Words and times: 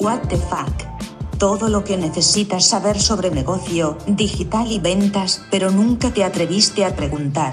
What 0.00 0.28
the 0.28 0.36
fuck. 0.36 0.72
Todo 1.38 1.68
lo 1.68 1.84
que 1.84 1.96
necesitas 1.96 2.66
saber 2.66 2.98
sobre 2.98 3.30
negocio, 3.30 3.96
digital 4.06 4.70
y 4.70 4.78
ventas, 4.78 5.46
pero 5.50 5.70
nunca 5.70 6.10
te 6.12 6.24
atreviste 6.24 6.84
a 6.84 6.94
preguntar. 6.94 7.52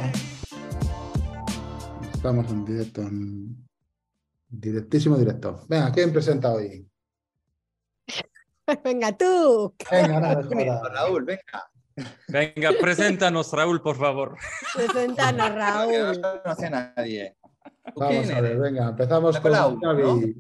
Estamos 2.14 2.50
en 2.50 2.66
directo, 2.66 3.02
en 3.02 3.68
directísimo 4.50 5.18
directo. 5.18 5.66
Venga, 5.68 5.92
¿quién 5.92 6.12
presenta 6.12 6.54
hoy? 6.54 6.88
Venga 8.84 9.18
tú. 9.18 9.74
Venga, 9.92 10.20
nada. 10.20 10.42
Raúl, 10.94 11.24
venga. 11.24 11.72
Venga, 12.28 12.72
preséntanos, 12.80 13.52
Raúl, 13.52 13.82
por 13.82 13.98
favor. 13.98 14.38
Preséntanos, 14.76 15.50
Que 15.50 15.54
no 15.54 16.14
Raúl. 16.14 16.22
conoce 16.22 16.66
a 16.68 16.70
nadie. 16.70 17.38
¿Tú 17.94 18.00
Vamos 18.02 18.30
a 18.30 18.42
ver, 18.42 18.58
venga, 18.58 18.90
empezamos 18.90 19.40
con 19.40 19.52
Xavi. 19.54 20.36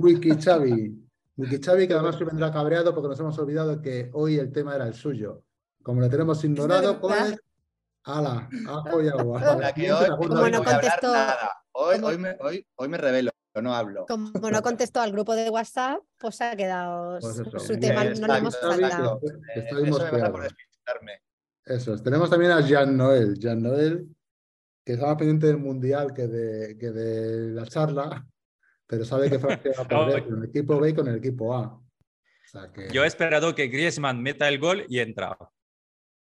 Wiki 0.00 0.30
Xavi. 0.30 1.03
Wiki 1.36 1.60
Xavi, 1.62 1.88
que 1.88 1.94
además 1.94 2.16
se 2.16 2.24
vendrá 2.24 2.52
cabreado 2.52 2.94
porque 2.94 3.08
nos 3.08 3.18
hemos 3.20 3.38
olvidado 3.38 3.80
que 3.82 4.10
hoy 4.12 4.38
el 4.38 4.52
tema 4.52 4.74
era 4.76 4.86
el 4.86 4.94
suyo. 4.94 5.42
Como 5.82 6.00
lo 6.00 6.08
tenemos 6.08 6.42
ignorado, 6.44 7.00
pues. 7.00 7.36
¡Hala! 8.04 8.48
Ajo 8.68 9.02
y 9.02 9.08
agua. 9.08 9.40
Vale, 9.56 9.72
que 9.74 9.92
hoy, 9.92 10.06
Como 10.16 10.48
no 10.48 10.62
contestó- 10.62 11.12
nada. 11.12 11.50
Hoy, 11.72 12.18
me, 12.18 12.36
hoy, 12.40 12.66
hoy 12.76 12.88
me 12.88 12.98
revelo, 12.98 13.30
no 13.60 13.74
hablo. 13.74 14.06
Como 14.06 14.30
no 14.50 14.62
contestó 14.62 15.00
al 15.00 15.10
grupo 15.10 15.34
de 15.34 15.50
WhatsApp, 15.50 15.98
pues 16.18 16.40
ha 16.40 16.54
quedado 16.54 17.18
Pues 17.20 17.38
eso. 17.38 17.58
su 17.58 17.78
tema, 17.80 18.04
no 18.04 18.26
le 18.26 18.38
hemos. 18.38 18.56
Que 18.56 18.66
Eh, 18.66 19.28
estoy 19.56 19.82
Eso 19.82 19.84
me 19.84 19.90
pasa 19.90 20.02
mosqueado. 20.04 20.32
por 20.32 20.42
despistarme. 20.42 21.22
Eso 21.64 21.94
es. 21.94 22.02
Tenemos 22.02 22.30
también 22.30 22.52
a 22.52 22.60
Jean 22.60 22.96
Noel. 22.96 23.38
Jean 23.38 23.62
Noel, 23.62 24.14
que 24.84 24.92
está 24.92 25.06
más 25.06 25.16
pendiente 25.16 25.46
del 25.48 25.56
mundial 25.58 26.12
que 26.12 26.28
de, 26.28 26.76
que 26.78 26.90
de 26.90 27.50
la 27.54 27.66
charla, 27.66 28.24
pero 28.86 29.04
sabe 29.04 29.30
que 29.30 29.38
Francia 29.38 29.72
va 29.78 29.82
a 29.84 29.88
perder 30.06 30.24
con 30.24 30.38
el 30.42 30.48
equipo 30.48 30.80
B 30.80 30.90
y 30.90 30.94
con 30.94 31.08
el 31.08 31.16
equipo 31.16 31.54
A. 31.54 31.62
O 31.74 31.82
sea 32.46 32.70
que, 32.72 32.88
Yo 32.92 33.04
he 33.04 33.06
esperado 33.06 33.54
que 33.54 33.68
Griezmann 33.68 34.22
meta 34.22 34.48
el 34.48 34.58
gol 34.58 34.84
y 34.88 34.98
he 34.98 35.02
entrado. 35.02 35.52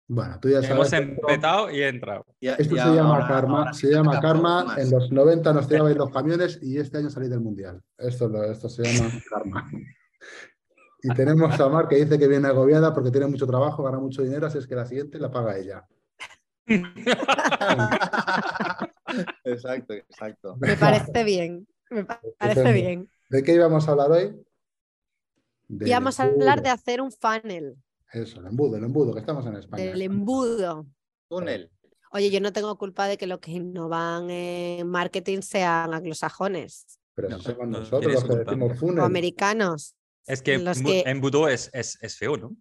bueno, 0.09 0.39
tú 0.41 0.49
ya 0.49 0.57
sabes. 0.63 0.71
Hemos 0.71 0.93
empezado 0.93 1.71
y 1.71 1.81
he 1.83 1.89
entrado. 1.89 2.25
Esto 2.41 2.63
y 2.63 2.65
se 2.65 2.75
llama 2.77 3.15
ahora- 3.17 3.29
karma. 3.29 3.59
ahora 3.61 3.73
se 3.73 3.91
llama 3.91 4.21
karma. 4.21 4.65
más. 4.65 4.79
En 4.79 4.91
los 4.91 5.11
90 5.13 5.53
nos 5.53 5.69
tiraban 5.69 5.97
los 5.97 6.11
camiones 6.13 6.59
y 6.63 6.79
este 6.79 6.99
año 6.99 7.11
salí 7.11 7.29
del 7.29 7.41
mundial. 7.41 7.81
Esto, 7.97 8.43
esto 8.45 8.69
se 8.69 8.83
llama 8.85 9.11
karma. 9.31 9.71
Y 11.01 11.15
tenemos 11.15 11.59
a 11.61 11.69
Mar 11.69 11.87
que 11.87 11.95
dice 11.97 12.19
que 12.19 12.27
viene 12.27 12.49
agobiada 12.49 12.93
porque 12.93 13.13
tiene 13.13 13.29
mucho 13.29 13.47
trabajo, 13.47 13.85
gana 13.85 13.99
mucho 14.01 14.21
dinero, 14.23 14.49
así 14.49 14.59
es 14.59 14.67
que 14.67 14.75
la 14.75 14.85
siguiente 14.85 15.19
la 15.21 15.31
paga 15.31 15.57
ella. 15.57 15.87
Exacto, 19.45 19.95
exacto. 19.95 20.57
Me 20.61 20.77
parece 20.77 21.25
bien. 21.25 21.67
Me 21.91 22.05
pa- 22.05 22.21
parece 22.39 22.73
bien. 22.73 23.11
¿De 23.31 23.43
qué 23.43 23.55
íbamos 23.55 23.89
a 23.89 23.93
hablar 23.93 24.11
hoy? 24.11 24.37
Del 25.69 25.91
vamos 25.91 26.19
a 26.19 26.25
hablar 26.25 26.63
de 26.63 26.71
hacer 26.71 27.01
un 27.01 27.13
funnel, 27.13 27.77
Eso, 28.13 28.41
el 28.41 28.47
embudo, 28.47 28.77
el 28.79 28.85
embudo, 28.85 29.13
que 29.13 29.21
estamos 29.21 29.45
en 29.47 29.57
España. 29.57 29.85
del 29.85 30.01
embudo. 30.03 30.87
Túnel. 31.29 31.71
Oye, 32.11 32.31
yo 32.31 32.41
no 32.41 32.53
tengo 32.55 32.79
culpa 32.79 33.07
de 33.07 33.19
que 33.19 33.27
los 33.27 33.39
que 33.39 33.51
innovan 33.51 34.31
en 34.31 34.89
marketing 34.89 35.43
sean 35.43 35.93
anglosajones 35.93 36.99
Pero 37.15 37.29
No, 37.29 37.39
somos 37.41 37.69
no 37.69 37.81
nosotros 37.81 38.13
los 38.15 38.23
que 38.23 38.29
culpa. 38.31 38.45
decimos 38.53 38.73
o 38.73 38.75
funnel. 38.77 39.05
americanos. 39.05 39.95
Es 40.27 40.41
que, 40.41 40.59
Los 40.59 40.81
que- 40.81 41.03
embudo 41.07 41.49
es, 41.49 41.69
es, 41.75 41.99
es 42.03 42.17
feo, 42.17 42.37
¿no? 42.39 42.57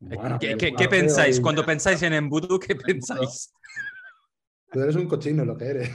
Bueno, 0.00 0.38
¿Qué, 0.40 0.88
pensáis? 0.88 1.40
Cuando 1.40 1.64
pensáis 1.64 2.02
en 2.02 2.12
embudo, 2.14 2.58
¿qué 2.58 2.74
pensáis? 2.74 3.52
Tú 4.72 4.80
eres 4.80 4.96
un 4.96 5.06
cochino 5.08 5.44
lo 5.44 5.56
que 5.56 5.64
eres. 5.66 5.90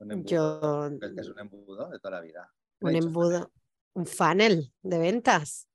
Un 0.00 0.12
embudo. 0.12 0.28
Yo, 0.28 0.86
Es 1.06 1.12
que 1.14 1.20
es 1.20 1.28
un 1.28 1.38
embudo 1.38 1.88
de 1.90 1.98
toda 1.98 2.16
la 2.16 2.20
vida. 2.22 2.50
un 2.80 2.96
embudo, 2.96 3.52
un 3.94 4.06
funnel 4.06 4.72
de 4.82 4.98
ventas. 4.98 5.68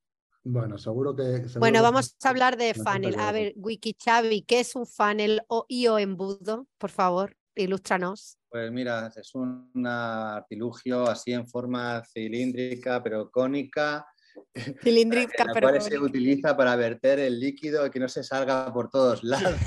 Bueno, 0.44 0.78
seguro 0.78 1.16
que. 1.16 1.24
seguro 1.24 1.60
Bueno, 1.60 1.80
que- 1.80 1.84
vamos 1.84 2.16
a 2.24 2.30
hablar 2.30 2.58
de 2.58 2.74
no 2.76 2.84
funnel. 2.84 3.16
A 3.20 3.32
ver, 3.32 3.54
Wiki 3.56 3.94
Chavi, 3.94 4.42
¿qué 4.44 4.60
es 4.62 4.76
un 4.76 4.86
funnel 4.88 5.42
o, 5.48 5.66
y 5.68 5.88
o 5.88 5.98
embudo? 6.00 6.68
Por 6.78 6.90
favor, 6.92 7.36
ilústranos. 7.56 8.38
Pues 8.50 8.72
mira, 8.72 9.12
es 9.16 9.36
un 9.36 9.72
artilugio 9.86 11.04
así 11.08 11.34
en 11.34 11.48
forma 11.48 12.04
cilíndrica 12.06 13.02
pero 13.04 13.30
cónica, 13.30 14.06
Cilíndrica, 14.82 15.44
la 15.46 15.54
pero 15.54 15.70
cual 15.70 15.82
se 15.82 16.00
utiliza 16.00 16.56
para 16.56 16.76
verter 16.76 17.20
el 17.20 17.40
líquido 17.40 17.86
y 17.86 17.90
que 17.92 18.00
no 18.00 18.08
se 18.08 18.24
salga 18.24 18.72
por 18.74 18.90
todos 18.90 19.24
lados. 19.24 19.58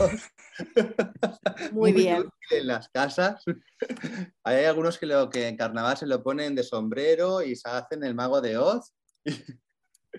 muy 1.73 1.93
bien. 1.93 2.19
útil 2.21 2.59
en 2.61 2.67
las 2.67 2.89
casas. 2.89 3.43
Hay 4.45 4.65
algunos 4.65 4.99
que, 4.99 5.07
lo, 5.07 5.29
que 5.31 5.49
en 5.49 5.57
carnaval 5.57 5.97
se 5.97 6.07
lo 6.07 6.23
ponen 6.23 6.55
de 6.55 6.63
sombrero 6.63 7.43
y 7.43 7.57
se 7.57 7.69
hacen 7.69 8.03
el 8.05 8.15
mago 8.15 8.41
de 8.41 8.59
Oz. 8.59 8.93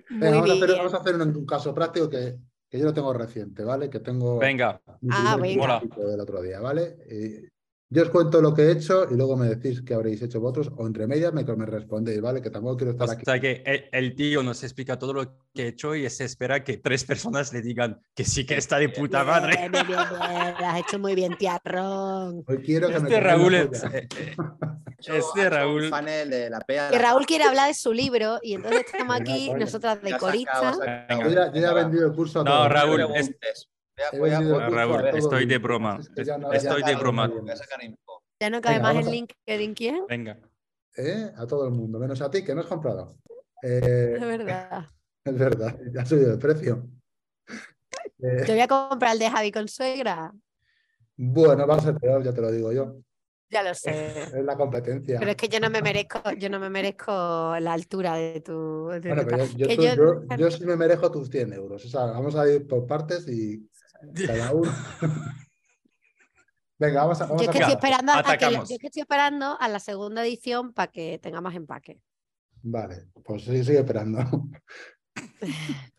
Venga, 0.09 0.39
Muy 0.39 0.49
vamos, 0.49 0.49
a 0.49 0.53
hacer, 0.53 0.77
vamos 0.77 0.93
a 0.93 0.97
hacer 0.97 1.15
un, 1.15 1.21
un 1.35 1.45
caso 1.45 1.73
práctico 1.73 2.09
que, 2.09 2.37
que 2.69 2.77
yo 2.77 2.85
lo 2.85 2.93
tengo 2.93 3.11
reciente, 3.13 3.63
¿vale? 3.63 3.89
Que 3.89 3.99
tengo. 3.99 4.37
Venga, 4.37 4.79
Ah, 5.09 5.37
venga. 5.41 5.81
del 5.97 6.19
otro 6.19 6.41
día, 6.41 6.59
¿vale? 6.59 6.97
Y 7.09 7.47
yo 7.91 8.03
os 8.03 8.09
cuento 8.09 8.39
lo 8.39 8.53
que 8.53 8.61
he 8.63 8.71
hecho 8.71 9.07
y 9.09 9.15
luego 9.15 9.35
me 9.35 9.47
decís 9.47 9.81
qué 9.81 9.95
habréis 9.95 10.21
hecho 10.21 10.39
vosotros 10.39 10.71
o 10.77 10.85
entre 10.85 11.07
medias 11.07 11.33
me, 11.33 11.43
me 11.43 11.65
respondéis, 11.65 12.21
¿vale? 12.21 12.39
Que 12.41 12.51
tampoco 12.51 12.77
quiero 12.77 12.91
o 12.91 12.93
estar 12.93 13.09
aquí. 13.09 13.25
sea 13.25 13.39
que 13.39 13.63
el, 13.65 13.85
el 13.91 14.15
tío 14.15 14.43
nos 14.43 14.61
explica 14.63 14.99
todo 14.99 15.13
lo 15.13 15.25
que 15.53 15.63
he 15.63 15.67
hecho 15.69 15.95
y 15.95 16.07
se 16.09 16.25
espera 16.25 16.63
que 16.63 16.77
tres 16.77 17.03
personas 17.03 17.51
le 17.51 17.61
digan 17.63 17.99
que 18.13 18.23
sí 18.25 18.45
que 18.45 18.57
está 18.57 18.77
de 18.77 18.89
puta 18.89 19.23
madre. 19.23 19.55
Bien, 19.57 19.71
bien, 19.71 19.87
bien, 19.87 19.99
bien. 20.09 20.55
Lo 20.59 20.65
has 20.67 20.79
hecho 20.79 20.99
muy 20.99 21.15
bien, 21.15 21.35
tiarrón. 21.37 22.43
Hoy 22.47 22.57
quiero 22.63 22.87
que 22.89 22.99
me 22.99 23.09
Este 23.09 23.21
la 23.21 23.27
Raúl 23.35 23.55
es, 23.55 23.83
eh, 23.83 24.07
eh, 24.17 24.35
Este 24.99 25.49
Raúl- 25.49 25.89
panel 25.89 26.29
de 26.29 26.49
la 26.49 26.59
pea. 26.59 26.91
Y 26.93 26.97
Raúl 26.97 27.25
quiere 27.25 27.45
hablar 27.45 27.69
de 27.69 27.73
su 27.73 27.91
libro 27.93 28.37
y 28.43 28.53
entonces 28.53 28.85
estamos 28.85 29.15
aquí, 29.19 29.51
nosotras 29.53 30.01
de 30.01 30.09
Ya 30.11 30.19
se 30.19 30.25
acabó, 30.27 30.31
corista. 30.31 30.73
se 30.73 30.89
acabó. 30.89 31.23
Yo 31.23 31.29
ya, 31.61 31.71
he 31.71 31.73
vendido 31.73 32.05
el 32.07 32.13
curso 32.13 32.41
a 32.41 32.43
No. 32.43 32.69
Raúl, 32.69 32.99
No 32.99 33.15
es-. 33.15 33.31
Voy 34.17 34.29
a- 34.31 34.39
voy 34.39 34.61
a- 34.61 34.69
Raúl, 34.69 35.07
estoy 35.09 35.45
de 35.45 35.57
broma. 35.57 35.97
Es 35.99 36.09
que 36.09 36.23
ya 36.23 36.37
no- 36.37 36.47
voy 36.47 36.57
a 36.57 36.59
ya 36.59 36.69
Estoy 36.69 36.83
de 36.83 36.95
broma. 36.95 37.31
Ya 38.41 38.49
no 38.49 38.61
cabe 38.61 38.75
Venga, 38.77 38.93
más 38.93 39.01
el 39.03 39.07
a- 39.07 39.11
LinkedIn, 39.11 39.73
¿quién? 39.73 40.05
Venga. 40.07 40.39
¿Eh? 40.97 41.31
A 41.37 41.45
todo 41.45 41.65
el 41.65 41.71
mundo, 41.71 41.99
menos 41.99 42.21
a 42.21 42.29
ti, 42.31 42.43
que 42.43 42.53
no 42.55 42.61
has 42.61 42.67
comprado. 42.67 43.17
Es 43.61 43.83
Eh, 43.83 44.17
verdad. 44.19 44.85
es 45.25 45.37
verdad, 45.37 45.77
ya 45.93 46.01
ha 46.01 46.05
subido 46.05 46.33
el 46.33 46.39
precio. 46.39 46.87
Eh, 48.21 48.43
Te 48.45 48.51
voy 48.51 48.61
a 48.61 48.67
comprar 48.67 49.13
el 49.13 49.19
de 49.19 49.29
Javi 49.29 49.51
con 49.51 49.67
suegra. 49.67 50.33
bueno, 51.15 51.67
va 51.67 51.75
a 51.75 51.79
ser 51.81 51.95
peor, 51.95 52.23
ya 52.23 52.33
te 52.33 52.41
lo 52.41 52.51
digo 52.51 52.71
yo. 52.71 52.95
Ya 53.51 53.63
lo 53.63 53.73
sé. 53.73 54.21
Es 54.21 54.43
la 54.45 54.55
competencia. 54.55 55.17
Pero 55.19 55.31
es 55.31 55.37
que 55.37 55.47
yo 55.49 55.59
no 55.59 55.69
me 55.71 55.81
merezco, 55.81 56.21
yo 56.37 56.49
no 56.49 56.59
me 56.59 56.69
merezco 56.69 57.55
la 57.59 57.73
altura 57.73 58.13
de 58.15 58.41
tu. 58.41 58.89
de 58.89 58.99
Bueno, 58.99 59.23
tu 59.23 59.27
pero 59.27 59.37
tal. 59.39 59.47
yo, 59.49 59.57
yo, 59.57 59.67
Que 59.67 59.75
tú- 59.75 59.81
yo- 59.83 59.95
yo- 59.95 60.35
yo 60.37 60.51
sí 60.51 60.65
me 60.65 60.75
merezco 60.75 61.11
tus 61.11 61.29
100 61.29 61.51
euros. 61.53 61.83
O 61.83 61.89
sea, 61.89 62.05
vamos 62.05 62.35
a 62.35 62.47
ir 62.47 62.67
por 62.67 62.85
partes 62.85 63.27
y 63.27 63.67
cada 64.27 64.53
uno. 64.53 64.71
Venga, 66.79 67.01
vamos 67.01 67.19
a, 67.19 67.25
vamos 67.25 67.41
yo 67.41 67.49
es 67.49 67.49
a 67.49 67.51
que 67.51 67.59
estoy 67.59 67.73
esperando 67.73 68.13
a 68.13 68.37
que, 68.37 68.51
yo 68.51 68.61
es 68.61 68.79
que 68.79 68.87
estoy 68.87 69.01
esperando 69.01 69.57
a 69.59 69.67
la 69.67 69.79
segunda 69.79 70.25
edición 70.25 70.73
para 70.73 70.89
que 70.91 71.19
tenga 71.19 71.41
más 71.41 71.55
empaque. 71.55 71.99
Vale, 72.61 73.07
pues 73.23 73.43
sí, 73.43 73.63
sigue 73.63 73.79
esperando. 73.79 74.19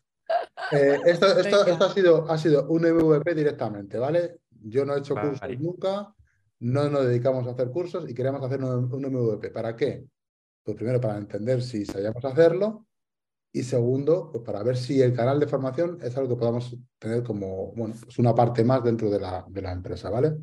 Eh, 0.72 1.00
esto 1.06 1.26
esto, 1.26 1.64
Venga. 1.64 1.72
esto 1.72 1.84
ha, 1.84 1.92
sido, 1.92 2.30
ha 2.30 2.38
sido 2.38 2.68
un 2.68 2.82
MVP 2.82 3.34
directamente, 3.34 3.98
¿vale? 3.98 4.38
Yo 4.50 4.84
no 4.84 4.94
he 4.94 5.00
hecho 5.00 5.16
cursos 5.16 5.40
nunca, 5.58 6.14
no 6.60 6.88
nos 6.88 7.06
dedicamos 7.06 7.48
a 7.48 7.50
hacer 7.50 7.70
cursos 7.70 8.08
y 8.08 8.14
queremos 8.14 8.40
hacer 8.40 8.62
un, 8.62 8.92
un 8.92 9.02
MVP. 9.02 9.50
¿Para 9.50 9.74
qué? 9.74 10.04
Pues 10.62 10.76
primero 10.76 11.00
para 11.00 11.18
entender 11.18 11.62
si 11.62 11.84
sabíamos 11.84 12.24
hacerlo 12.24 12.86
y 13.52 13.62
segundo, 13.64 14.30
pues 14.30 14.44
para 14.44 14.62
ver 14.62 14.76
si 14.76 15.02
el 15.02 15.12
canal 15.12 15.40
de 15.40 15.46
formación 15.46 15.98
es 16.02 16.16
algo 16.16 16.28
que 16.28 16.38
podamos 16.38 16.76
tener 16.98 17.22
como, 17.24 17.72
bueno, 17.72 17.94
pues 18.00 18.18
una 18.18 18.34
parte 18.34 18.62
más 18.62 18.84
dentro 18.84 19.10
de 19.10 19.18
la, 19.18 19.44
de 19.48 19.62
la 19.62 19.72
empresa, 19.72 20.08
¿vale? 20.08 20.36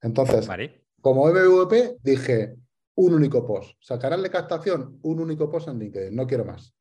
Entonces, 0.00 0.46
Vale. 0.46 0.84
como 1.00 1.26
MVP 1.26 1.98
dije 2.02 2.56
un 2.94 3.14
único 3.14 3.44
post. 3.44 3.72
O 3.72 3.84
sea, 3.84 3.98
canal 3.98 4.22
de 4.22 4.30
captación, 4.30 4.98
un 5.02 5.20
único 5.20 5.50
post 5.50 5.68
en 5.68 5.78
LinkedIn, 5.78 6.14
no 6.14 6.26
quiero 6.26 6.44
más. 6.44 6.72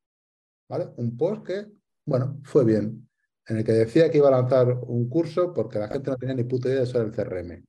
¿Vale? 0.70 0.90
Un 0.98 1.18
post 1.18 1.44
que, 1.44 1.66
bueno, 2.06 2.40
fue 2.44 2.64
bien. 2.64 3.10
En 3.48 3.58
el 3.58 3.64
que 3.64 3.74
decía 3.74 4.10
que 4.10 4.18
iba 4.20 4.28
a 4.28 4.42
lanzar 4.42 4.80
un 4.88 5.08
curso 5.10 5.54
porque 5.54 5.80
la 5.80 5.88
gente 5.88 6.10
no 6.10 6.18
tenía 6.18 6.36
ni 6.36 6.44
puta 6.44 6.68
idea 6.68 6.80
de 6.80 6.86
eso 6.86 7.00
del 7.00 7.12
CRM. 7.12 7.64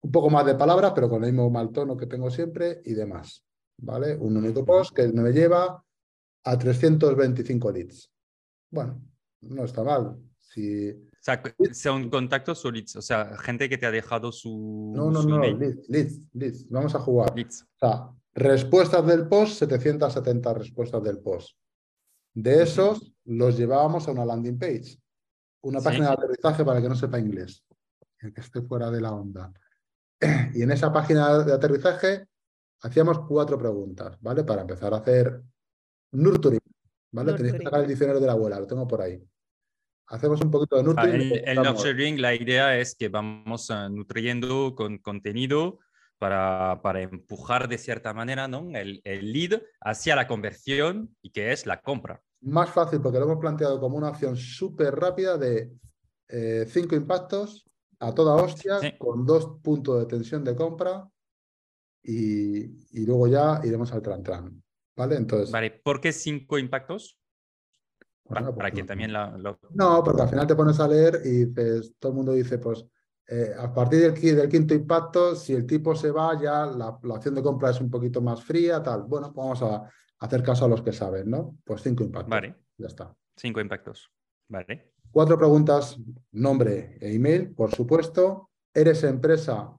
Un 0.00 0.10
poco 0.12 0.30
más 0.30 0.46
de 0.46 0.54
palabras, 0.54 0.92
pero 0.94 1.08
con 1.08 1.24
el 1.24 1.32
mismo 1.32 1.50
mal 1.50 1.70
tono 1.70 1.96
que 1.96 2.06
tengo 2.06 2.30
siempre 2.30 2.80
y 2.84 2.94
demás. 2.94 3.44
¿Vale? 3.78 4.16
Un 4.16 4.36
único 4.36 4.64
post 4.64 4.94
que 4.94 5.08
me 5.08 5.32
lleva 5.32 5.82
a 6.48 6.58
325 6.58 7.70
leads. 7.72 8.10
Bueno, 8.70 9.00
no 9.42 9.64
está 9.64 9.82
mal. 9.82 10.16
Si, 10.40 10.90
O 10.90 11.20
sea, 11.20 11.42
son 11.72 12.08
contactos 12.08 12.64
o 12.64 12.70
leads. 12.70 12.96
O 12.96 13.02
sea, 13.02 13.36
gente 13.38 13.68
que 13.68 13.76
te 13.76 13.86
ha 13.86 13.90
dejado 13.90 14.32
su. 14.32 14.92
no, 14.96 15.10
no, 15.10 15.22
su 15.22 15.28
no, 15.28 15.38
leads, 15.40 15.88
leads, 15.88 16.20
leads. 16.32 16.68
Vamos 16.70 16.94
a 16.94 17.00
jugar. 17.00 17.34
Leads. 17.36 17.62
O 17.62 17.78
sea, 17.86 18.08
respuestas 18.34 19.06
del 19.06 19.28
post, 19.28 19.58
770 19.58 20.54
respuestas 20.54 21.02
del 21.02 21.18
post. 21.18 21.56
De 22.34 22.62
esos, 22.62 23.12
los 23.24 23.58
llevábamos 23.58 24.08
a 24.08 24.12
una 24.12 24.24
landing 24.24 24.58
page, 24.58 24.98
una 25.62 25.80
Sí. 25.80 25.84
página 25.84 26.06
de 26.08 26.12
aterrizaje 26.14 26.64
para 26.64 26.78
el 26.78 26.82
que 26.84 26.88
no 26.88 26.94
sepa 26.94 27.18
inglés, 27.18 27.64
el 28.20 28.32
que 28.32 28.40
esté 28.40 28.62
fuera 28.62 28.90
de 28.90 29.00
la 29.00 29.12
onda. 29.12 29.52
Y 30.54 30.62
en 30.62 30.70
esa 30.70 30.92
página 30.92 31.42
de 31.44 31.52
aterrizaje 31.52 32.26
hacíamos 32.82 33.20
cuatro 33.20 33.58
preguntas, 33.58 34.16
¿vale? 34.20 34.44
Para 34.44 34.62
empezar 34.62 34.94
a 34.94 34.98
hacer 34.98 35.42
nurturing, 36.12 36.60
¿vale? 37.12 37.34
Tenéis 37.34 37.54
que 37.54 37.62
sacar 37.64 37.80
el 37.82 37.88
diccionario 37.88 38.20
de 38.20 38.26
la 38.26 38.32
abuela, 38.32 38.60
lo 38.60 38.66
tengo 38.66 38.86
por 38.86 39.02
ahí. 39.02 39.22
Hacemos 40.06 40.40
un 40.40 40.50
poquito 40.50 40.76
de 40.76 40.82
Ah, 40.82 40.84
nurturing. 40.84 41.14
En 41.14 41.20
el 41.36 41.42
preguntamos, 41.42 41.84
nurturing 41.84 42.20
la 42.22 42.34
idea 42.34 42.78
es 42.78 42.94
que 42.94 43.08
vamos 43.08 43.70
ah, 43.70 43.88
nutriendo 43.88 44.74
con 44.74 44.98
contenido 44.98 45.78
para, 46.18 46.80
para 46.82 47.02
empujar 47.02 47.68
de 47.68 47.78
cierta 47.78 48.12
manera 48.14 48.48
¿no? 48.48 48.68
el, 48.74 49.00
el 49.04 49.32
lead 49.32 49.60
hacia 49.80 50.16
la 50.16 50.26
conversión 50.26 51.14
y 51.22 51.30
que 51.30 51.52
es 51.52 51.66
la 51.66 51.80
compra. 51.80 52.22
Más 52.40 52.70
fácil 52.70 53.00
porque 53.00 53.18
lo 53.18 53.24
hemos 53.26 53.38
planteado 53.38 53.78
como 53.80 53.96
una 53.96 54.08
opción 54.10 54.36
súper 54.36 54.94
rápida 54.94 55.36
de 55.36 55.70
eh, 56.28 56.64
cinco 56.68 56.94
impactos 56.96 57.68
a 58.00 58.14
toda 58.14 58.34
hostia 58.36 58.78
Sí. 58.80 58.92
con 58.98 59.26
dos 59.26 59.58
puntos 59.62 59.98
de 60.00 60.06
tensión 60.06 60.44
de 60.44 60.54
compra 60.54 61.08
y, 62.02 62.60
y 62.98 63.04
luego 63.06 63.26
ya 63.26 63.60
iremos 63.64 63.92
al 63.92 64.02
tran 64.02 64.22
tran. 64.22 64.62
¿Vale? 64.98 65.16
Entonces, 65.16 65.50
Vale, 65.52 65.70
¿por 65.70 66.00
qué 66.00 66.12
cinco 66.12 66.58
impactos? 66.58 67.18
Pa- 68.24 68.40
bueno, 68.40 68.54
para 68.54 68.68
pues 68.68 68.74
que 68.74 68.82
no- 68.82 68.86
también 68.88 69.12
la, 69.12 69.30
lo- 69.38 69.58
No, 69.70 70.02
porque 70.04 70.22
al 70.22 70.28
final 70.28 70.46
te 70.46 70.56
pones 70.56 70.78
a 70.80 70.88
leer 70.88 71.20
y 71.24 71.46
dices, 71.46 71.94
todo 71.98 72.12
el 72.12 72.16
mundo 72.16 72.32
dice, 72.32 72.58
pues 72.58 72.84
eh, 73.28 73.52
a 73.56 73.72
partir 73.72 74.00
del, 74.00 74.14
qui- 74.14 74.34
del 74.34 74.48
quinto 74.48 74.74
impacto, 74.74 75.36
si 75.36 75.52
el 75.54 75.66
tipo 75.66 75.94
se 75.94 76.10
va, 76.10 76.34
ya 76.40 76.66
la, 76.66 76.98
la 77.02 77.14
opción 77.14 77.34
de 77.34 77.42
compra 77.42 77.70
es 77.70 77.80
un 77.80 77.90
poquito 77.90 78.20
más 78.20 78.42
fría, 78.42 78.82
tal. 78.82 79.04
Bueno, 79.04 79.32
pues 79.32 79.36
vamos 79.46 79.62
a 79.62 79.88
hacer 80.18 80.42
caso 80.42 80.64
a 80.64 80.68
los 80.68 80.82
que 80.82 80.92
saben, 80.92 81.30
¿no? 81.30 81.56
Pues 81.64 81.80
cinco 81.82 82.02
impactos. 82.02 82.30
Vale, 82.30 82.56
Ya 82.76 82.86
está. 82.88 83.14
cinco 83.36 83.60
impactos. 83.60 84.10
Vale. 84.48 84.92
Cuatro 85.12 85.38
preguntas, 85.38 85.96
nombre 86.32 86.98
e 87.00 87.14
email, 87.14 87.54
por 87.54 87.72
supuesto. 87.74 88.50
¿Eres 88.74 89.02
empresa 89.04 89.72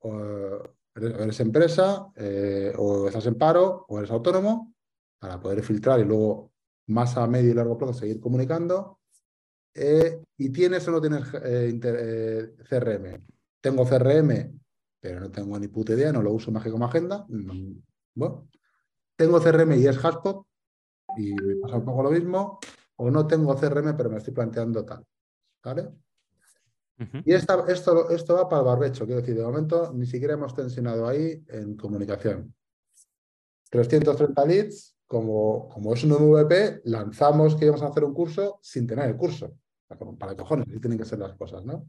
o 0.00 0.62
eres, 0.96 1.40
empresa 1.40 2.10
eh, 2.16 2.72
o 2.76 3.06
estás 3.06 3.26
en 3.26 3.36
paro 3.36 3.84
o 3.88 3.98
eres 3.98 4.10
autónomo? 4.10 4.74
Para 5.18 5.40
poder 5.40 5.62
filtrar 5.62 6.00
y 6.00 6.04
luego 6.04 6.52
más 6.88 7.16
a 7.16 7.26
medio 7.26 7.50
y 7.50 7.54
largo 7.54 7.76
plazo 7.76 7.94
seguir 7.94 8.20
comunicando. 8.20 9.00
Eh, 9.74 10.22
¿Y 10.38 10.50
tienes 10.50 10.86
o 10.88 10.90
no 10.90 11.00
tienes 11.00 11.24
eh, 11.42 12.56
CRM? 12.68 13.22
Tengo 13.60 13.84
CRM, 13.84 14.58
pero 15.00 15.20
no 15.20 15.30
tengo 15.30 15.58
ni 15.58 15.68
puta 15.68 15.92
idea, 15.92 16.12
no 16.12 16.22
lo 16.22 16.32
uso 16.32 16.50
más 16.50 16.62
que 16.62 16.70
como 16.70 16.86
agenda. 16.86 17.26
Mm, 17.28 17.78
Bueno, 18.14 18.48
tengo 19.16 19.40
CRM 19.40 19.76
y 19.76 19.86
es 19.86 20.02
Haspop 20.02 20.46
y 21.16 21.34
pasa 21.60 21.76
un 21.76 21.84
poco 21.84 22.02
lo 22.02 22.10
mismo. 22.10 22.58
O 22.96 23.10
no 23.10 23.26
tengo 23.26 23.54
CRM, 23.54 23.94
pero 23.94 24.08
me 24.08 24.18
estoy 24.18 24.32
planteando 24.32 24.84
tal. 24.84 25.04
¿Vale? 25.62 25.90
Y 27.24 27.34
esta- 27.34 27.64
esto, 27.68 28.08
esto 28.10 28.34
va 28.34 28.48
para 28.48 28.60
el 28.62 28.66
barbecho, 28.68 29.04
quiero 29.04 29.20
decir, 29.20 29.36
de 29.36 29.42
momento 29.44 29.92
ni 29.92 30.06
siquiera 30.06 30.34
hemos 30.34 30.54
tensionado 30.54 31.06
ahí 31.06 31.44
en 31.48 31.76
comunicación. 31.76 32.54
330 33.70 34.44
leads, 34.46 34.96
como, 35.06 35.68
como 35.68 35.94
es 35.94 36.02
un 36.04 36.12
MVP, 36.12 36.80
lanzamos 36.84 37.54
que 37.56 37.64
íbamos 37.66 37.82
a 37.82 37.88
hacer 37.88 38.04
un 38.04 38.14
curso 38.14 38.58
sin 38.62 38.86
tener 38.86 39.08
el 39.08 39.16
curso. 39.16 39.52
Para 40.18 40.34
cojones, 40.36 40.66
así 40.68 40.80
tienen 40.80 40.98
que 40.98 41.04
ser 41.04 41.18
las 41.18 41.34
cosas, 41.34 41.64
¿no? 41.64 41.86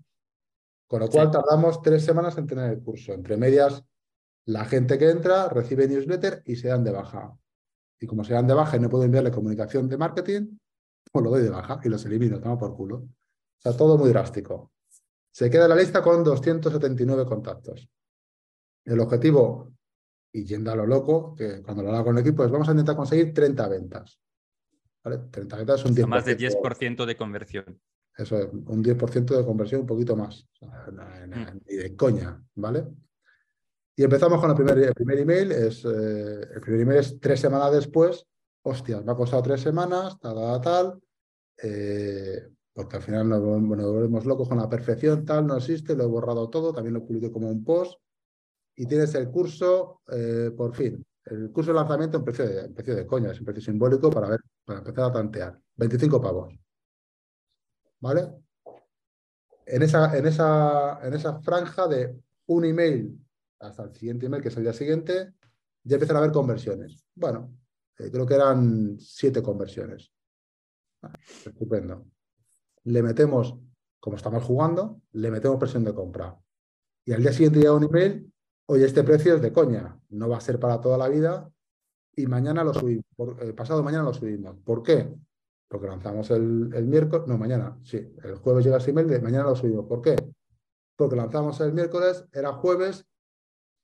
Con 0.87 0.99
lo 0.99 1.09
cual 1.09 1.27
Sí. 1.27 1.31
tardamos 1.33 1.81
tres 1.81 2.03
semanas 2.03 2.37
en 2.37 2.47
tener 2.47 2.71
el 2.71 2.81
curso. 2.81 3.13
Entre 3.13 3.37
medias, 3.37 3.83
la 4.45 4.65
gente 4.65 4.97
que 4.97 5.09
entra 5.09 5.49
recibe 5.49 5.87
newsletter 5.87 6.43
y 6.45 6.55
se 6.57 6.67
dan 6.67 6.83
de 6.83 6.91
baja. 6.91 7.35
Y 7.99 8.05
como 8.07 8.23
se 8.23 8.33
dan 8.33 8.47
de 8.47 8.53
baja 8.53 8.77
y 8.77 8.79
no 8.79 8.89
puedo 8.89 9.03
enviarle 9.03 9.31
comunicación 9.31 9.89
de 9.89 9.97
marketing, 9.97 10.57
pues 11.11 11.23
lo 11.23 11.31
doy 11.31 11.41
de 11.43 11.49
baja 11.49 11.79
y 11.83 11.89
los 11.89 12.05
elimino, 12.05 12.39
toma 12.39 12.57
por 12.57 12.75
culo. 12.75 12.97
O 12.97 13.61
sea, 13.61 13.75
todo 13.75 13.97
muy 13.97 14.09
drástico. 14.09 14.71
Se 15.37 15.51
queda 15.51 15.67
la 15.67 15.75
lista 15.75 16.01
con 16.01 16.23
279 16.23 17.23
contactos. 17.23 17.87
El 18.83 18.99
objetivo, 18.99 19.71
y 20.33 20.43
yendo 20.43 20.71
a 20.71 20.75
lo 20.75 20.87
loco, 20.87 21.35
que 21.35 21.61
cuando 21.61 21.83
lo 21.83 21.91
hago 21.91 22.05
con 22.05 22.17
el 22.17 22.21
equipo, 22.21 22.43
es 22.43 22.49
vamos 22.49 22.67
a 22.67 22.71
intentar 22.71 22.95
conseguir 22.95 23.35
30 23.35 23.67
ventas. 23.67 24.19
¿Vale? 25.03 25.19
30 25.29 25.57
ventas 25.57 25.79
es 25.79 25.85
un 25.85 25.95
10%. 25.95 26.07
Más 26.07 26.25
de 26.25 26.35
10% 26.39 27.05
de 27.05 27.15
conversión. 27.15 27.79
Eso 28.17 28.35
es, 28.35 28.47
un 28.51 28.83
10% 28.83 29.37
de 29.37 29.45
conversión, 29.45 29.81
un 29.81 29.85
poquito 29.85 30.15
más. 30.15 30.47
Mm. 30.59 31.59
Ni 31.67 31.75
de 31.75 31.95
coña, 31.95 32.43
¿vale? 32.55 32.87
Y 33.95 34.05
empezamos 34.05 34.41
con 34.41 34.49
el 34.49 34.55
primer, 34.55 34.79
el 34.79 34.93
primer 34.95 35.19
email. 35.19 35.51
Es, 35.51 35.85
eh, 35.85 36.41
el 36.55 36.61
primer 36.61 36.81
email 36.81 36.99
es 37.01 37.19
tres 37.19 37.39
semanas 37.39 37.71
después. 37.73 38.25
Hostias, 38.63 39.05
me 39.05 39.11
ha 39.11 39.15
costado 39.15 39.43
tres 39.43 39.61
semanas, 39.61 40.19
tal, 40.19 40.33
tal, 40.33 40.61
tal. 40.61 41.01
eh, 41.61 42.56
porque 42.77 42.97
al 42.97 43.01
final 43.01 43.27
nos, 43.27 43.41
vol- 43.41 43.75
nos 43.75 43.91
volvemos 43.91 44.23
locos 44.27 44.47
con 44.47 44.59
la 44.59 44.69
perfección, 44.69 45.25
tal, 45.25 45.47
no 45.47 45.57
existe, 45.57 45.95
lo 45.95 46.03
he 46.03 46.07
borrado 46.07 46.47
todo, 46.47 46.71
también 46.71 46.93
lo 46.93 47.03
publico 47.03 47.31
como 47.31 47.49
un 47.49 47.63
post. 47.63 47.99
Y 48.75 48.85
tienes 48.85 49.15
el 49.15 49.31
curso, 49.31 50.01
eh, 50.11 50.51
por 50.55 50.75
fin. 50.75 51.03
El 51.25 51.51
curso 51.51 51.71
de 51.71 51.75
lanzamiento 51.79 52.19
en 52.19 52.23
precio 52.23 52.45
de, 52.47 52.69
precio 52.69 52.95
de 52.95 53.07
coña, 53.07 53.31
es 53.31 53.39
un 53.39 53.45
precio 53.47 53.63
simbólico 53.63 54.11
para 54.11 54.29
ver, 54.29 54.41
para 54.63 54.77
empezar 54.79 55.05
a 55.05 55.11
tantear. 55.11 55.59
25 55.75 56.21
pavos. 56.21 56.53
¿Vale? 57.99 58.31
En 59.65 59.81
esa, 59.81 60.15
en 60.15 60.27
esa, 60.27 60.99
en 61.01 61.13
esa 61.15 61.39
franja 61.41 61.87
de 61.87 62.15
un 62.45 62.63
email 62.63 63.19
hasta 63.59 63.85
el 63.85 63.95
siguiente 63.95 64.27
email, 64.27 64.43
que 64.43 64.49
es 64.49 64.57
el 64.57 64.63
día 64.63 64.73
siguiente, 64.73 65.33
ya 65.83 65.95
empiezan 65.95 66.17
a 66.17 66.19
haber 66.19 66.31
conversiones. 66.31 67.03
Bueno, 67.15 67.57
eh, 67.97 68.11
creo 68.11 68.27
que 68.27 68.35
eran 68.35 68.99
siete 68.99 69.41
conversiones. 69.41 70.11
Ah, 71.01 71.11
Estupendo. 71.43 72.05
Le 72.87 73.03
metemos, 73.03 73.53
como 73.99 74.15
estamos 74.15 74.43
jugando, 74.43 75.01
le 75.11 75.29
metemos 75.29 75.57
presión 75.59 75.83
de 75.83 75.93
compra. 75.93 76.39
Y 77.05 77.11
al 77.11 77.21
día 77.21 77.33
siguiente 77.33 77.59
llega 77.59 77.73
un 77.73 77.83
email, 77.83 78.31
oye, 78.67 78.85
este 78.85 79.03
precio 79.03 79.35
es 79.35 79.41
de 79.41 79.51
coña, 79.51 79.99
no 80.09 80.29
va 80.29 80.37
a 80.37 80.41
ser 80.41 80.57
para 80.57 80.79
toda 80.79 80.97
la 80.97 81.09
vida 81.09 81.51
y 82.15 82.25
mañana 82.27 82.63
lo 82.63 82.73
subimos, 82.73 83.03
por- 83.15 83.43
eh, 83.43 83.51
pasado 83.53 83.83
mañana 83.83 84.05
lo 84.05 84.13
subimos. 84.13 84.55
¿Por 84.63 84.83
qué? 84.83 85.13
Porque 85.67 85.87
lanzamos 85.87 86.31
el, 86.31 86.71
el 86.73 86.85
miércoles, 86.87 87.27
no, 87.27 87.37
mañana, 87.37 87.77
sí, 87.83 87.97
el 88.23 88.35
jueves 88.35 88.63
llega 88.63 88.77
ese 88.77 88.91
email 88.91 89.07
de 89.09 89.19
mañana 89.19 89.43
lo 89.49 89.55
subimos. 89.55 89.85
¿Por 89.85 90.01
qué? 90.01 90.15
Porque 90.95 91.15
lanzamos 91.17 91.59
el 91.59 91.73
miércoles, 91.73 92.25
era 92.31 92.53
jueves, 92.53 93.05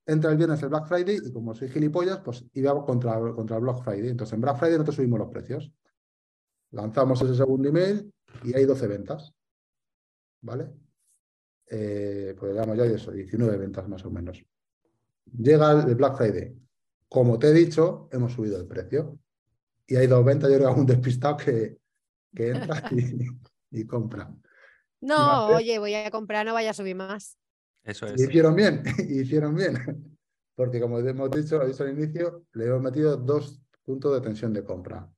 entra 0.05 0.31
el 0.31 0.37
viernes 0.37 0.63
el 0.63 0.69
Black 0.69 0.87
Friday 0.87 1.19
y 1.25 1.31
como 1.33 1.53
soy 1.53 1.67
gilipollas, 1.67 2.19
pues 2.19 2.45
iba 2.53 2.85
contra, 2.85 3.19
contra 3.33 3.57
el 3.57 3.63
Black 3.63 3.83
Friday. 3.83 4.09
Entonces 4.09 4.33
en 4.33 4.41
Black 4.41 4.57
Friday 4.59 4.77
no 4.77 4.85
te 4.85 4.93
subimos 4.93 5.19
los 5.19 5.29
precios. 5.29 5.71
Lanzamos 6.71 7.21
ese 7.21 7.35
segundo 7.35 7.67
email 7.69 8.11
y 8.43 8.55
hay 8.55 8.65
12 8.65 8.87
ventas. 8.87 9.33
¿Vale? 10.41 10.69
Eh, 11.69 12.35
pues 12.37 12.51
digamos 12.51 12.77
ya 12.77 12.83
de 12.83 12.95
eso, 12.95 13.11
19 13.11 13.57
ventas 13.57 13.87
más 13.87 14.03
o 14.05 14.11
menos. 14.11 14.43
Llega 15.37 15.71
el 15.83 15.95
Black 15.95 16.17
Friday. 16.17 16.55
Como 17.07 17.39
te 17.39 17.47
he 17.47 17.53
dicho, 17.53 18.09
hemos 18.11 18.33
subido 18.33 18.57
el 18.57 18.67
precio. 18.67 19.19
Y 19.87 19.95
hay 19.95 20.07
dos 20.07 20.23
ventas, 20.23 20.49
yo 20.49 20.55
creo 20.55 20.67
que 20.67 20.71
algún 20.71 20.85
despistado 20.85 21.37
que, 21.37 21.77
que 22.33 22.49
entra 22.49 22.83
y, 22.91 23.27
y 23.81 23.85
compra. 23.85 24.33
No, 25.01 25.47
oye, 25.47 25.79
voy 25.79 25.93
a 25.93 26.09
comprar, 26.11 26.45
no 26.45 26.53
vaya 26.53 26.69
a 26.71 26.73
subir 26.73 26.95
más. 26.95 27.37
Eso 27.83 28.07
Y 28.15 28.21
es. 28.21 28.21
hicieron 28.21 28.55
bien, 28.55 28.83
hicieron 29.09 29.55
bien. 29.55 30.17
Porque 30.55 30.79
como 30.79 30.99
hemos 30.99 31.31
dicho, 31.31 31.57
lo 31.57 31.65
he 31.65 31.67
dicho 31.67 31.83
al 31.83 31.97
inicio, 31.97 32.45
le 32.53 32.67
hemos 32.67 32.81
metido 32.81 33.17
dos 33.17 33.61
puntos 33.83 34.13
de 34.13 34.21
tensión 34.21 34.53
de 34.53 34.63
compra. 34.63 35.09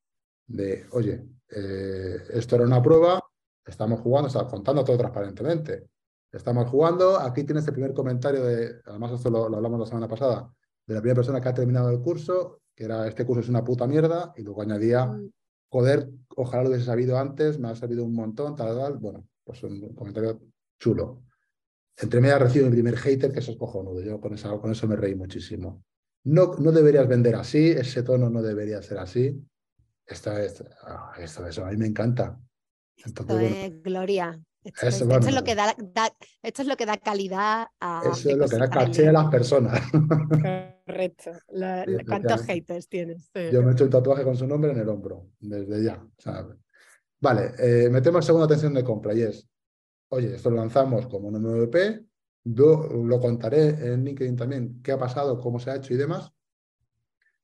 De, 0.48 0.86
oye, 0.92 1.26
eh, 1.50 2.18
esto 2.34 2.56
era 2.56 2.66
una 2.66 2.82
prueba, 2.82 3.24
estamos 3.66 4.00
jugando, 4.02 4.28
estamos 4.28 4.52
contando 4.52 4.84
todo 4.84 4.98
transparentemente. 4.98 5.90
Estamos 6.32 6.70
jugando, 6.70 7.20
aquí 7.20 7.44
tienes 7.44 7.66
el 7.68 7.74
primer 7.74 7.94
comentario 7.94 8.44
de, 8.44 8.82
además 8.86 9.14
esto 9.14 9.30
lo, 9.30 9.48
lo 9.48 9.58
hablamos 9.58 9.80
la 9.80 9.86
semana 9.86 10.08
pasada, 10.08 10.52
de 10.86 10.94
la 10.94 11.00
primera 11.02 11.16
persona 11.16 11.40
que 11.40 11.50
ha 11.50 11.54
terminado 11.54 11.90
el 11.90 12.02
curso, 12.02 12.62
que 12.76 12.84
era, 12.84 13.08
este 13.08 13.26
curso 13.26 13.42
es 13.42 13.50
una 13.50 13.64
puta 13.64 13.88
mierda, 13.88 14.34
y 14.36 14.42
luego 14.42 14.62
añadía, 14.62 15.06
Mm, 15.06 15.30
joder, 15.70 16.10
ojalá 16.36 16.64
lo 16.64 16.70
hubiese 16.70 16.86
sabido 16.86 17.18
antes, 17.18 17.60
me 17.60 17.70
ha 17.70 17.76
servido 17.76 18.04
un 18.06 18.14
montón, 18.14 18.56
tal, 18.56 18.76
tal. 18.78 18.98
Bueno, 18.98 19.28
pues 19.44 19.64
un 19.64 19.94
comentario 19.94 20.42
chulo. 20.80 21.24
Entre 21.98 22.22
medias 22.22 22.42
recibo 22.42 22.66
mi 22.66 22.74
primer 22.74 22.98
hater, 22.98 23.32
que 23.32 23.40
eso 23.40 23.52
es 23.52 23.58
cojonudo. 23.58 24.02
Yo 24.02 24.20
con, 24.20 24.34
esa, 24.34 24.58
con 24.60 24.72
eso 24.72 24.88
me 24.88 24.96
reí 24.96 25.16
muchísimo. 25.16 25.84
No, 26.26 26.56
no 26.58 26.72
deberías 26.72 27.08
vender 27.08 27.36
así, 27.36 27.70
ese 27.70 28.04
tono 28.04 28.30
no 28.30 28.42
debería 28.42 28.82
ser 28.82 28.98
así. 28.98 29.42
Esta 30.08 30.44
es, 30.44 30.64
ah, 30.84 31.14
esto, 31.18 31.46
eso, 31.48 31.66
a 31.66 31.70
mí 31.72 31.78
me 31.78 31.88
encanta. 31.88 32.40
Entonces, 32.98 33.06
Esto 33.06 33.26
bueno, 33.34 33.56
es 33.76 33.84
gloria. 33.84 34.40
Esto, 34.64 34.88
Eso, 34.88 34.88
es, 34.88 34.94
esto 35.02 35.06
bueno. 35.08 35.28
es 35.28 35.36
lo 35.36 35.44
que 35.44 35.56
da, 35.56 35.76
da- 35.78 36.16
esto 36.42 36.62
es 36.64 36.68
lo 36.68 36.76
que 36.76 36.86
da 36.88 36.98
calidad 36.98 37.68
a. 37.80 38.02
eso 38.12 38.30
es 38.30 38.38
lo 38.38 38.48
que 38.48 38.58
da 38.58 38.70
caché 38.70 39.08
a 39.08 39.12
las 39.12 39.28
personas. 39.30 39.80
Correcto. 40.86 41.32
La- 41.50 41.86
Sí, 41.86 41.92
la- 41.92 42.04
¿Cuántos 42.06 42.42
haters 42.44 42.88
tienes? 42.88 43.30
Sí. 43.34 43.42
Yo 43.52 43.62
me 43.62 43.70
he 43.70 43.74
hecho 43.74 43.84
un 43.86 43.90
tatuaje 43.92 44.24
con 44.24 44.36
su 44.36 44.48
nombre 44.48 44.72
en 44.72 44.80
el 44.80 44.90
hombro, 44.90 45.28
desde 45.40 45.84
ya. 45.84 46.04
sea, 46.18 46.48
vale, 47.20 47.52
eh, 47.60 47.90
metemos 47.90 48.26
segunda 48.26 48.48
tensión 48.48 48.74
de 48.74 48.84
compra 48.84 49.14
y 49.14 49.22
es, 49.22 49.48
oye, 50.10 50.36
esto 50.36 50.50
lo 50.50 50.58
lanzamos 50.58 51.08
como 51.08 51.28
un 51.28 51.36
MVP, 51.36 52.06
yo 52.44 52.88
lo 53.06 53.20
contaré 53.20 53.70
en 53.94 54.04
LinkedIn 54.04 54.36
también, 54.36 54.82
qué 54.82 54.92
ha 54.94 54.98
pasado, 55.00 55.40
cómo 55.40 55.60
se 55.60 55.72
ha 55.72 55.76
hecho 55.76 55.94
y 55.94 55.98
demás. 55.98 56.32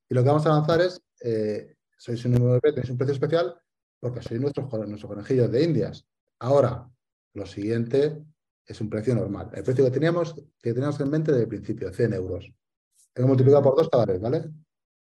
Y 0.10 0.14
lo 0.16 0.22
que 0.24 0.28
vamos 0.30 0.46
a 0.46 0.50
lanzar 0.50 0.82
es, 0.82 1.02
eh, 1.24 1.76
sois 2.02 2.26
un 2.26 2.34
MVP, 2.34 2.74
tenéis 2.74 2.90
un 2.90 2.98
precio 2.98 3.14
especial 3.14 3.54
porque 4.00 4.24
sois 4.24 4.42
nuestros, 4.42 4.66
nuestros 4.90 5.12
conejillos 5.12 5.52
de 5.52 5.64
indias. 5.64 6.04
Ahora, 6.40 6.90
lo 7.36 7.46
siguiente 7.46 8.26
es 8.66 8.82
un 8.82 8.90
precio 8.90 9.14
normal. 9.14 9.52
El 9.54 9.64
precio 9.64 9.86
que 9.86 9.92
teníamos, 9.92 10.34
que 10.34 10.74
teníamos 10.74 11.00
en 11.00 11.10
mente 11.12 11.32
desde 11.32 11.44
el 11.44 11.50
principio, 11.50 11.94
100 11.94 12.14
euros. 12.14 12.52
He 13.14 13.22
multiplicado 13.22 13.62
por 13.62 13.76
dos 13.78 13.88
cada 13.88 14.08
vez, 14.08 14.20
¿vale? 14.20 14.50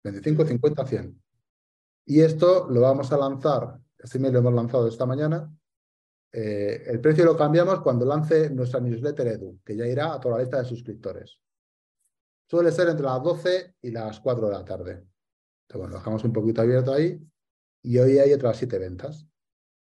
25, 0.04 0.46
50, 0.48 0.88
100. 0.88 1.22
Y 2.06 2.22
esto 2.22 2.68
lo 2.68 2.82
vamos 2.82 3.12
a 3.12 3.18
lanzar, 3.18 3.80
este 3.96 4.18
email 4.18 4.34
lo 4.34 4.40
hemos 4.40 4.54
lanzado 4.56 4.88
esta 4.88 5.06
mañana. 5.06 5.48
Eh, 6.32 6.86
el 6.88 7.00
precio 7.00 7.24
lo 7.24 7.38
cambiamos 7.38 7.82
cuando 7.82 8.04
lance 8.04 8.50
nuestra 8.50 8.80
newsletter 8.80 9.28
Edu, 9.28 9.60
que 9.64 9.76
ya 9.76 9.86
irá 9.86 10.14
a 10.14 10.20
toda 10.20 10.38
la 10.38 10.42
lista 10.42 10.58
de 10.58 10.66
suscriptores. 10.66 11.40
Suele 12.50 12.72
ser 12.72 12.90
entre 12.90 13.06
las 13.06 13.22
12 13.22 13.76
y 13.84 13.92
las 13.92 14.20
4 14.20 14.48
de 14.48 14.54
la 14.54 14.66
tarde. 14.66 15.10
Entonces, 15.70 15.88
bueno, 15.88 15.98
dejamos 15.98 16.24
un 16.24 16.34
poquito 16.34 16.62
abierto 16.62 16.92
ahí 16.92 17.22
y 17.84 18.00
hoy 18.00 18.18
hay 18.18 18.34
otras 18.34 18.58
7 18.58 18.80
ventas. 18.80 19.28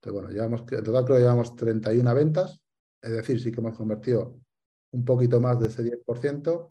Entonces, 0.01 0.13
bueno, 0.13 0.31
llevamos, 0.31 0.61
en 0.73 0.83
total 0.83 1.05
creo 1.05 1.17
que 1.17 1.23
llevamos 1.23 1.55
31 1.55 2.15
ventas, 2.15 2.63
es 3.03 3.13
decir, 3.13 3.39
sí 3.41 3.53
que 3.53 3.61
hemos 3.61 3.77
convertido 3.77 4.41
un 4.93 5.05
poquito 5.05 5.39
más 5.39 5.61
de 5.61 5.69
ese 5.69 5.83
10%. 5.85 6.67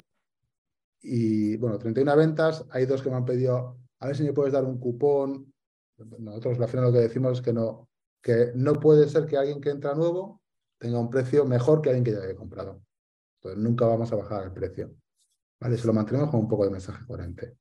Y 1.03 1.55
bueno, 1.57 1.77
31 1.77 2.15
ventas, 2.15 2.65
hay 2.71 2.88
dos 2.88 3.03
que 3.03 3.12
me 3.12 3.17
han 3.17 3.25
pedido, 3.25 3.77
a 4.00 4.07
ver 4.07 4.15
si 4.15 4.24
me 4.24 4.33
puedes 4.33 4.53
dar 4.53 4.65
un 4.65 4.79
cupón. 4.79 5.53
Nosotros 5.97 6.59
al 6.59 6.67
final 6.67 6.85
lo 6.85 6.91
que 6.91 7.00
decimos 7.00 7.33
es 7.33 7.41
que 7.43 7.53
no, 7.53 7.88
que 8.24 8.53
no 8.55 8.74
puede 8.74 9.07
ser 9.07 9.27
que 9.27 9.38
alguien 9.38 9.62
que 9.62 9.69
entra 9.69 9.93
nuevo 9.93 10.41
tenga 10.79 11.00
un 11.00 11.12
precio 11.12 11.45
mejor 11.45 11.83
que 11.83 11.89
alguien 11.89 12.03
que 12.03 12.12
ya 12.12 12.24
haya 12.24 12.35
comprado. 12.35 12.81
Entonces 13.35 13.63
nunca 13.63 13.85
vamos 13.85 14.12
a 14.12 14.15
bajar 14.15 14.45
el 14.45 14.51
precio. 14.51 14.95
¿Vale? 15.59 15.77
Se 15.77 15.85
lo 15.85 15.93
mantenemos 15.93 16.31
con 16.31 16.39
un 16.39 16.47
poco 16.47 16.65
de 16.65 16.71
mensaje 16.71 17.05
coherente. 17.05 17.55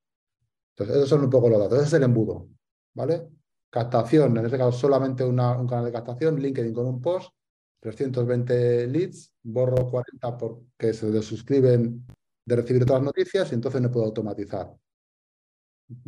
Entonces, 0.77 0.97
esos 0.97 1.09
son 1.09 1.25
un 1.25 1.31
poco 1.31 1.49
los 1.49 1.61
datos. 1.61 1.79
Ese 1.79 1.87
es 1.87 1.93
el 1.95 2.03
embudo. 2.03 2.49
¿Vale? 2.95 3.29
Captación, 3.71 4.37
en 4.37 4.45
este 4.45 4.59
caso 4.59 4.73
solamente 4.73 5.25
un 5.25 5.37
canal 5.37 5.85
de 5.85 5.93
captación, 5.93 6.41
LinkedIn 6.41 6.73
con 6.73 6.87
un 6.87 7.01
post, 7.01 7.33
320 7.81 8.87
leads, 8.87 9.33
borro 9.43 9.91
40 9.91 10.39
porque 10.39 10.95
se 10.95 11.11
desuscriben 11.11 12.07
de 12.47 12.57
recibir 12.57 12.83
otras 12.83 13.03
noticias 13.03 13.51
y 13.51 13.55
entonces 13.55 13.81
no 13.83 13.91
puedo 13.91 14.07
automatizar. 14.07 14.75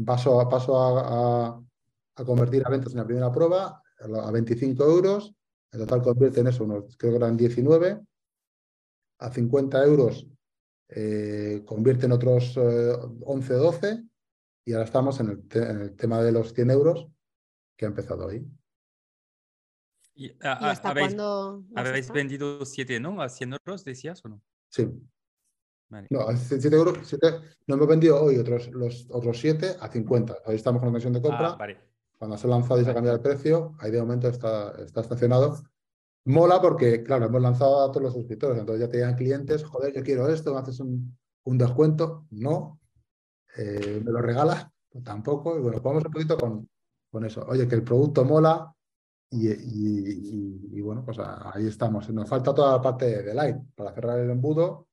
Paso 0.04 0.40
a, 0.40 0.48
paso 0.48 0.78
a, 0.78 1.62
convertir 2.24 2.62
a 2.64 2.70
ventas 2.70 2.92
en 2.92 2.98
la 2.98 3.04
primera 3.04 3.30
prueba 3.30 3.82
a 4.00 4.30
25 4.30 4.84
euros. 4.84 5.34
En 5.72 5.80
total 5.80 6.02
convierte 6.02 6.40
en 6.40 6.46
eso, 6.46 6.64
unos, 6.64 6.96
creo 6.96 7.12
que 7.12 7.18
eran 7.18 7.36
19. 7.36 8.00
A 9.18 9.30
50 9.30 9.84
euros 9.84 10.26
eh, 10.88 11.62
convierte 11.66 12.06
en 12.06 12.12
otros 12.12 12.56
11 12.56 13.54
o 13.54 13.58
12. 13.58 14.04
Y 14.66 14.72
ahora 14.72 14.84
estamos 14.84 15.20
en 15.20 15.28
el, 15.30 15.96
tema 15.96 16.20
de 16.20 16.32
los 16.32 16.52
100 16.52 16.70
euros 16.72 17.06
que 17.76 17.84
ha 17.84 17.88
empezado 17.88 18.28
ahí. 18.28 18.44
¿Y, 20.16 20.32
hasta 20.40 20.90
habéis, 20.90 21.14
cuándo 21.14 21.64
habéis 21.76 22.10
vendido 22.10 22.64
7, 22.64 22.98
¿no? 22.98 23.22
¿A 23.22 23.28
100 23.28 23.52
euros 23.52 23.84
decías 23.84 24.24
o 24.24 24.28
no? 24.28 24.42
Sí. 24.68 24.88
No, 26.10 26.36
7 26.36 26.68
euros, 26.74 27.16
no 27.68 27.74
hemos 27.76 27.86
vendido 27.86 28.20
hoy 28.20 28.38
otros, 28.38 28.68
los 28.72 29.06
otros 29.10 29.38
7 29.38 29.76
a 29.78 29.88
50. 29.88 30.38
Ahí 30.44 30.56
estamos 30.56 30.80
con 30.80 30.88
la 30.88 30.92
comisión 30.92 31.12
de 31.12 31.22
compra. 31.22 31.50
Ah, 31.50 31.56
vale. 31.56 31.78
Cuando 32.18 32.36
se 32.36 32.48
ha 32.48 32.50
lanzado 32.50 32.80
y 32.80 32.84
se 32.84 32.90
ha 32.90 32.94
cambiado 32.94 33.16
el 33.16 33.22
precio, 33.22 33.76
ahí 33.78 33.92
de 33.92 34.00
momento 34.00 34.28
está, 34.28 34.72
está 34.82 35.02
estacionado. 35.02 35.62
Mola 36.24 36.60
porque, 36.60 37.04
claro, 37.04 37.26
hemos 37.26 37.40
lanzado 37.40 37.84
a 37.84 37.92
todos 37.92 38.02
los 38.02 38.14
suscriptores, 38.14 38.58
entonces 38.58 38.84
ya 38.84 38.90
te 38.90 38.96
llegan 38.96 39.14
clientes, 39.14 39.62
joder, 39.62 39.94
yo 39.94 40.02
quiero 40.02 40.28
esto, 40.28 40.52
me 40.52 40.58
haces 40.58 40.80
un, 40.80 41.16
un 41.44 41.58
descuento. 41.58 42.26
No. 42.30 42.80
Eh, 43.56 44.02
¿Me 44.04 44.12
lo 44.12 44.20
regalas? 44.20 44.66
Pues 44.88 45.04
tampoco. 45.04 45.56
Y 45.58 45.60
bueno, 45.60 45.80
vamos 45.80 46.04
un 46.04 46.12
poquito 46.12 46.36
con, 46.36 46.68
con 47.10 47.24
eso. 47.24 47.44
Oye, 47.48 47.66
que 47.66 47.74
el 47.74 47.82
producto 47.82 48.24
mola, 48.24 48.72
y, 49.30 49.48
y, 49.48 50.60
y, 50.72 50.80
bueno, 50.80 51.04
pues 51.04 51.18
ahí 51.18 51.66
estamos. 51.66 52.08
Nos 52.10 52.28
falta 52.28 52.54
toda 52.54 52.76
la 52.76 52.82
parte 52.82 53.22
de 53.22 53.34
light 53.34 53.56
para 53.74 53.92
cerrar 53.92 54.20
el 54.20 54.30
embudo. 54.30 54.88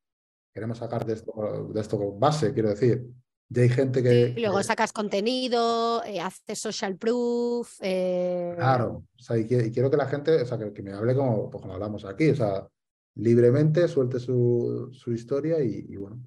Queremos 0.53 0.77
sacar 0.77 1.05
de 1.05 1.13
esto, 1.13 1.69
de 1.71 1.81
esto 1.81 2.13
base, 2.13 2.53
quiero 2.53 2.69
decir. 2.69 3.05
Ya 3.49 3.61
hay 3.61 3.69
gente 3.69 4.01
que. 4.01 4.33
Luego 4.37 4.63
sacas 4.63 4.91
contenido, 4.91 6.03
eh, 6.05 6.19
haces 6.19 6.59
social 6.59 6.97
proof. 6.97 7.77
Eh... 7.81 8.53
Claro, 8.55 9.03
o 9.15 9.21
sea, 9.21 9.37
y, 9.37 9.45
quiero 9.45 9.91
que 9.91 9.97
la 9.97 10.07
gente, 10.07 10.41
o 10.41 10.45
sea, 10.45 10.57
que, 10.57 10.81
me 10.81 10.93
hable 10.93 11.15
como, 11.15 11.49
pues, 11.51 11.61
como 11.61 11.75
hablamos 11.75 12.03
aquí, 12.05 12.29
o 12.29 12.35
sea, 12.35 12.67
libremente 13.15 13.87
suelte 13.87 14.19
su, 14.19 14.89
su 14.91 15.11
historia 15.11 15.59
y, 15.61 15.95
bueno, 15.95 16.19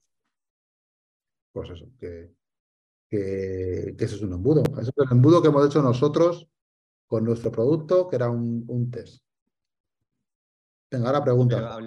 pues 1.56 1.70
eso, 1.70 1.86
que, 1.98 2.34
que, 3.08 3.94
que, 3.96 4.04
eso 4.04 4.16
es 4.16 4.22
un 4.22 4.34
embudo. 4.34 4.62
Eso 4.78 4.90
es 4.90 4.92
el 4.98 5.10
embudo 5.10 5.40
que 5.40 5.48
hemos 5.48 5.66
hecho 5.66 5.80
nosotros 5.80 6.46
con 7.06 7.24
nuestro 7.24 7.50
producto, 7.50 8.08
que 8.08 8.16
era 8.16 8.28
un, 8.28 8.66
un 8.68 8.90
test. 8.90 9.24
Venga, 10.90 11.06
ahora 11.06 11.24
pregunta. 11.24 11.78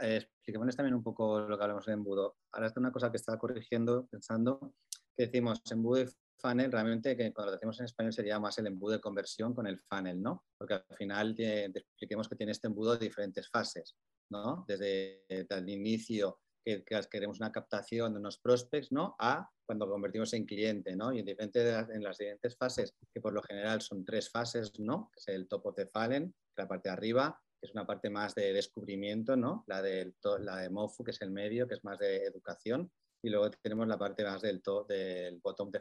Eh, 0.00 0.16
expliquemos 0.16 0.76
también 0.76 0.94
un 0.94 1.02
poco 1.02 1.40
lo 1.40 1.58
que 1.58 1.64
hablamos 1.64 1.86
de 1.86 1.94
embudo. 1.94 2.36
Ahora 2.52 2.68
está 2.68 2.78
una 2.78 2.92
cosa 2.92 3.10
que 3.10 3.16
estaba 3.16 3.36
corrigiendo, 3.36 4.06
pensando, 4.06 4.74
que 5.16 5.26
decimos 5.26 5.60
embudo 5.68 6.02
y 6.02 6.06
funnel, 6.38 6.70
realmente 6.70 7.16
que 7.16 7.32
cuando 7.32 7.50
lo 7.50 7.56
decimos 7.56 7.80
en 7.80 7.86
español 7.86 8.12
sería 8.12 8.38
más 8.38 8.56
el 8.58 8.68
embudo 8.68 8.92
de 8.92 9.00
conversión 9.00 9.54
con 9.54 9.66
el 9.66 9.80
funnel, 9.80 10.22
¿no? 10.22 10.44
Porque 10.56 10.74
al 10.74 10.96
final 10.96 11.34
te, 11.34 11.64
expliquemos 11.64 12.28
que 12.28 12.36
tiene 12.36 12.52
este 12.52 12.68
embudo 12.68 12.92
de 12.92 13.06
diferentes 13.06 13.50
fases, 13.50 13.96
¿no? 14.30 14.64
Desde 14.68 15.24
el 15.28 15.68
inicio 15.68 16.38
que, 16.66 17.00
queremos 17.10 17.38
una 17.38 17.52
captación 17.52 18.12
de 18.12 18.18
unos 18.18 18.38
prospects, 18.38 18.90
¿no? 18.90 19.14
A 19.20 19.48
cuando 19.64 19.88
convertimos 19.88 20.32
en 20.32 20.44
cliente, 20.44 20.96
¿no? 20.96 21.12
Y 21.12 21.20
en, 21.20 21.28
en 21.28 22.02
las 22.02 22.18
diferentes 22.18 22.56
fases, 22.56 22.94
que 23.12 23.20
por 23.20 23.32
lo 23.32 23.42
general 23.42 23.80
son 23.80 24.04
tres 24.04 24.30
fases, 24.30 24.72
¿no? 24.78 25.10
Que 25.12 25.20
es 25.20 25.28
el 25.28 25.46
top 25.46 25.66
of 25.66 25.76
the 25.76 25.86
funnel, 25.86 26.34
la 26.56 26.66
parte 26.66 26.88
de 26.88 26.94
arriba, 26.94 27.40
que 27.60 27.68
es 27.68 27.72
una 27.72 27.86
parte 27.86 28.10
más 28.10 28.34
de 28.34 28.52
descubrimiento, 28.52 29.36
¿no? 29.36 29.64
La, 29.68 29.80
del, 29.80 30.14
la 30.40 30.58
de 30.58 30.70
MOFU, 30.70 31.04
que 31.04 31.12
es 31.12 31.22
el 31.22 31.30
medio, 31.30 31.68
que 31.68 31.74
es 31.74 31.84
más 31.84 31.98
de 31.98 32.24
educación. 32.24 32.90
Y 33.22 33.30
luego 33.30 33.50
tenemos 33.62 33.86
la 33.86 33.98
parte 33.98 34.24
más 34.24 34.42
del, 34.42 34.60
top, 34.60 34.88
del 34.88 35.38
bottom 35.38 35.68
of 35.68 35.72
the 35.72 35.80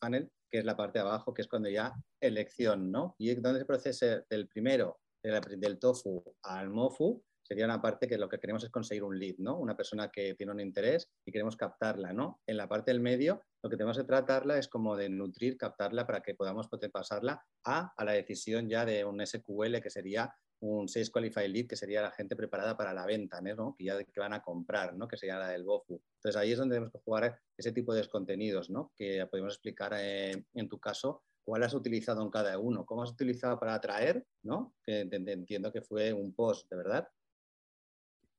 funnel, 0.00 0.30
que 0.50 0.58
es 0.58 0.64
la 0.64 0.76
parte 0.76 0.98
de 0.98 1.04
abajo, 1.04 1.32
que 1.32 1.42
es 1.42 1.48
cuando 1.48 1.68
ya 1.68 1.92
elección, 2.20 2.90
¿no? 2.90 3.14
Y 3.18 3.34
donde 3.36 3.60
se 3.60 3.66
procesa 3.66 4.24
del 4.28 4.48
primero, 4.48 5.00
del 5.22 5.78
tofu 5.78 6.22
al 6.42 6.70
MOFU, 6.70 7.24
sería 7.46 7.64
una 7.64 7.80
parte 7.80 8.08
que 8.08 8.18
lo 8.18 8.28
que 8.28 8.38
queremos 8.38 8.64
es 8.64 8.70
conseguir 8.70 9.04
un 9.04 9.18
lead, 9.18 9.36
¿no? 9.38 9.56
Una 9.56 9.76
persona 9.76 10.10
que 10.10 10.34
tiene 10.34 10.52
un 10.52 10.60
interés 10.60 11.08
y 11.24 11.30
queremos 11.30 11.56
captarla, 11.56 12.12
¿no? 12.12 12.40
En 12.46 12.56
la 12.56 12.68
parte 12.68 12.90
del 12.90 13.00
medio, 13.00 13.42
lo 13.62 13.70
que 13.70 13.76
tenemos 13.76 13.96
que 13.96 14.04
tratarla 14.04 14.58
es 14.58 14.68
como 14.68 14.96
de 14.96 15.08
nutrir, 15.08 15.56
captarla 15.56 16.06
para 16.06 16.22
que 16.22 16.34
podamos 16.34 16.68
pasarla 16.92 17.44
a, 17.64 17.92
a 17.96 18.04
la 18.04 18.12
decisión 18.12 18.68
ya 18.68 18.84
de 18.84 19.04
un 19.04 19.24
SQL, 19.24 19.80
que 19.80 19.90
sería 19.90 20.34
un 20.60 20.88
Sales 20.88 21.10
Qualified 21.10 21.48
Lead, 21.48 21.66
que 21.66 21.76
sería 21.76 22.02
la 22.02 22.10
gente 22.10 22.34
preparada 22.34 22.76
para 22.76 22.92
la 22.92 23.06
venta, 23.06 23.40
¿no? 23.40 23.74
Que 23.76 23.84
ya 23.84 23.96
van 24.16 24.32
a 24.32 24.42
comprar, 24.42 24.96
¿no? 24.96 25.06
Que 25.06 25.16
sería 25.16 25.38
la 25.38 25.48
del 25.48 25.64
BOFU. 25.64 26.00
Entonces 26.16 26.40
ahí 26.40 26.52
es 26.52 26.58
donde 26.58 26.74
tenemos 26.74 26.92
que 26.92 26.98
jugar 26.98 27.38
ese 27.56 27.72
tipo 27.72 27.94
de 27.94 28.08
contenidos, 28.08 28.70
¿no? 28.70 28.92
Que 28.96 29.26
podemos 29.26 29.54
explicar 29.54 29.92
eh, 29.96 30.44
en 30.54 30.68
tu 30.68 30.78
caso 30.78 31.22
cuál 31.44 31.62
has 31.62 31.74
utilizado 31.74 32.22
en 32.22 32.30
cada 32.30 32.58
uno, 32.58 32.84
cómo 32.84 33.02
has 33.02 33.10
utilizado 33.12 33.58
para 33.60 33.74
atraer, 33.74 34.26
¿no? 34.42 34.74
Que 34.82 35.00
entiendo 35.00 35.72
que 35.72 35.82
fue 35.82 36.12
un 36.12 36.34
post, 36.34 36.68
¿de 36.70 36.76
verdad? 36.76 37.08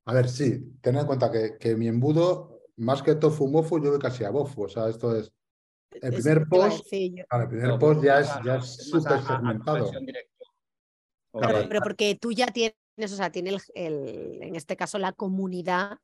A 0.08 0.14
ver, 0.14 0.30
sí, 0.30 0.78
ten 0.82 0.96
en 0.96 1.06
cuenta 1.06 1.30
que, 1.30 1.76
mi 1.76 1.90
embudo, 1.90 2.62
más 2.78 3.04
que 3.04 3.16
tofu 3.16 3.46
mofu, 3.48 3.84
yo 3.84 3.92
voy 3.92 4.00
casi 4.00 4.24
a 4.24 4.30
bofu. 4.30 4.64
O 4.64 4.70
sea, 4.70 4.88
esto 4.88 5.14
es. 5.14 5.34
El 5.92 6.14
primer 6.14 6.48
post, 6.48 6.86
el 6.94 7.48
primer 7.50 7.78
post 7.78 8.04
ya 8.04 8.22
es, 8.22 8.30
ya 8.46 8.56
es 8.56 8.90
súper 8.90 9.22
segmentado. 9.22 9.92
pero 11.32 11.82
porque 11.82 12.16
tú 12.16 12.32
ya 12.32 12.48
tienes, 12.48 12.76
o 13.04 13.08
sea, 13.08 13.32
tienes 13.32 13.70
el, 13.76 14.42
en 14.42 14.56
este 14.56 14.78
caso 14.78 14.98
la 14.98 15.12
comunidad. 15.12 15.98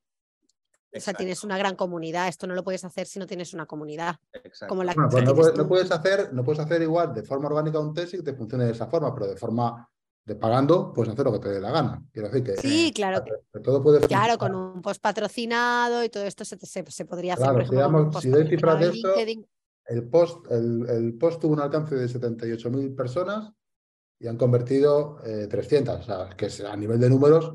O 0.96 1.00
sea, 1.00 1.14
tienes 1.14 1.46
una 1.46 1.58
gran 1.58 1.78
comunidad. 1.78 2.28
Esto 2.28 2.46
no 2.46 2.56
lo 2.56 2.64
puedes 2.64 2.84
hacer 2.84 3.08
si 3.08 3.20
no 3.20 3.26
tienes 3.26 3.54
una 3.54 3.66
comunidad. 3.66 4.18
Como 4.68 4.84
la 4.84 4.94
pues 4.94 5.24
no, 5.24 5.34
puedes, 5.68 5.92
hacer, 5.92 6.34
no 6.34 6.44
puedes 6.44 6.60
hacer 6.60 6.82
igual 6.82 7.14
de 7.14 7.24
forma 7.24 7.48
orgánica 7.48 7.80
un 7.80 7.94
test 7.94 8.16
y 8.16 8.18
que 8.18 8.24
te 8.24 8.34
funcione 8.34 8.66
de 8.66 8.72
esa 8.72 8.88
forma, 8.88 9.14
pero 9.14 9.28
de 9.28 9.38
forma 9.38 9.90
de 10.26 10.36
pagando, 10.36 10.94
puedes 10.94 11.12
hacer 11.12 11.26
lo 11.26 11.34
que 11.34 11.40
te 11.40 11.50
dé 11.50 11.60
la 11.60 11.72
gana. 11.72 12.04
Quiero 12.12 12.30
decir 12.30 12.44
que, 12.44 12.62
sí, 12.62 12.92
claro. 12.96 13.24
Que, 13.24 13.60
todo 13.60 13.84
puede 13.84 14.00
claro, 14.08 14.38
con 14.38 14.56
un 14.56 14.82
post 14.82 15.02
patrocinado 15.02 16.04
y 16.04 16.10
todo 16.10 16.24
esto 16.24 16.46
se, 16.46 16.58
se, 16.58 17.06
podría 17.06 17.34
hacer. 17.34 17.48
Claro, 17.48 17.70
digamos, 17.70 18.22
si 18.22 18.30
doy 18.30 18.48
cifras 18.48 18.80
de 18.80 18.90
esto, 18.90 19.10
el 19.86 20.08
post, 20.08 20.50
el, 20.50 20.90
el, 20.90 21.18
post 21.18 21.42
tuvo 21.42 21.54
un 21.54 21.60
alcance 21.60 21.96
de 21.96 22.06
78.000 22.06 22.96
personas 22.96 23.52
y 24.20 24.28
han 24.28 24.38
convertido 24.38 25.18
300. 25.50 25.96
Eh, 25.96 26.00
o 26.00 26.04
sea, 26.04 26.30
que 26.38 26.48
a 26.66 26.78
nivel 26.78 27.00
de 27.00 27.10
números, 27.10 27.54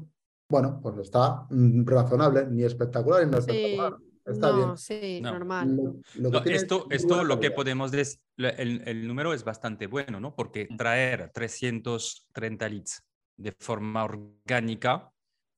bueno, 0.50 0.78
pues 0.82 0.98
está 0.98 1.46
mm, 1.48 1.86
razonable, 1.86 2.46
ni 2.48 2.64
espectacular 2.64 3.24
ni 3.24 3.32
no 3.32 3.38
espectacular. 3.38 3.96
Está 4.30 4.52
bien. 4.52 4.76
Sí, 4.76 5.20
normal. 5.20 6.02
esto, 6.46 6.86
esto 6.90 7.24
lo 7.24 7.40
que 7.40 7.50
podemos 7.50 7.90
decir, 7.90 8.20
el, 8.36 8.82
el, 8.86 9.06
número 9.06 9.32
es 9.32 9.44
bastante 9.44 9.86
bueno, 9.86 10.20
¿no? 10.20 10.34
Porque 10.34 10.68
traer 10.76 11.30
330 11.32 12.68
leads 12.68 13.02
de 13.36 13.52
forma 13.52 14.04
orgánica, 14.04 15.10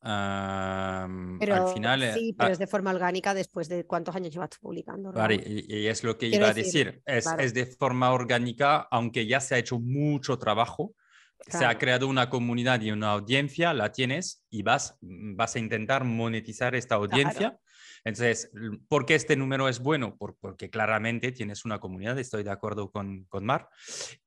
al 0.02 1.72
final... 1.74 2.02
Eh, 2.02 2.12
sí, 2.14 2.34
pero 2.36 2.52
es 2.52 2.58
de 2.58 2.66
forma 2.66 2.90
orgánica 2.90 3.34
después 3.34 3.68
de 3.68 3.84
cuántos 3.84 4.14
años 4.14 4.32
llevas 4.32 4.50
publicando. 4.60 5.12
Vale, 5.12 5.42
y, 5.44 5.86
es 5.86 6.04
lo 6.04 6.16
que 6.16 6.26
iba 6.26 6.48
a 6.48 6.54
decir. 6.54 7.02
Es, 7.04 7.26
es, 7.38 7.54
de 7.54 7.66
forma 7.66 8.12
orgánica, 8.12 8.88
aunque 8.90 9.26
ya 9.26 9.40
se 9.40 9.54
ha 9.54 9.58
hecho 9.58 9.78
mucho 9.78 10.38
trabajo, 10.38 10.94
se 11.46 11.64
ha 11.64 11.78
creado 11.78 12.06
una 12.06 12.28
comunidad 12.28 12.80
y 12.80 12.90
una 12.90 13.12
audiencia, 13.12 13.72
la 13.72 13.92
tienes, 13.92 14.44
y 14.50 14.62
vas, 14.62 14.98
vas 15.00 15.56
a 15.56 15.58
intentar 15.58 16.04
monetizar 16.04 16.74
esta 16.74 16.96
audiencia. 16.96 17.58
Entonces, 18.04 18.50
¿por 18.88 19.06
qué 19.06 19.14
este 19.14 19.36
número 19.36 19.68
es 19.68 19.80
bueno? 19.80 20.16
porque 20.40 20.70
claramente 20.70 21.32
tienes 21.32 21.64
una 21.64 21.78
comunidad, 21.78 22.18
estoy 22.18 22.42
de 22.42 22.50
acuerdo 22.50 22.90
con, 22.90 23.24
con 23.24 23.44
Mar. 23.44 23.68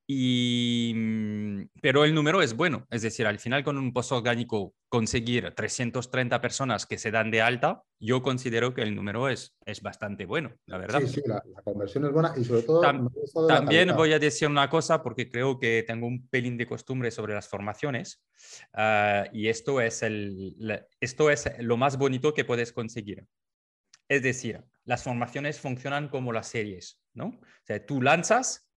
Y, 0.06 0.92
mm, 0.96 1.62
pero 1.82 2.04
el 2.04 2.14
número 2.14 2.42
es 2.42 2.56
bueno, 2.56 2.86
es 2.90 3.02
decir, 3.04 3.26
al 3.26 3.40
final 3.40 3.64
con 3.64 3.78
un 3.78 3.94
post 3.94 4.12
orgánico 4.12 4.74
conseguir 4.90 5.54
330 5.56 6.42
personas 6.42 6.86
que 6.86 6.98
se 6.98 7.10
dan 7.10 7.32
de 7.32 7.42
alta, 7.42 7.84
yo 8.00 8.22
considero 8.22 8.74
que 8.74 8.82
el 8.82 8.96
número 8.96 9.30
es, 9.30 9.56
es 9.66 9.82
bastante 9.82 10.26
bueno, 10.26 10.54
la 10.66 10.78
verdad. 10.78 11.00
Sí, 11.02 11.08
sí, 11.08 11.22
la, 11.26 11.42
conversión 11.64 12.06
es 12.06 12.12
buena 12.12 12.34
y 12.36 12.44
sobre 12.44 12.64
todo... 12.64 12.82
también 13.48 13.96
voy 13.96 14.12
a 14.12 14.20
decir 14.20 14.50
una 14.50 14.70
cosa 14.70 15.02
porque 15.02 15.32
creo 15.32 15.58
que 15.58 15.84
tengo 15.88 16.06
un 16.06 16.28
pelín 16.28 16.58
de 16.58 16.68
costumbre 16.68 17.10
sobre 17.10 17.34
las 17.34 17.48
formaciones 17.48 18.22
ah, 18.74 19.24
y 19.32 19.48
esto 19.48 19.80
es, 19.80 20.04
el, 20.04 20.56
esto 21.00 21.30
es 21.30 21.50
lo 21.60 21.78
más 21.78 21.98
bonito 21.98 22.34
que 22.34 22.44
puedes 22.44 22.74
conseguir. 22.74 23.26
Es 24.08 24.22
decir, 24.22 24.64
las 24.86 25.04
formaciones 25.04 25.60
funcionan 25.60 26.10
como 26.10 26.34
las 26.34 26.48
series, 26.48 27.02
¿no? 27.14 27.28
O 27.28 27.66
sea, 27.66 27.86
tú 27.86 28.02
lanzas 28.02 28.68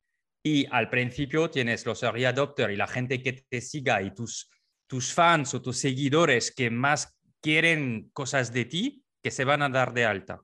y 0.43 0.67
al 0.71 0.89
principio 0.89 1.51
tienes 1.51 1.85
los 1.87 2.03
early 2.03 2.25
adopters 2.25 2.73
y 2.73 2.77
la 2.77 2.87
gente 2.87 3.23
que 3.23 3.33
te 3.33 3.61
siga 3.61 4.03
y 4.03 4.15
tus, 4.15 4.49
tus 4.87 5.13
fans 5.13 5.55
o 5.55 5.63
tus 5.63 5.79
seguidores 5.79 6.55
que 6.55 6.71
más 6.71 7.19
quieren 7.41 8.11
cosas 8.13 8.53
de 8.53 8.65
ti 8.65 9.05
que 9.23 9.31
se 9.31 9.45
van 9.45 9.63
a 9.63 9.69
dar 9.69 9.93
de 9.93 10.05
alta. 10.05 10.41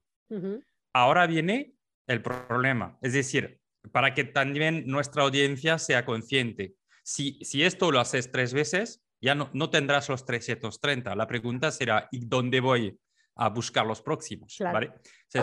Ahora 0.93 1.27
viene 1.27 1.75
el 2.07 2.23
problema, 2.23 2.99
es 3.03 3.13
decir, 3.13 3.61
para 3.93 4.15
que 4.15 4.25
también 4.25 4.87
nuestra 4.87 5.23
audiencia 5.23 5.79
sea 5.79 6.05
consciente. 6.05 6.75
Si, 7.05 7.39
si 7.45 7.63
esto 7.65 7.91
lo 7.91 8.01
haces 8.01 8.31
tres 8.31 8.55
veces, 8.55 9.05
ya 9.21 9.35
no, 9.35 9.51
no 9.53 9.71
tendrás 9.71 10.09
los 10.09 10.25
330. 10.25 11.15
La 11.15 11.27
pregunta 11.27 11.71
será, 11.71 12.09
¿y 12.11 12.27
dónde 12.27 12.61
voy? 12.61 12.99
A 13.37 13.49
buscar 13.49 13.87
los 13.87 14.03
próximos. 14.03 14.57
¿vale? 14.61 14.93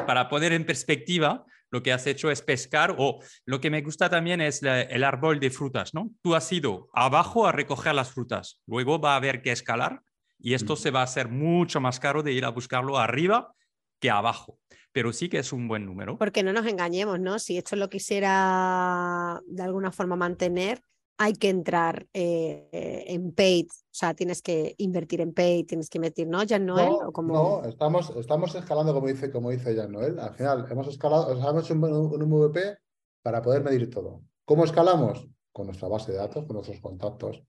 para 0.05 0.29
poner 0.29 0.53
en 0.53 0.65
perspectiva, 0.65 1.45
lo 1.71 1.83
que 1.83 1.91
has 1.91 2.05
hecho 2.07 2.31
es 2.31 2.41
pescar 2.41 2.95
o 2.97 3.19
lo 3.45 3.59
que 3.59 3.69
me 3.69 3.81
gusta 3.81 4.09
también 4.09 4.41
es 4.41 4.61
el 4.63 5.03
árbol 5.03 5.39
de 5.39 5.49
frutas. 5.49 5.93
¿no? 5.93 6.11
Tú 6.21 6.35
has 6.35 6.51
ido 6.51 6.89
abajo 6.93 7.47
a 7.47 7.51
recoger 7.51 7.95
las 7.95 8.11
frutas, 8.11 8.61
luego 8.65 8.99
va 8.99 9.13
a 9.13 9.17
haber 9.17 9.41
que 9.41 9.51
escalar 9.51 10.01
y 10.39 10.53
esto 10.53 10.75
se 10.75 10.91
va 10.91 11.01
a 11.01 11.03
hacer 11.03 11.29
mucho 11.29 11.81
más 11.81 11.99
caro 11.99 12.23
de 12.23 12.31
ir 12.31 12.45
a 12.45 12.49
buscarlo 12.49 12.97
arriba 12.97 13.53
que 13.99 14.09
abajo. 14.09 14.59
Pero 14.91 15.13
sí 15.13 15.29
que 15.29 15.39
es 15.39 15.53
un 15.53 15.67
buen 15.67 15.85
número. 15.85 16.17
Porque 16.17 16.41
no 16.41 16.51
nos 16.51 16.65
engañemos, 16.65 17.19
¿no? 17.19 17.37
Si 17.37 17.57
esto 17.57 17.75
lo 17.75 17.89
quisiera 17.89 19.39
de 19.45 19.61
alguna 19.61 19.91
forma 19.91 20.15
mantener, 20.15 20.81
hay 21.21 21.33
que 21.33 21.49
entrar 21.49 22.07
eh, 22.13 23.03
en 23.07 23.33
paid, 23.33 23.67
o 23.67 23.91
sea, 23.91 24.13
tienes 24.13 24.41
que 24.41 24.73
invertir 24.77 25.19
en 25.19 25.33
paid, 25.33 25.65
tienes 25.67 25.89
que 25.89 25.97
invertir, 25.97 26.27
¿no, 26.27 26.39
Jan 26.47 26.65
Noel? 26.65 26.87
No, 26.87 27.11
como... 27.11 27.33
no 27.61 27.69
estamos, 27.69 28.09
estamos 28.15 28.55
escalando 28.55 28.93
como 28.93 29.07
dice, 29.07 29.29
como 29.29 29.51
dice 29.51 29.75
Jan 29.75 29.91
Noel. 29.91 30.17
Al 30.17 30.33
final, 30.33 30.65
hemos 30.71 30.87
escalado, 30.87 31.29
hemos 31.33 31.65
hecho 31.65 31.73
un, 31.73 31.83
un 31.83 32.23
MVP 32.23 32.77
para 33.21 33.41
poder 33.41 33.63
medir 33.63 33.89
todo. 33.89 34.23
¿Cómo 34.45 34.63
escalamos? 34.63 35.27
Con 35.51 35.67
nuestra 35.67 35.89
base 35.89 36.13
de 36.13 36.19
datos, 36.19 36.45
con 36.45 36.55
nuestros 36.55 36.79
contactos. 36.79 37.43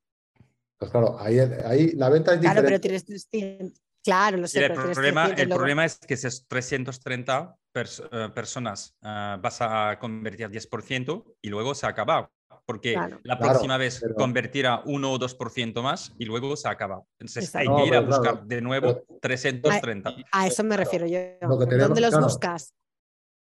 Pues 0.77 0.91
claro, 0.91 1.17
ahí, 1.21 1.39
ahí 1.39 1.93
la 1.93 2.09
venta 2.09 2.35
es 2.35 2.41
diferente. 2.41 2.63
Claro, 2.63 2.67
pero 2.67 2.81
tienes 2.81 3.05
300. 3.05 3.81
Claro, 4.03 4.39
lo 4.39 4.49
sé. 4.49 4.65
el, 4.65 4.73
problema, 4.73 5.27
el 5.29 5.49
problema, 5.49 5.85
es 5.85 5.99
que 5.99 6.15
esas 6.15 6.45
330 6.49 7.57
eh, 7.75 8.29
personas 8.35 8.97
uh, 9.03 9.41
vas 9.41 9.59
a 9.61 9.97
convertir 10.01 10.49
10% 10.49 11.37
y 11.41 11.51
luego 11.51 11.75
se 11.75 11.87
acaba 11.87 12.33
porque 12.71 12.97
la 13.25 13.37
próxima 13.37 13.77
vez 13.77 14.01
convertirá 14.17 14.83
1 14.87 15.13
o 15.13 15.19
2% 15.19 15.83
más 15.83 16.15
y 16.19 16.25
luego 16.25 16.55
se 16.55 16.69
acaba. 16.69 17.03
Entonces 17.19 17.53
hay 17.57 17.67
que 17.67 17.87
ir 17.87 17.97
a 17.97 18.01
buscar 18.01 18.47
de 18.47 18.61
nuevo 18.61 19.03
330. 19.21 20.15
A, 20.31 20.47
eso 20.47 20.63
me 20.63 20.77
refiero 20.77 21.05
yo. 21.05 21.19
¿Dónde 21.41 22.01
los 22.01 22.21
buscas? 22.21 22.73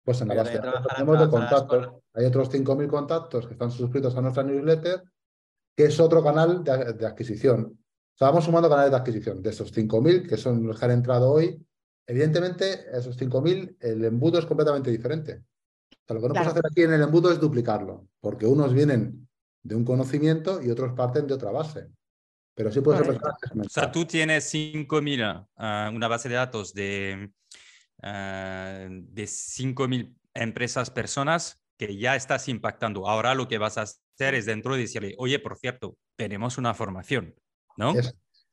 Pues 0.02 0.22
en 0.22 0.28
la 0.28 0.36
base 0.36 0.58
tenemos 0.96 1.20
de 1.20 1.28
contactos. 1.28 1.90
Hay 2.14 2.24
otros 2.24 2.50
5.000 2.50 2.88
contactos 2.88 3.46
que 3.46 3.52
están 3.52 3.70
suscritos 3.70 4.16
a 4.16 4.22
nuestra 4.22 4.44
newsletter, 4.44 5.02
que 5.76 5.84
es 5.84 6.00
otro 6.00 6.24
canal 6.24 6.64
de, 6.64 7.06
adquisición. 7.06 7.64
O 7.66 8.16
sea, 8.16 8.28
vamos 8.28 8.46
sumando 8.46 8.70
canales 8.70 8.92
de 8.92 8.96
adquisición. 8.96 9.42
De 9.42 9.50
esos 9.50 9.76
5.000, 9.76 10.26
que 10.26 10.38
son 10.38 10.66
los 10.66 10.78
que 10.78 10.86
han 10.86 10.92
entrado 10.92 11.30
hoy, 11.30 11.62
evidentemente, 12.06 12.86
esos 12.96 13.20
5.000, 13.20 13.76
el 13.80 14.06
embudo 14.06 14.38
es 14.38 14.46
completamente 14.46 14.90
diferente 14.90 15.44
lo 16.14 16.20
que 16.20 16.28
no 16.28 16.34
puedes 16.34 16.48
hacer 16.48 16.66
aquí 16.70 16.82
en 16.82 16.92
el 16.92 17.02
embudo 17.02 17.30
es 17.30 17.40
duplicarlo, 17.40 18.08
porque 18.20 18.46
unos 18.46 18.72
vienen 18.72 19.28
de 19.62 19.74
un 19.74 19.84
conocimiento 19.84 20.62
y 20.62 20.70
otros 20.70 20.94
parten 20.94 21.26
de 21.26 21.34
otra 21.34 21.50
base. 21.50 21.88
Pero 22.54 22.72
sí 22.72 22.80
puedes 22.80 23.06
empezar 23.06 23.34
O 23.54 23.68
sea, 23.68 23.92
tú 23.92 24.04
tienes 24.04 24.52
5.000, 24.52 25.46
ah, 25.56 25.90
una 25.94 26.08
base 26.08 26.28
de 26.28 26.34
datos 26.34 26.74
de, 26.74 27.30
uh, 27.98 28.88
de 28.88 29.24
5.000 29.24 30.14
empresas, 30.34 30.90
personas 30.90 31.60
que 31.78 31.96
ya 31.96 32.16
estás 32.16 32.48
impactando. 32.48 33.08
Ahora 33.08 33.34
lo 33.34 33.46
que 33.46 33.58
vas 33.58 33.78
a 33.78 33.82
hacer 33.82 34.34
es 34.34 34.46
dentro 34.46 34.74
de 34.74 34.80
decirle, 34.80 35.14
oye, 35.18 35.38
por 35.38 35.56
cierto, 35.56 35.96
tenemos 36.16 36.58
una 36.58 36.74
formación, 36.74 37.34
¿no? 37.76 37.94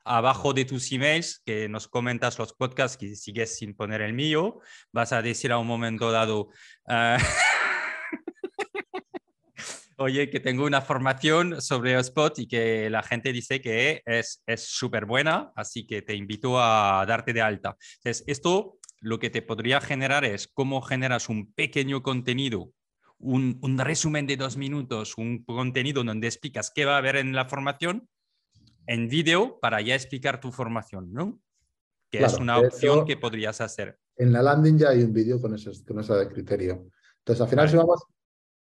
Abajo 0.05 0.53
de 0.53 0.65
tus 0.65 0.91
emails, 0.91 1.41
que 1.45 1.67
nos 1.67 1.87
comentas 1.87 2.37
los 2.37 2.53
podcasts, 2.53 2.97
que 2.97 3.15
sigues 3.15 3.57
sin 3.57 3.75
poner 3.75 4.01
el 4.01 4.13
mío, 4.13 4.59
vas 4.91 5.11
a 5.11 5.21
decir 5.21 5.51
a 5.51 5.57
un 5.57 5.67
momento 5.67 6.11
dado, 6.11 6.49
ah, 6.87 7.17
oye, 9.97 10.29
que 10.29 10.39
tengo 10.39 10.65
una 10.65 10.81
formación 10.81 11.61
sobre 11.61 11.97
Spot 11.99 12.37
y 12.39 12.47
que 12.47 12.89
la 12.89 13.01
gente 13.01 13.33
dice 13.33 13.59
que 13.59 14.03
es 14.05 14.43
súper 14.57 15.05
buena, 15.05 15.51
así 15.55 15.87
que 15.87 16.03
te 16.03 16.15
invito 16.15 16.61
a 16.61 17.03
darte 17.07 17.33
de 17.33 17.41
alta. 17.41 17.75
Entonces, 17.97 18.23
esto 18.27 18.77
lo 19.01 19.19
que 19.19 19.29
te 19.29 19.41
podría 19.41 19.81
generar 19.81 20.23
es 20.23 20.47
cómo 20.47 20.81
generas 20.81 21.29
un 21.29 21.51
pequeño 21.53 22.03
contenido 22.03 22.71
un, 23.17 23.59
un, 23.61 23.77
resumen 23.77 24.27
de 24.27 24.35
dos 24.35 24.57
minutos, 24.57 25.17
un 25.17 25.43
contenido 25.45 26.03
donde 26.03 26.27
explicas 26.27 26.71
qué 26.73 26.85
va 26.85 26.95
a 26.95 26.97
haber 26.97 27.15
en 27.15 27.33
la 27.33 27.45
formación 27.45 28.09
en 28.87 29.07
vídeo 29.07 29.59
para 29.59 29.81
ya 29.81 29.95
explicar 29.95 30.39
tu 30.39 30.51
formación, 30.51 31.11
¿no? 31.13 31.39
Que 32.09 32.23
es 32.23 32.37
una 32.39 32.59
opción 32.59 33.05
que 33.05 33.17
podrías 33.17 33.61
hacer. 33.61 33.99
En 34.15 34.31
la 34.31 34.41
landing 34.41 34.77
ya 34.77 34.89
hay 34.89 35.03
un 35.03 35.11
vídeo 35.11 35.41
con, 35.41 35.53
ese, 35.55 35.71
con 35.85 35.99
ese 35.99 36.27
criterio. 36.29 36.87
Entonces, 37.19 37.41
al 37.41 37.47
final, 37.47 37.69
si 37.69 37.75
vamos, 37.75 38.05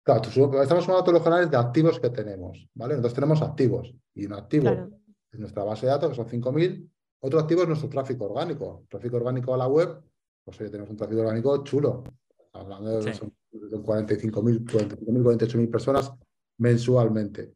claro, 0.02 0.22
estamos 0.62 0.84
sumando 0.84 1.04
todos 1.04 1.14
los 1.14 1.22
canales 1.22 1.50
de 1.50 1.56
activos 1.56 2.00
que 2.00 2.10
tenemos, 2.10 2.66
¿vale? 2.74 2.94
Entonces 2.94 3.14
tenemos 3.14 3.42
activos 3.42 3.94
y 4.14 4.26
un 4.26 4.32
activo 4.32 4.90
es 5.30 5.38
nuestra 5.38 5.64
base 5.64 5.86
de 5.86 5.92
datos, 5.92 6.10
que 6.10 6.16
son 6.16 6.28
5.000. 6.28 6.90
Otro 7.20 7.40
activo 7.40 7.62
es 7.62 7.68
nuestro 7.68 7.88
tráfico 7.88 8.24
orgánico. 8.24 8.84
Tráfico 8.88 9.16
orgánico 9.16 9.54
a 9.54 9.58
la 9.58 9.66
web, 9.66 10.02
pues 10.44 10.60
hoy 10.60 10.70
tenemos 10.70 10.90
un 10.90 10.96
tráfico 10.96 11.20
orgánico 11.20 11.62
chulo. 11.64 12.04
Hablando 12.52 13.00
de, 13.00 13.12
45.000, 13.12 14.64
48.000 14.64 15.70
personas 15.70 16.12
mensualmente. 16.58 17.54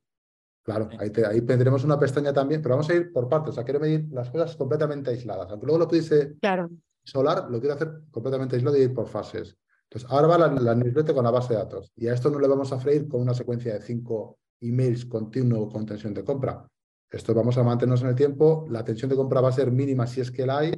Claro, 0.68 0.90
ahí, 0.98 1.10
ahí, 1.26 1.40
tendremos 1.40 1.82
una 1.84 1.98
pestaña 1.98 2.30
también, 2.30 2.60
pero 2.60 2.74
vamos 2.74 2.90
a 2.90 2.94
ir 2.94 3.10
por 3.10 3.26
partes. 3.26 3.52
O 3.52 3.54
sea, 3.54 3.64
quiero 3.64 3.80
medir 3.80 4.06
las 4.12 4.28
cosas 4.28 4.54
completamente 4.54 5.08
aisladas. 5.08 5.50
Aunque 5.50 5.64
luego 5.64 5.78
lo 5.78 5.88
pudiese 5.88 6.34
claro. 6.42 6.68
solar, 7.02 7.50
lo 7.50 7.58
quiero 7.58 7.74
hacer 7.74 8.02
completamente 8.10 8.56
aislado 8.56 8.76
y 8.76 8.82
ir 8.82 8.92
por 8.92 9.08
fases. 9.08 9.56
Entonces, 9.84 10.10
ahora 10.10 10.26
va 10.26 10.36
la, 10.36 10.48
la 10.48 10.74
newsletter 10.74 11.14
con 11.14 11.24
la 11.24 11.30
base 11.30 11.54
de 11.54 11.60
datos. 11.60 11.90
Y 11.96 12.08
a 12.08 12.12
esto 12.12 12.28
no 12.28 12.38
le 12.38 12.46
vamos 12.46 12.70
a 12.70 12.78
freír 12.78 13.08
con 13.08 13.22
una 13.22 13.32
secuencia 13.32 13.72
de 13.72 13.80
cinco 13.80 14.40
emails 14.60 15.06
continuo 15.06 15.70
con 15.70 15.86
tensión 15.86 16.12
de 16.12 16.22
compra. 16.22 16.68
Esto 17.10 17.32
vamos 17.32 17.56
a 17.56 17.62
mantenernos 17.62 18.02
en 18.02 18.08
el 18.08 18.14
tiempo. 18.14 18.66
La 18.68 18.84
tensión 18.84 19.08
de 19.08 19.16
compra 19.16 19.40
va 19.40 19.48
a 19.48 19.52
ser 19.52 19.72
mínima 19.72 20.06
si 20.06 20.20
es 20.20 20.30
que 20.30 20.44
la 20.44 20.58
hay. 20.58 20.72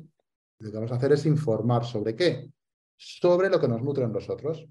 Lo 0.61 0.70
que 0.70 0.76
vamos 0.76 0.92
a 0.92 0.98
hacer 0.98 1.11
es 1.14 1.26
informar 1.26 1.85
sobre 1.85 2.14
qué. 2.14 2.48
Sobre 2.96 3.50
lo 3.50 3.59
que 3.59 3.66
nos 3.66 3.83
nutren 3.83 4.12
nosotros. 4.12 4.68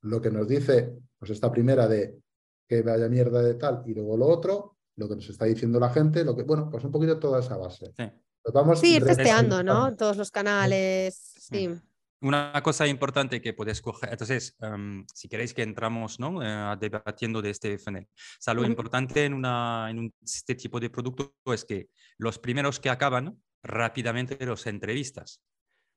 Lo 0.00 0.20
que 0.20 0.32
nos 0.32 0.48
dice, 0.48 0.92
pues 1.20 1.30
esta 1.30 1.52
primera 1.52 1.86
de 1.86 2.18
que 2.68 2.82
vaya 2.82 3.08
mierda 3.08 3.42
de 3.42 3.54
tal 3.54 3.82
y 3.86 3.94
luego 3.94 4.16
lo 4.16 4.26
otro, 4.26 4.76
lo 4.96 5.08
que 5.08 5.16
nos 5.16 5.28
está 5.28 5.44
diciendo 5.44 5.78
la 5.78 5.90
gente, 5.90 6.24
lo 6.24 6.34
que, 6.34 6.42
bueno, 6.42 6.68
pues 6.70 6.84
un 6.84 6.90
poquito 6.90 7.18
toda 7.18 7.40
esa 7.40 7.56
base. 7.56 7.92
Sí, 7.96 8.04
pues 8.42 8.54
vamos 8.54 8.80
sí 8.80 8.96
ir 8.96 9.04
testeando, 9.04 9.62
¿no? 9.62 9.94
Todos 9.96 10.16
los 10.16 10.30
canales, 10.30 11.34
sí. 11.38 11.70
Una 12.22 12.60
cosa 12.62 12.86
importante 12.86 13.42
que 13.42 13.52
puedes 13.52 13.82
coger, 13.82 14.10
entonces, 14.10 14.56
em, 14.60 15.06
si 15.12 15.28
queréis 15.28 15.52
que 15.52 15.62
entramos 15.62 16.18
¿no? 16.18 16.42
Eh, 16.42 16.76
debatiendo 16.80 17.42
de 17.42 17.50
este 17.50 17.78
funnel, 17.78 18.08
o 18.46 18.54
lo 18.54 18.64
importante 18.64 19.26
en, 19.26 19.34
una, 19.34 19.88
en 19.90 20.12
este 20.24 20.54
tipo 20.54 20.80
de 20.80 20.88
producto 20.88 21.34
es 21.52 21.64
que 21.64 21.90
los 22.16 22.38
primeros 22.38 22.80
que 22.80 22.88
acaban 22.88 23.40
rápidamente 23.62 24.44
los 24.46 24.66
entrevistas, 24.66 25.42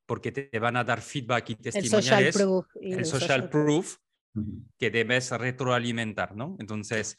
porque 0.06 0.32
te 0.32 0.60
van 0.60 0.76
a 0.76 0.84
dar 0.84 1.02
feedback 1.02 1.52
y 1.52 1.56
testimoniales. 1.56 2.36
El 2.36 2.42
social 2.42 2.48
proof. 2.48 2.68
el 2.82 3.06
social 3.06 3.50
proof 3.50 3.98
que 4.78 4.92
debes 4.92 5.32
retroalimentar, 5.32 6.36
¿no? 6.36 6.56
Entonces, 6.60 7.18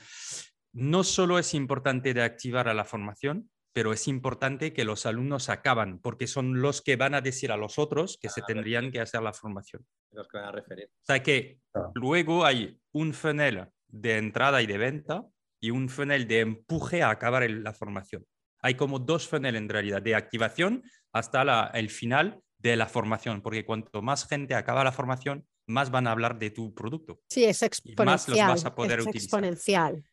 no 0.73 1.05
solo 1.05 1.38
es 1.38 1.55
importante 1.55 2.14
de 2.14 2.23
activar 2.23 2.68
a 2.68 2.75
la 2.75 2.85
formación, 2.85 3.51
pero 3.73 3.92
es 3.92 4.09
importante 4.09 4.73
que 4.73 4.85
los 4.85 5.07
alumnos 5.07 5.49
acaban, 5.49 6.01
porque 6.01 6.27
son 6.27 6.61
los 6.61 6.83
que 6.83 6.96
van 6.96 7.14
a 7.14 7.20
decir 7.20 7.53
a 7.53 7.57
los 7.57 7.79
otros 7.79 8.18
que 8.20 8.29
se 8.29 8.42
tendrían 8.42 8.90
que 8.90 9.01
hacer 9.01 9.23
la 9.23 9.33
formación. 9.33 9.85
Los 10.12 10.27
que 10.29 10.38
van 10.38 10.49
a 10.49 10.53
referir. 10.53 10.87
O 10.87 11.07
sea 11.07 11.23
que 11.23 11.59
luego 11.94 12.44
hay 12.44 12.81
un 12.92 13.14
funnel 13.14 13.68
de 13.87 14.18
entrada 14.18 14.61
y 14.62 14.66
de 14.66 14.79
venta 14.79 15.25
y 15.61 15.70
un 15.70 15.88
funnel 15.88 16.27
de 16.27 16.40
empuje 16.40 17.03
a 17.03 17.11
acabar 17.11 17.49
la 17.49 17.73
formación. 17.73 18.27
Hay 18.62 18.75
como 18.75 18.99
dos 18.99 19.29
funnels 19.29 19.57
en 19.57 19.68
realidad, 19.68 20.03
de 20.03 20.14
activación 20.14 20.83
hasta 21.12 21.68
el 21.68 21.90
final 21.90 22.40
de 22.59 22.77
la 22.77 22.87
formación, 22.87 23.40
porque 23.40 23.64
cuanto 23.64 24.03
más 24.03 24.27
gente 24.27 24.55
acaba 24.55 24.85
la 24.85 24.92
formación, 24.92 25.46
más 25.70 25.90
van 25.90 26.06
a 26.06 26.12
hablar 26.12 26.38
de 26.38 26.50
tu 26.50 26.74
producto. 26.74 27.20
Sí, 27.28 27.44
es 27.44 27.62
exponencial. 27.62 28.06
más 28.06 28.28
los 28.28 28.38
vas 28.38 28.64
a 28.64 28.74
poder 28.74 29.00
es 29.00 29.06
exponencial. 29.06 30.04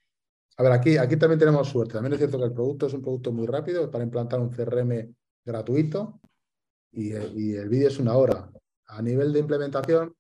A 0.58 0.64
ver, 0.64 0.72
aquí, 0.72 0.98
aquí 0.98 1.18
también 1.18 1.40
tenemos 1.40 1.68
suerte. 1.70 1.94
También 1.94 2.14
es 2.14 2.20
cierto 2.20 2.40
que 2.40 2.46
el 2.46 2.54
producto 2.54 2.88
es 2.88 2.94
un 2.94 3.02
producto 3.02 3.32
muy 3.32 3.46
rápido 3.46 3.92
para 3.92 4.04
implantar 4.04 4.40
un 4.40 4.50
CRM 4.50 5.14
gratuito 5.46 6.20
y, 6.92 7.12
el 7.12 7.70
vídeo 7.70 7.88
es 7.88 8.00
una 8.00 8.14
hora. 8.16 8.50
A 8.88 9.02
nivel 9.02 9.34
de 9.34 9.40
implementación, 9.40 10.16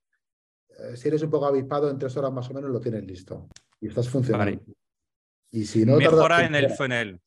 eh, 0.70 0.96
si 0.96 1.08
eres 1.08 1.24
un 1.24 1.30
poco 1.30 1.46
avispado, 1.46 1.90
en 1.90 1.98
tres 1.98 2.16
horas 2.18 2.32
más 2.32 2.50
o 2.50 2.54
menos 2.54 2.70
lo 2.70 2.80
tienes 2.80 3.04
listo 3.06 3.48
y 3.80 3.88
estás 3.88 4.10
funcionando. 4.10 4.62
Y 5.52 5.66
si 5.66 5.86
no 5.86 5.98
Mejora 5.98 6.46
en 6.46 6.56
el 6.56 6.70
funnel 6.72 7.20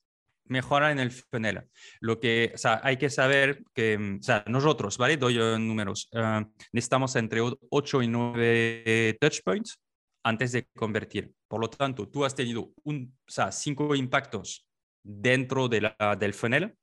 mejora 0.50 0.90
en 0.90 0.98
el 0.98 1.10
funnel. 1.10 1.68
Lo 2.00 2.20
que, 2.20 2.52
o 2.54 2.58
sea, 2.58 2.80
hay 2.82 2.96
que 2.96 3.08
saber 3.08 3.62
que, 3.72 3.96
mm, 3.96 4.18
o 4.18 4.22
sea, 4.22 4.44
nosotros, 4.46 4.98
¿vale? 4.98 5.16
Doy 5.16 5.36
números. 5.58 6.08
Ah, 6.14 6.44
necesitamos 6.72 7.16
entre 7.16 7.40
8 7.40 8.02
y 8.02 8.08
9 8.08 9.16
touch 9.20 9.40
points 9.44 9.80
antes 10.24 10.52
de 10.52 10.66
convertir. 10.76 11.32
Por 11.48 11.60
lo 11.60 11.70
tanto, 11.70 12.08
tú 12.08 12.24
has 12.24 12.34
tenido 12.34 12.72
un, 12.84 13.16
o 13.26 13.30
sea, 13.30 13.50
cinco 13.52 13.94
impactos 13.94 14.66
dentro 15.02 15.68
de 15.68 15.80
la, 15.80 16.16
del 16.18 16.34
funnel, 16.34 16.74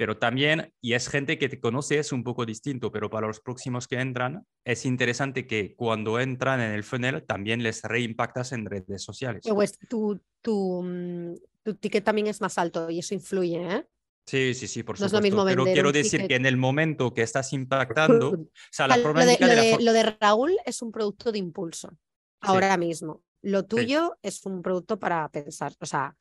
pero 0.00 0.16
también, 0.16 0.72
y 0.80 0.94
es 0.94 1.08
gente 1.08 1.36
que 1.38 1.50
te 1.50 1.60
conoce, 1.60 1.98
es 1.98 2.10
un 2.10 2.24
poco 2.24 2.46
distinto, 2.46 2.90
pero 2.90 3.10
para 3.10 3.26
los 3.26 3.40
próximos 3.40 3.86
que 3.86 3.96
entran, 3.96 4.46
es 4.64 4.86
interesante 4.86 5.46
que 5.46 5.74
cuando 5.76 6.18
entran 6.18 6.60
en 6.60 6.70
el 6.70 6.84
funnel 6.84 7.24
también 7.26 7.62
les 7.62 7.82
reimpactas 7.82 8.52
en 8.52 8.64
redes 8.64 9.02
sociales. 9.02 9.42
Pues 9.46 9.78
tu, 9.78 10.18
tu, 10.40 10.82
mm, 10.82 11.34
tu 11.62 11.74
ticket 11.74 12.04
también 12.04 12.26
es 12.26 12.40
más 12.40 12.58
alto 12.58 12.90
y 12.90 12.98
eso 12.98 13.14
influye, 13.14 13.56
¿eh? 13.56 13.86
Sí, 14.26 14.54
sí, 14.54 14.68
sí, 14.68 14.82
por 14.82 14.96
supuesto. 14.96 15.16
es 15.16 15.20
lo 15.20 15.22
mismo 15.22 15.44
Pero 15.44 15.64
quiero 15.64 15.92
decir 15.92 16.28
que 16.28 16.36
en 16.36 16.46
el 16.46 16.56
momento 16.56 17.12
que 17.12 17.22
estás 17.22 17.52
impactando, 17.52 18.30
o 18.30 18.48
sea, 18.70 18.86
la 18.86 18.96
lo, 18.96 19.12
de, 19.12 19.76
lo, 19.80 19.92
de, 19.92 20.02
Raúl 20.20 20.56
es 20.64 20.82
un 20.82 20.92
producto 20.92 21.32
de 21.32 21.38
impulso, 21.38 21.96
ahora 22.40 22.76
mismo. 22.76 23.24
Lo 23.42 23.64
tuyo 23.64 24.18
es 24.22 24.44
un 24.46 24.62
producto 24.62 24.98
para 24.98 25.28
pensar, 25.30 25.72
o 25.80 25.86
sea, 25.86 26.16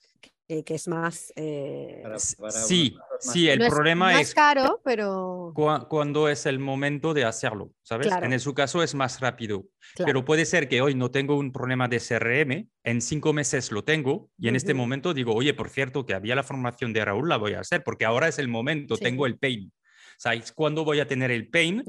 eh, 0.51 0.63
que 0.63 0.73
es 0.73 0.87
más... 0.87 1.31
Eh, 1.35 2.03
sí, 2.49 2.97
sí, 3.19 3.47
el 3.47 3.67
problema 3.67 4.13
es... 4.13 4.29
Más 4.29 4.33
caro, 4.33 4.81
pero... 4.83 5.53
cuando 5.87 6.27
es 6.27 6.47
el 6.47 6.57
momento 6.57 7.13
de 7.13 7.23
hacerlo, 7.23 7.71
¿sabes? 7.83 8.07
En 8.19 8.39
su 8.39 8.55
caso 8.55 8.81
es 8.81 8.95
más 8.95 9.19
rápido. 9.19 9.65
Pero 9.95 10.25
puede 10.25 10.45
ser 10.45 10.67
que 10.67 10.81
hoy 10.81 10.95
no 10.95 11.11
tengo 11.11 11.37
un 11.37 11.51
problema 11.51 11.87
de 11.87 11.99
CRM, 11.99 12.67
en 12.83 13.01
cinco 13.01 13.31
meses 13.31 13.71
lo 13.71 13.83
tengo 13.83 14.31
y 14.39 14.47
en 14.47 14.55
este 14.55 14.73
momento 14.73 15.13
digo, 15.13 15.35
oye, 15.35 15.53
por 15.53 15.69
cierto, 15.69 16.07
que 16.07 16.15
había 16.15 16.33
la 16.33 16.41
formación 16.41 16.93
de 16.93 17.05
Raúl, 17.05 17.29
la 17.29 17.37
voy 17.37 17.53
a 17.53 17.59
hacer 17.59 17.83
porque 17.83 18.05
ahora 18.05 18.27
es 18.27 18.39
el 18.39 18.47
momento, 18.47 18.97
tengo 18.97 19.27
el 19.27 19.37
pain. 19.37 19.71
¿Sabes 20.17 20.51
cuándo 20.51 20.83
voy 20.83 20.99
a 20.99 21.07
tener 21.07 21.29
el 21.29 21.47
pain 21.47 21.83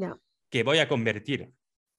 que 0.50 0.64
voy 0.64 0.80
a 0.80 0.88
convertir? 0.88 1.50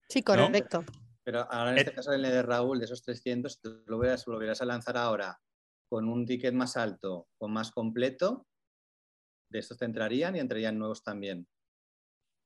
Sí, 0.09 0.21
correcto. 0.21 0.85
Pero 1.23 1.51
ahora 1.51 1.71
en 1.71 1.79
este 1.79 1.93
caso, 1.93 2.13
el 2.13 2.21
de 2.21 2.43
Raúl, 2.43 2.77
de 2.77 2.85
esos 2.85 3.01
300, 3.01 3.59
lo 3.87 3.97
hubieras, 3.97 4.27
lo 4.27 4.37
a 4.39 4.65
lanzar 4.65 4.97
ahora 4.97 5.39
con 5.91 6.07
un 6.07 6.25
ticket 6.25 6.53
más 6.53 6.77
alto 6.77 7.27
o 7.37 7.49
más 7.49 7.69
completo, 7.69 8.47
de 9.51 9.59
estos 9.59 9.77
te 9.77 9.83
entrarían 9.83 10.37
y 10.37 10.39
entrarían 10.39 10.79
nuevos 10.79 11.03
también. 11.03 11.45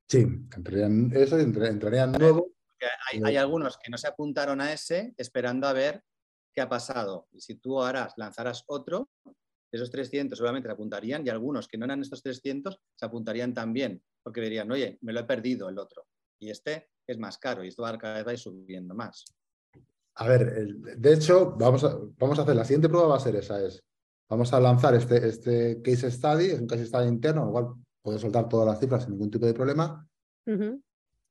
Sí, 0.10 0.22
entrarían 0.56 1.12
eso, 1.14 1.38
entrarían 1.38 2.14
nuevos. 2.14 2.46
Hay, 3.24 3.38
algunos 3.38 3.78
que 3.78 3.92
no 3.92 4.00
se 4.00 4.08
apuntaron 4.08 4.62
a 4.62 4.74
ese 4.74 5.14
esperando 5.18 5.68
a 5.68 5.74
ver 5.74 6.04
qué 6.56 6.62
ha 6.62 6.68
pasado. 6.70 7.28
Y 7.32 7.42
si 7.42 7.54
tú 7.54 7.84
harás, 7.84 8.14
lanzaras 8.18 8.64
otro, 8.66 9.12
esos 9.72 9.92
300 9.92 10.36
seguramente 10.36 10.68
se 10.68 10.74
apuntarían 10.74 11.24
y 11.24 11.30
algunos 11.30 11.68
que 11.68 11.78
no 11.78 11.86
eran 11.86 12.02
estos 12.02 12.24
300 12.24 12.82
se 12.96 13.06
apuntarían 13.06 13.54
también, 13.54 14.02
porque 14.24 14.42
dirían, 14.42 14.72
oye, 14.72 14.98
me 15.02 15.14
lo 15.14 15.20
he 15.20 15.26
perdido 15.26 15.70
el 15.70 15.78
otro. 15.78 16.08
Y 16.40 16.50
este 16.50 16.90
es 17.06 17.20
más 17.20 17.38
caro 17.38 17.64
y 17.64 17.68
esto 17.68 17.84
va 17.84 17.96
cada 18.00 18.24
vez 18.24 18.28
va 18.28 18.38
subiendo 18.38 18.96
más. 18.96 19.24
A 20.16 20.28
ver, 20.28 20.76
de 20.98 21.14
hecho, 21.14 21.56
vamos 21.58 21.84
a, 21.84 21.98
vamos 22.18 22.40
a 22.40 22.44
hacer, 22.44 22.56
la 22.56 22.64
siguiente 22.64 22.88
prueba 22.88 23.08
va 23.08 23.18
a 23.18 23.20
ser 23.20 23.36
esa, 23.36 23.62
es, 23.62 23.84
vamos 24.30 24.54
a 24.54 24.60
lanzar 24.62 24.96
este, 24.96 25.28
este 25.28 25.82
case 25.82 26.10
study, 26.10 26.46
es 26.46 26.62
un 26.62 26.68
case 26.68 26.86
study 26.86 27.08
interno, 27.08 27.48
igual 27.48 27.74
puedo 28.02 28.18
soltar 28.18 28.48
todas 28.48 28.66
las 28.66 28.80
cifras 28.80 29.04
sin 29.04 29.12
ningún 29.12 29.30
tipo 29.30 29.46
de 29.46 29.54
problema, 29.54 30.08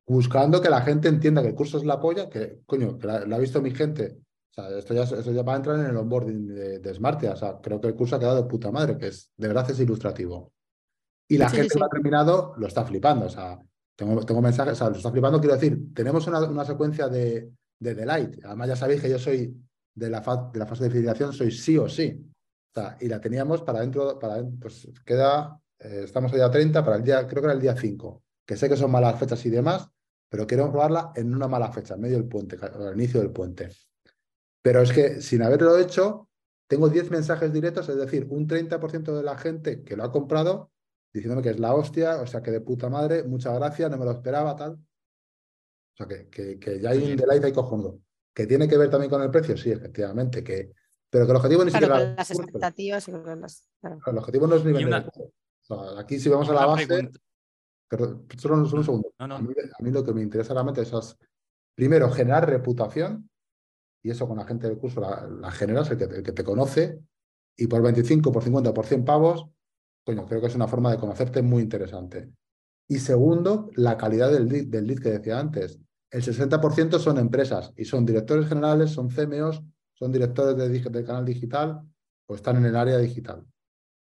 buscando 0.07 0.61
que 0.61 0.69
la 0.69 0.83
gente 0.83 1.09
entienda 1.09 1.41
que 1.41 1.49
el 1.49 1.55
curso 1.55 1.79
es 1.79 1.85
la 1.85 1.99
polla, 1.99 2.29
que, 2.29 2.61
coño, 2.67 2.99
que 2.99 3.07
la, 3.07 3.17
ha 3.21 3.39
visto 3.39 3.63
mi 3.63 3.71
gente, 3.71 4.19
o 4.51 4.55
sea, 4.55 4.69
esto 4.77 4.93
ya, 4.93 5.05
esto 5.05 5.33
ya 5.33 5.43
va 5.43 5.55
a 5.55 5.57
entrar 5.57 5.79
en 5.81 5.87
el 5.87 5.97
onboarding 5.97 6.47
de, 6.47 6.79
de 6.81 6.95
Smartia, 6.95 7.33
o 7.33 7.37
sea, 7.37 7.59
creo 7.63 7.81
que 7.81 7.89
el 7.89 7.95
curso 7.95 8.17
ha 8.17 8.19
quedado 8.19 8.43
de 8.43 8.49
puta 8.49 8.71
madre, 8.71 8.99
que 8.99 9.07
es, 9.07 9.31
de 9.35 9.49
verdad 9.49 9.71
es 9.71 9.81
ilustrativo. 9.81 10.53
Y 11.27 11.39
la 11.39 11.49
gente 11.49 11.69
que 11.69 11.79
lo 11.79 11.87
ha 11.87 11.89
terminado 11.89 12.53
lo 12.59 12.67
está 12.67 12.85
flipando, 12.85 13.27
o 13.27 13.31
sea, 13.31 13.59
tengo, 13.97 14.21
tengo 14.27 14.43
mensajes, 14.43 14.75
o 14.75 14.77
sea, 14.77 14.91
lo 14.91 14.97
está 14.97 15.11
flipando, 15.11 15.41
quiero 15.41 15.55
decir, 15.55 15.95
tenemos 15.95 16.27
una, 16.27 16.41
una 16.41 16.67
secuencia 16.67 17.09
de 17.09 17.51
de 17.79 17.95
Delight. 17.95 18.45
Además, 18.45 18.69
ya 18.69 18.77
sabéis 18.77 19.01
que 19.01 19.11
yo 19.11 19.19
soy 19.19 19.57
de 19.95 20.11
la, 20.11 20.21
de 20.53 20.59
la 20.59 20.67
fase 20.67 20.85
de 20.85 20.91
filiación, 20.91 21.33
soy 21.33 21.51
sí 21.51 21.79
o 21.79 21.89
sí. 21.89 22.25
y 23.01 23.09
la 23.09 23.21
teníamos 23.21 23.63
para 23.63 23.81
dentro, 23.81 24.19
para 24.19 24.43
pues 24.61 24.89
queda, 25.05 25.61
eh, 25.79 26.03
estamos 26.05 26.33
hoy 26.33 26.41
a 26.41 26.51
30, 26.51 26.85
para 26.85 26.97
el 26.97 27.05
día, 27.05 27.27
creo 27.27 27.43
que 27.43 27.47
era 27.47 27.55
el 27.55 27.61
día 27.61 27.77
5, 27.77 28.23
que 28.47 28.57
sé 28.57 28.69
que 28.69 28.77
son 28.77 28.91
malas 28.91 29.19
fechas 29.19 29.45
y 29.47 29.51
demás, 29.51 29.89
pero 30.29 30.47
quiero 30.47 30.71
probarla 30.71 31.13
en 31.15 31.35
una 31.35 31.47
mala 31.47 31.71
fecha, 31.71 31.95
en 31.95 32.01
medio 32.01 32.17
del 32.17 32.27
puente, 32.27 32.57
al 32.61 32.95
inicio 32.95 33.21
del 33.21 33.31
puente. 33.31 33.71
Pero 34.63 34.83
es 34.83 34.93
que 34.93 35.21
sin 35.21 35.43
haberlo 35.43 35.79
hecho, 35.79 36.29
tengo 36.67 36.89
10 36.89 37.11
mensajes 37.11 37.53
directos, 37.53 37.89
es 37.89 37.97
decir, 37.97 38.27
un 38.31 38.49
30% 38.49 39.15
de 39.17 39.23
la 39.23 39.37
gente 39.37 39.85
que 39.85 39.97
lo 39.97 40.05
ha 40.05 40.11
comprado 40.11 40.73
diciéndome 41.15 41.43
que 41.43 41.51
es 41.51 41.61
la 41.61 41.75
hostia, 41.75 42.21
o 42.21 42.27
sea, 42.27 42.43
que 42.43 42.51
de 42.51 42.61
puta 42.61 42.91
madre, 42.91 43.23
muchas 43.23 43.55
gracias, 43.55 43.89
no 43.89 43.97
me 43.97 44.05
lo 44.05 44.11
esperaba, 44.11 44.57
tal. 44.57 44.77
O 45.95 45.97
sea, 45.97 46.09
que, 46.09 46.59
que, 46.59 46.81
ya 46.81 46.91
hay 46.91 47.13
un 47.13 47.17
delight 47.17 47.45
ahí 47.45 47.53
cojonudo. 47.53 48.01
¿Que 48.35 48.47
tiene 48.47 48.67
que 48.67 48.77
ver 48.77 48.91
también 48.91 49.11
con 49.11 49.23
el 49.23 49.31
precio? 49.31 49.57
Sí, 49.57 49.71
efectivamente. 49.71 50.43
Que, 50.43 50.73
pero 51.09 51.25
que 51.25 51.31
el 51.31 51.37
objetivo 51.37 51.65
ni 51.65 51.71
siquiera... 51.71 51.99
Con 51.99 52.17
las 52.17 52.31
expectativas 52.31 53.09
y 53.09 53.13
con 53.13 53.41
las... 53.41 53.69
El 53.83 54.19
objetivo 54.19 54.47
no 54.49 54.57
es 54.57 54.65
ni 54.65 54.73
vender 54.73 55.09
Aquí 55.99 56.19
si 56.19 56.29
vamos 56.29 56.49
a 56.49 56.55
la 56.55 56.67
base... 56.67 57.11
Solo, 58.39 58.57
un 58.57 58.85
segundo. 58.85 59.13
A, 59.19 59.39
mí, 59.39 59.91
lo 59.93 60.03
que 60.03 60.13
me 60.13 60.23
interesa 60.23 60.53
realmente 60.53 60.83
es, 60.83 61.17
primero, 61.77 62.11
generar 62.11 62.49
reputación, 62.49 63.31
y 64.03 64.11
eso 64.11 64.27
con 64.27 64.39
la 64.39 64.45
gente 64.45 64.67
del 64.67 64.79
curso 64.79 65.01
la, 65.01 65.51
generas, 65.53 65.91
el 65.91 65.99
que, 65.99 66.05
el 66.05 66.23
que, 66.25 66.33
te 66.33 66.43
conoce, 66.43 66.99
y 67.57 67.69
por 67.69 67.83
25, 67.83 68.33
por 68.33 68.43
50, 68.43 68.75
por 68.75 68.87
100 68.87 69.05
pavos, 69.05 69.47
coño, 70.05 70.27
creo 70.27 70.41
que 70.41 70.49
es 70.49 70.55
una 70.57 70.67
forma 70.67 70.91
de 70.91 70.99
conocerte 70.99 71.43
muy 71.43 71.63
interesante. 71.63 72.33
Y 72.89 72.99
segundo, 72.99 73.71
la 73.77 73.97
calidad 73.97 74.31
del 74.31 74.49
lead, 74.49 74.67
del 74.67 74.87
lead 74.87 74.99
que 74.99 75.11
decía 75.11 75.39
antes. 75.39 75.81
El 76.15 76.23
60% 76.23 77.01
son 77.01 77.19
empresas 77.19 77.73
y 77.77 77.85
son 77.85 78.07
directores 78.07 78.47
generales, 78.47 78.91
son 78.91 79.09
CMOs, 79.09 79.61
son 79.95 80.13
directores 80.13 80.57
de, 80.57 81.05
canal 81.05 81.25
digital 81.25 81.83
o 82.27 82.37
están 82.37 82.59
en 82.59 82.67
el 82.67 82.77
área 82.77 82.99
digital. 82.99 83.45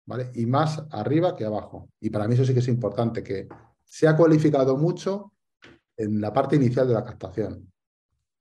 ¿vale? 0.07 0.31
Y 0.33 0.47
más 0.47 0.83
arriba 0.89 1.35
que 1.35 1.45
abajo. 1.45 1.91
Y 1.99 2.09
para 2.09 2.27
mí 2.27 2.33
eso 2.33 2.43
sí 2.45 2.53
que 2.53 2.61
es 2.61 2.67
importante, 2.67 3.21
que 3.21 3.47
se 3.83 4.07
ha 4.07 4.17
cualificado 4.17 4.75
mucho 4.75 5.33
en 5.95 6.19
la 6.19 6.33
parte 6.33 6.55
inicial 6.55 6.87
de 6.87 6.95
la 6.95 7.05
captación. 7.05 7.71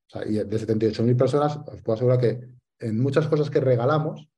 O 0.06 0.10
sea, 0.10 0.26
y 0.26 0.36
de 0.36 0.46
78.000 0.46 1.14
personas, 1.14 1.58
os 1.58 1.82
puedo 1.82 1.96
asegurar 1.96 2.18
que 2.18 2.48
en 2.78 2.98
muchas 2.98 3.28
cosas 3.28 3.50
que 3.50 3.60
regalamos, 3.60 4.30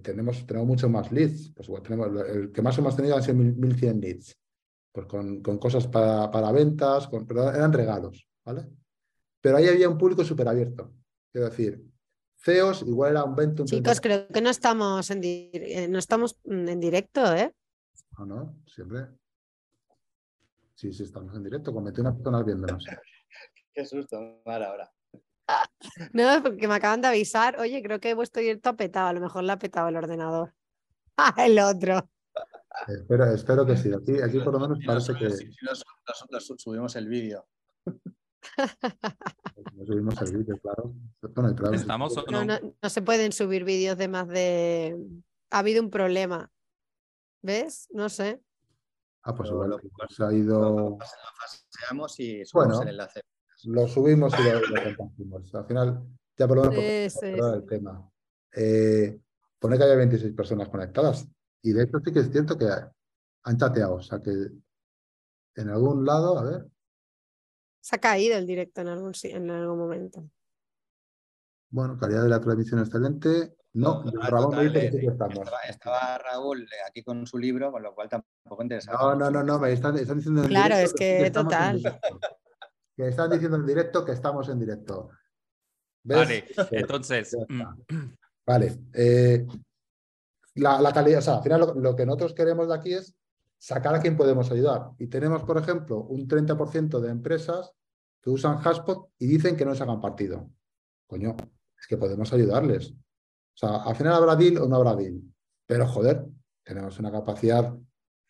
tenemos, 0.00 0.46
tenemos 0.46 0.66
mucho 0.66 0.88
más 0.88 1.12
leads. 1.12 1.52
Pues, 1.54 1.68
tenemos, 1.82 2.08
el 2.26 2.50
que 2.50 2.62
más 2.62 2.78
hemos 2.78 2.96
tenido 2.96 3.14
han 3.14 3.22
sido 3.22 3.36
1.100 3.36 4.00
leads 4.00 4.38
pues 4.90 5.06
con, 5.06 5.42
cosas 5.42 5.86
para, 5.86 6.52
ventas, 6.52 7.08
pero 7.08 7.50
eran 7.50 7.72
regalos, 7.72 8.27
¿vale? 8.48 8.66
Pero 9.42 9.58
ahí 9.58 9.68
había 9.68 9.88
un 9.88 9.98
público 9.98 10.24
súper 10.24 10.48
abierto. 10.48 10.90
Quiero 11.30 11.50
decir, 11.50 11.84
CEOs 12.42 12.82
igual 12.82 13.10
era 13.12 13.24
un 13.24 13.36
20, 13.36 13.64
Chicos, 13.64 14.00
creo 14.00 14.26
que 14.28 14.40
no 14.40 14.48
estamos 14.48 15.10
en, 15.10 15.20
eh, 15.22 15.86
no 15.88 15.98
estamos 15.98 16.38
en 16.44 16.80
directo, 16.80 17.34
¿eh? 17.34 17.54
No, 18.16 18.24
no, 18.24 18.56
siempre. 18.66 19.06
Sí, 20.74 20.92
sí, 20.92 21.02
estamos 21.02 21.34
en 21.34 21.44
directo, 21.44 21.74
con 21.74 21.84
21 21.84 22.14
personas 22.14 22.44
viéndonos. 22.46 22.84
Qué 23.74 23.84
susto, 23.84 24.40
Mara, 24.46 24.70
ahora. 24.70 24.92
No, 26.12 26.42
porque 26.42 26.68
me 26.68 26.74
acaban 26.74 27.00
de 27.00 27.08
avisar, 27.08 27.60
oye, 27.60 27.82
creo 27.82 28.00
que 28.00 28.14
vuestro 28.14 28.40
directo 28.40 28.70
ha 28.70 28.76
petado, 28.76 29.08
a 29.08 29.12
lo 29.12 29.20
mejor 29.20 29.44
le 29.44 29.52
ha 29.52 29.58
petado 29.58 29.88
el 29.88 29.96
ordenador. 29.96 30.54
Ah, 31.20 31.34
el 31.44 31.58
otro. 31.58 32.08
Espero, 32.86 33.24
espero 33.24 33.66
que 33.66 33.76
sí. 33.76 33.90
Aquí, 33.92 34.22
aquí 34.22 34.38
por 34.38 34.52
lo 34.52 34.60
menos 34.60 34.78
parece 34.86 35.12
que. 35.14 35.30
Si 35.32 35.50
subimos 36.58 36.94
el 36.94 37.08
vídeo. 37.08 37.44
subimos 39.86 40.20
el 40.22 40.38
vídeo, 40.38 40.58
claro. 40.58 40.94
¿Estamos 41.72 42.16
o 42.16 42.24
no? 42.30 42.44
No, 42.44 42.88
se 42.88 43.02
pueden 43.02 43.32
subir 43.32 43.64
vídeos 43.64 43.98
de 43.98 44.08
más 44.08 44.28
de. 44.28 44.96
Ha 45.50 45.58
habido 45.58 45.82
un 45.82 45.90
problema. 45.90 46.50
¿Ves? 47.42 47.88
No 47.92 48.08
sé. 48.08 48.42
Ah, 49.22 49.34
pues 49.34 49.50
igual 49.50 49.80
se 50.08 50.24
ha 50.24 50.32
ido. 50.32 50.90
Lo 50.90 50.98
paseamos 50.98 52.18
y 52.20 52.44
subimos 52.44 52.52
bueno, 52.52 52.82
el 52.82 52.88
enlace. 52.88 53.20
Lo 53.64 53.88
subimos 53.88 54.32
y 54.38 54.42
lo, 54.42 54.96
compartimos. 54.96 55.54
Al 55.54 55.66
final, 55.66 56.06
ya 56.36 56.46
por 56.46 56.56
lo 56.58 56.70
menos 56.70 57.22
el 57.22 57.66
tema. 57.66 58.10
Eh, 58.52 59.20
pone 59.58 59.76
que 59.76 59.84
haya 59.84 59.94
26 59.96 60.32
personas 60.32 60.70
conectadas 60.70 61.28
Y 61.62 61.72
de 61.72 61.82
hecho 61.82 61.98
sí 62.02 62.12
que 62.12 62.20
es 62.20 62.32
cierto 62.32 62.56
que 62.56 62.66
han 62.66 63.58
chateado, 63.58 63.96
o 63.96 64.02
sea 64.02 64.20
que 64.20 64.30
en 64.30 65.68
algún 65.68 66.04
lado, 66.04 66.38
a 66.38 66.44
ver. 66.44 66.66
Se 67.80 67.96
ha 67.96 67.98
caído 67.98 68.36
el 68.36 68.46
directo 68.46 68.80
en 68.80 68.88
algún, 68.88 69.12
en 69.22 69.50
algún 69.50 69.78
momento. 69.78 70.28
Bueno, 71.70 71.98
calidad 71.98 72.22
de 72.22 72.28
la 72.28 72.40
transmisión 72.40 72.80
excelente. 72.80 73.54
No, 73.74 74.02
Raúl 74.02 74.56
me 74.56 74.80
dice 74.80 74.98
que 74.98 75.06
estamos. 75.06 75.48
Estaba, 75.68 76.18
Raúl 76.18 76.66
aquí 76.86 77.02
con 77.02 77.26
su 77.26 77.38
libro, 77.38 77.70
con 77.70 77.82
lo 77.82 77.94
cual 77.94 78.08
tampoco 78.08 78.62
interesa. 78.62 78.92
No, 78.92 79.14
no, 79.14 79.30
no, 79.30 79.42
no, 79.42 79.58
me 79.58 79.72
están, 79.72 79.94
diciendo 79.94 80.42
en 80.42 80.48
Claro, 80.48 80.74
es 80.76 80.92
que, 80.92 81.30
total. 81.30 82.00
Que 82.96 83.08
están 83.08 83.30
diciendo 83.30 83.58
en 83.58 83.66
directo 83.66 84.04
que 84.04 84.12
estamos 84.12 84.48
en 84.48 84.58
directo. 84.58 85.10
Vale, 86.02 86.46
entonces. 86.72 87.36
Mm. 87.48 87.62
Vale. 88.46 88.78
Eh, 88.94 89.46
la, 90.54 90.92
calidad, 90.92 91.18
o 91.18 91.22
sea, 91.22 91.36
al 91.36 91.42
final 91.42 91.72
lo, 91.76 91.94
que 91.94 92.06
nosotros 92.06 92.34
queremos 92.34 92.68
de 92.68 92.74
aquí 92.74 92.94
es 92.94 93.14
sacar 93.58 93.94
a 93.94 94.00
quien 94.00 94.16
podemos 94.16 94.50
ayudar. 94.50 94.92
Y 94.98 95.08
tenemos, 95.08 95.42
por 95.42 95.58
ejemplo, 95.58 96.02
un 96.04 96.26
30% 96.26 97.00
de 97.00 97.10
empresas 97.10 97.72
que 98.22 98.30
usan 98.30 98.58
Haspot 98.64 99.10
y 99.18 99.26
dicen 99.26 99.56
que 99.56 99.64
no 99.64 99.74
se 99.74 99.82
hagan 99.82 100.00
partido. 100.00 100.50
Coño, 101.06 101.36
es 101.78 101.86
que 101.86 101.96
podemos 101.96 102.32
ayudarles. 102.32 102.90
O 102.90 103.56
sea, 103.56 103.82
al 103.82 103.96
final 103.96 104.14
habrá 104.14 104.36
deal 104.36 104.58
o 104.58 104.68
no 104.68 104.76
habrá 104.76 104.94
deal. 104.94 105.20
Pero 105.66 105.86
joder, 105.86 106.24
tenemos 106.62 106.98
una 106.98 107.10
capacidad 107.10 107.76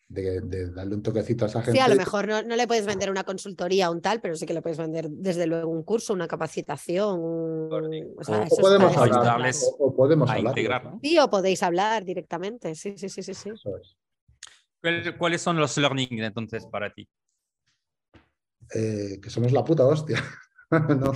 de, 0.07 0.71
darle 0.71 0.95
un 0.95 1.03
toquecito 1.03 1.45
a 1.45 1.47
esa 1.47 1.61
gente. 1.61 1.77
Sí, 1.77 1.79
a 1.79 1.87
lo 1.87 1.95
mejor 1.95 2.27
no, 2.27 2.55
le 2.55 2.67
puedes 2.67 2.85
vender 2.85 3.11
una 3.11 3.23
consultoría 3.23 3.89
o 3.89 3.93
un 3.93 4.01
tal, 4.01 4.21
pero 4.21 4.35
sí 4.35 4.45
que 4.45 4.55
le 4.55 4.61
puedes 4.61 4.79
vender 4.79 5.07
desde 5.09 5.45
luego 5.45 5.69
un 5.69 5.83
curso, 5.83 6.13
una 6.13 6.27
capacitación. 6.27 7.19
O, 7.21 7.69
podemos 7.69 8.97
hablar. 8.97 9.53
O, 9.77 9.95
podemos 9.95 10.29
hablar. 10.29 10.55
Sí, 11.01 11.19
o 11.19 11.29
podéis 11.29 11.61
hablar 11.61 12.03
directamente. 12.03 12.73
Sí, 12.73 12.95
sí, 12.97 13.07
sí, 13.07 13.21
sí. 13.21 13.33
sí. 13.35 13.51
¿Cuáles 15.17 15.41
son 15.41 15.57
los 15.57 15.77
learning 15.77 16.23
entonces 16.23 16.65
para 16.65 16.93
ti? 16.93 17.07
Eh, 18.73 19.19
que 19.21 19.29
somos 19.29 19.51
la 19.51 19.63
puta 19.63 19.85
hostia. 19.85 20.23
no. 20.71 21.11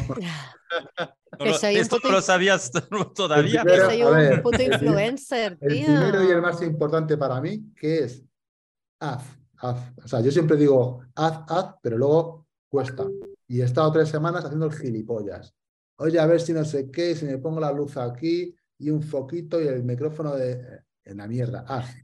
esto 1.40 2.00
lo 2.10 2.22
sabías 2.22 2.72
todavía. 3.16 3.64
que 3.64 3.78
soy 3.78 4.04
un 4.04 4.42
puto 4.42 4.62
influencer, 4.62 5.58
el, 5.62 5.74
tío. 5.74 5.88
El 5.88 5.94
primero 5.94 6.24
y 6.24 6.32
el 6.32 6.42
más 6.42 6.62
importante 6.62 7.18
para 7.18 7.40
mí, 7.40 7.72
que 7.76 8.00
es 8.00 8.24
haz, 9.00 9.24
haz. 9.58 9.94
O 10.04 10.08
sea, 10.08 10.22
yo 10.22 10.32
siempre 10.32 10.58
digo 10.58 11.04
haz, 11.16 11.42
haz, 11.48 11.76
pero 11.82 11.98
luego 11.98 12.48
cuesta. 12.68 13.06
Y 13.48 13.62
he 13.62 13.66
estado 13.66 13.92
tres 13.92 14.10
semanas 14.10 14.46
haciendo 14.46 14.66
el 14.66 14.74
gilipollas. 14.74 15.56
Oye, 15.98 16.20
a 16.20 16.26
ver 16.26 16.42
si 16.42 16.54
no 16.54 16.66
sé 16.66 16.90
qué, 16.90 17.16
si 17.16 17.26
me 17.26 17.38
pongo 17.38 17.60
la 17.60 17.72
luz 17.72 17.98
aquí 17.98 18.56
y 18.80 18.90
un 18.90 19.04
foquito 19.04 19.62
y 19.62 19.68
el 19.68 19.84
micrófono 19.84 20.36
de... 20.36 20.82
en 21.04 21.18
la 21.18 21.28
mierda, 21.28 21.64
haz. 21.68 21.96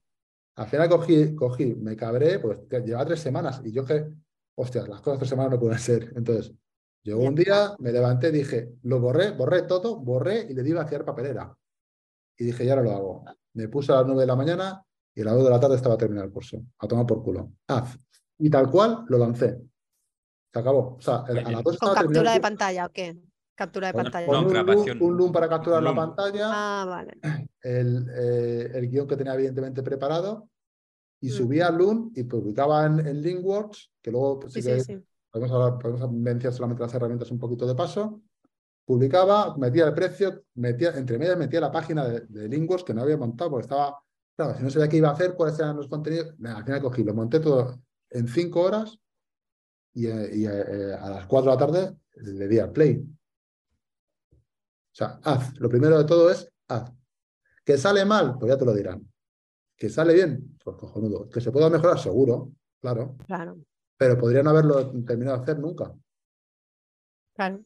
Al 0.59 0.67
final 0.67 0.89
cogí, 0.89 1.35
cogí, 1.35 1.75
me 1.75 1.95
cabré, 1.95 2.39
pues 2.39 2.59
lleva 2.85 3.05
tres 3.05 3.19
semanas 3.19 3.61
y 3.63 3.71
yo 3.71 3.85
que, 3.85 4.07
hostias, 4.55 4.87
las 4.87 5.01
cosas 5.01 5.19
tres 5.19 5.29
semanas 5.29 5.53
no 5.53 5.59
pueden 5.59 5.79
ser. 5.79 6.13
Entonces, 6.15 6.53
Llegó 7.03 7.23
un 7.23 7.35
día, 7.35 7.75
me 7.79 7.91
levanté, 7.91 8.31
dije, 8.31 8.73
lo 8.83 8.99
borré, 8.99 9.31
borré 9.31 9.63
todo, 9.63 9.97
borré 9.97 10.45
y 10.49 10.53
le 10.53 10.63
di 10.63 10.73
a 10.73 10.81
hacer 10.81 11.05
papelera. 11.05 11.55
Y 12.37 12.45
dije, 12.45 12.65
ya 12.65 12.75
no 12.75 12.83
lo 12.83 12.91
hago. 12.91 13.25
Me 13.53 13.67
puse 13.67 13.91
a 13.91 13.95
las 13.95 14.05
nueve 14.05 14.21
de 14.21 14.27
la 14.27 14.35
mañana 14.35 14.83
y 15.15 15.21
a 15.21 15.25
las 15.25 15.35
2 15.35 15.43
de 15.45 15.49
la 15.49 15.59
tarde 15.59 15.75
estaba 15.75 15.97
terminado 15.97 16.27
el 16.27 16.33
curso. 16.33 16.61
A 16.77 16.87
tomar 16.87 17.05
por 17.05 17.23
culo. 17.23 17.51
Haz. 17.67 17.97
Y 18.37 18.49
tal 18.49 18.69
cual 18.69 19.05
lo 19.07 19.17
lancé. 19.17 19.59
Se 20.53 20.59
acabó. 20.59 20.97
O 20.97 21.01
sea, 21.01 21.23
a 21.27 21.33
las 21.33 21.63
¿Con 21.63 21.93
captura 21.93 22.33
de 22.33 22.41
pantalla 22.41 22.85
o 22.85 22.89
qué? 22.89 23.17
Captura 23.59 23.87
de 23.87 23.93
pantalla. 23.93 24.25
no, 24.25 24.39
un, 24.39 24.47
grabación. 24.47 24.97
un, 25.01 25.17
loom 25.17 25.33
para 25.33 25.49
capturar 25.49 25.83
la 25.83 25.93
pantalla. 25.93 26.49
Ah, 26.49 26.85
vale. 26.87 27.19
El, 27.61 28.09
eh, 28.09 28.71
el, 28.73 28.89
guion 28.89 29.05
que 29.05 29.17
tenía 29.17 29.33
evidentemente 29.33 29.83
preparado. 29.83 30.47
Y 31.19 31.27
mm. 31.27 31.31
subía 31.31 31.67
al 31.67 31.77
Loom 31.77 32.13
y 32.15 32.23
publicaba 32.23 32.85
en, 32.85 33.05
en 33.05 33.21
Linkworks, 33.21 33.91
que 34.01 34.11
luego 34.11 34.39
pues, 34.39 34.53
sí, 34.53 34.61
sí, 34.61 34.79
sí, 34.79 35.03
podemos, 35.29 35.51
hablar, 35.51 35.77
podemos 35.77 36.09
mencionar 36.09 36.53
solamente 36.53 36.83
las 36.83 36.93
herramientas 36.93 37.31
un 37.31 37.37
poquito 37.37 37.67
de 37.67 37.75
paso, 37.75 38.21
publicaba, 38.85 39.57
metía 39.57 39.87
el 39.87 39.93
precio, 39.93 40.45
metía, 40.53 40.91
entre 40.91 41.17
medias 41.17 41.37
metía 41.37 41.59
la 41.59 41.69
página 41.73 42.07
de, 42.07 42.21
de 42.27 42.83
que 42.85 42.93
no 42.93 43.01
había 43.01 43.17
montado, 43.17 43.49
porque 43.49 43.65
estaba, 43.65 43.99
claro, 44.37 44.55
si 44.55 44.63
no 44.63 44.69
sabía 44.69 44.87
qué 44.87 44.95
iba 44.95 45.09
a 45.09 45.11
hacer, 45.11 45.33
cuáles 45.33 45.59
eran 45.59 45.75
los 45.75 45.89
contenidos, 45.89 46.33
al 46.45 46.63
final 46.63 46.81
cogí, 46.81 47.03
lo 47.03 47.13
monté 47.13 47.41
todo 47.41 47.77
en 48.09 48.25
cinco 48.29 48.61
horas 48.61 48.97
y, 49.93 50.07
eh, 50.07 50.29
y 50.33 50.45
eh, 50.45 50.93
a 50.97 51.09
las 51.09 51.25
cuatro 51.25 51.51
de 51.51 51.57
la 51.57 51.65
tarde 51.65 51.97
le 52.21 52.47
di 52.47 52.59
al 52.59 52.71
play. 52.71 53.05
O 54.91 54.95
sea, 54.95 55.19
haz. 55.23 55.57
Lo 55.59 55.69
primero 55.69 55.97
de 55.97 56.05
todo 56.05 56.29
es 56.29 56.51
haz. 56.67 56.91
¿Que 57.63 57.77
sale 57.77 58.05
mal? 58.05 58.35
Pues 58.39 58.51
ya 58.51 58.57
te 58.57 58.65
lo 58.65 58.73
dirán. 58.73 59.07
¿Que 59.75 59.89
sale 59.89 60.13
bien? 60.13 60.57
Pues 60.63 60.75
cojonudo. 60.77 61.29
¿Que 61.29 61.39
se 61.39 61.51
pueda 61.51 61.69
mejorar? 61.69 61.99
Seguro, 61.99 62.51
claro. 62.81 63.15
Claro 63.25 63.57
pero 63.99 64.17
podrían 64.17 64.47
haberlo 64.47 64.91
terminado 65.03 65.35
de 65.37 65.43
hacer 65.43 65.59
nunca. 65.59 65.93
Claro. 67.35 67.61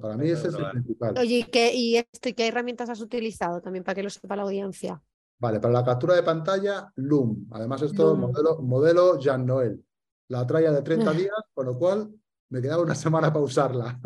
para 0.00 0.16
mí 0.16 0.28
ese 0.28 0.48
es 0.48 0.54
el 0.54 0.68
principal. 0.68 1.16
Oye, 1.16 1.48
¿qué, 1.50 1.72
¿y 1.72 1.96
esto, 1.96 2.30
qué 2.36 2.48
herramientas 2.48 2.90
has 2.90 3.00
utilizado 3.00 3.60
también 3.60 3.84
para 3.84 3.94
que 3.94 4.02
lo 4.02 4.10
sepa 4.10 4.34
la 4.34 4.42
audiencia? 4.42 5.00
Vale, 5.38 5.60
para 5.60 5.74
la 5.74 5.84
captura 5.84 6.16
de 6.16 6.24
pantalla, 6.24 6.92
Loom. 6.96 7.46
Además, 7.52 7.82
esto 7.82 8.16
modelo, 8.16 8.58
modelo 8.62 9.18
Jean 9.20 9.46
Noel. 9.46 9.82
La 10.28 10.44
traía 10.44 10.72
de 10.72 10.82
30 10.82 11.12
días, 11.12 11.36
con 11.54 11.66
lo 11.66 11.78
cual 11.78 12.10
me 12.48 12.60
quedaba 12.60 12.82
una 12.82 12.96
semana 12.96 13.32
para 13.32 13.44
usarla. 13.44 14.00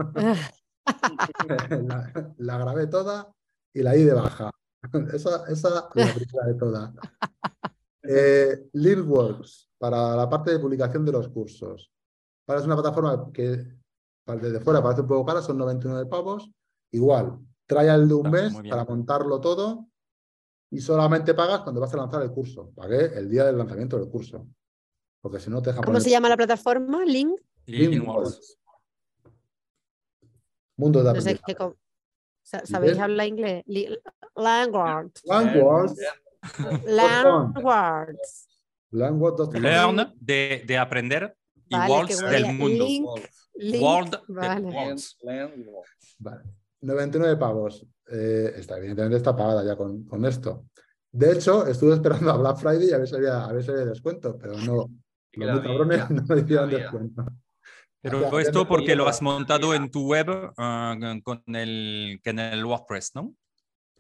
la, 2.39 2.59
grabé 2.59 2.87
toda 2.87 3.33
y 3.73 3.83
la 3.83 3.93
di 3.93 4.05
de 4.05 4.15
baja. 4.15 4.51
esa, 5.13 5.45
esa 5.49 5.71
la 5.71 5.89
primera 5.89 6.47
de 6.47 6.55
todas. 6.55 6.93
Eh, 8.03 8.69
Leadworks, 8.73 9.71
para 9.79 10.15
la 10.15 10.29
parte 10.29 10.51
de 10.51 10.59
publicación 10.59 11.05
de 11.05 11.13
los 11.13 11.29
cursos. 11.29 11.91
Para 12.45 12.61
es 12.61 12.67
una 12.67 12.77
plataforma 12.77 13.31
que 13.33 13.67
desde 14.27 14.61
fuera 14.61 14.83
parece 14.83 15.03
un 15.03 15.09
poco 15.09 15.25
cara, 15.25 15.43
son 15.43 15.59
99 15.59 16.07
pavos. 16.07 16.51
Igual, 16.93 17.39
trae 17.67 17.89
el 17.89 18.09
de 18.09 18.15
un 18.15 18.31
mes 18.31 18.55
para 18.69 18.85
montarlo 18.85 19.41
todo 19.41 19.89
y 20.71 20.81
solamente 20.81 21.35
pagas 21.35 21.61
cuando 21.61 21.81
vas 21.81 21.93
a 21.95 21.97
lanzar 21.97 22.23
el 22.23 22.31
curso. 22.31 22.73
Pagué 22.75 23.17
el 23.17 23.31
día 23.31 23.45
del 23.45 23.59
lanzamiento 23.59 23.99
del 23.99 24.09
curso. 24.09 24.47
Porque 25.21 25.41
si 25.41 25.49
no 25.49 25.63
te 25.63 25.75
¿Cómo 25.75 26.01
se 26.01 26.11
llama 26.11 26.29
la 26.29 26.37
plataforma? 26.37 27.05
Link. 27.05 27.41
Linkworks. 27.67 28.59
Mundo 30.77 31.03
de 31.03 31.11
aprendizaje. 31.11 31.57
¿Sabéis 32.43 32.99
hablar 32.99 33.27
inglés? 33.27 33.65
Langwords. 34.37 35.23
Langwords. 35.25 36.01
Landwords. 38.91 39.55
Learn 39.55 40.15
de, 40.21 40.63
de 40.67 40.79
aprender 40.79 41.37
y 41.69 41.77
worlds 41.91 42.21
del 42.21 42.53
mundo. 42.53 42.87
World 43.81 44.21
vale. 44.29 44.97
Vale. 46.19 46.43
99 46.81 47.37
pavos. 47.37 47.87
Eh, 48.11 48.53
está, 48.57 48.77
evidentemente 48.77 49.17
está 49.17 49.35
pagada 49.35 49.65
ya 49.65 49.77
con, 49.77 50.05
con, 50.05 50.25
esto. 50.27 50.67
De 51.11 51.33
hecho, 51.33 51.67
estuve 51.67 51.95
esperando 51.95 52.31
a 52.31 52.37
Black 52.37 52.59
Friday 52.59 52.91
y 52.91 52.93
a 52.93 52.99
ver 52.99 53.09
si 53.09 53.17
había, 53.17 53.45
a 53.45 53.53
ver 53.53 53.65
si 53.65 53.71
había 53.71 53.87
descuento, 53.87 54.37
pero 54.37 54.59
no. 54.59 54.91
Los 55.33 55.61
cabrones 55.61 56.11
no 56.11 56.23
me 56.23 56.41
hicieron 56.41 56.71
descuento. 56.71 57.27
Pero 58.05 58.39
esto 58.39 58.69
porque 58.69 58.95
lo 58.95 59.09
has 59.09 59.23
montado 59.23 59.73
en 59.75 59.91
tu 59.91 60.07
web 60.07 60.29
uh, 60.29 61.23
con, 61.23 61.43
el, 61.55 62.21
con 62.23 62.39
el 62.39 62.63
WordPress, 62.63 63.13
¿no? 63.15 63.35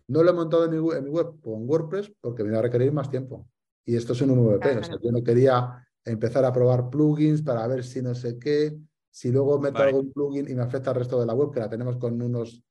No 0.08 0.22
lo 0.22 0.30
he 0.30 0.34
montado 0.34 0.66
en 0.66 0.72
mi, 0.72 0.78
web 0.78 1.40
con 1.40 1.66
WordPress 1.66 2.12
porque 2.20 2.44
me 2.44 2.52
va 2.52 2.58
a 2.58 2.62
requerir 2.62 2.92
más 2.92 3.08
tiempo. 3.08 3.48
Y 3.86 3.96
esto 3.96 4.12
es 4.12 4.20
un 4.20 4.38
MVP. 4.38 4.76
O 4.76 4.84
sea, 4.84 4.98
yo 5.02 5.10
no 5.10 5.24
quería 5.24 5.88
empezar 6.04 6.44
a 6.44 6.52
probar 6.52 6.90
plugins 6.90 7.40
para 7.40 7.66
ver 7.66 7.82
si 7.82 8.02
no 8.02 8.14
sé 8.14 8.38
qué, 8.38 8.76
si 9.10 9.32
luego 9.32 9.58
meto 9.58 9.78
algún 9.78 10.12
plugin 10.12 10.50
y 10.50 10.54
me 10.54 10.62
afecta 10.62 10.90
al 10.90 10.96
resto 10.96 11.18
de 11.18 11.24
la 11.24 11.32
web, 11.32 11.50
que 11.50 11.60
la 11.60 11.70
tenemos 11.70 11.96
con 11.96 12.20
unos, 12.20 12.62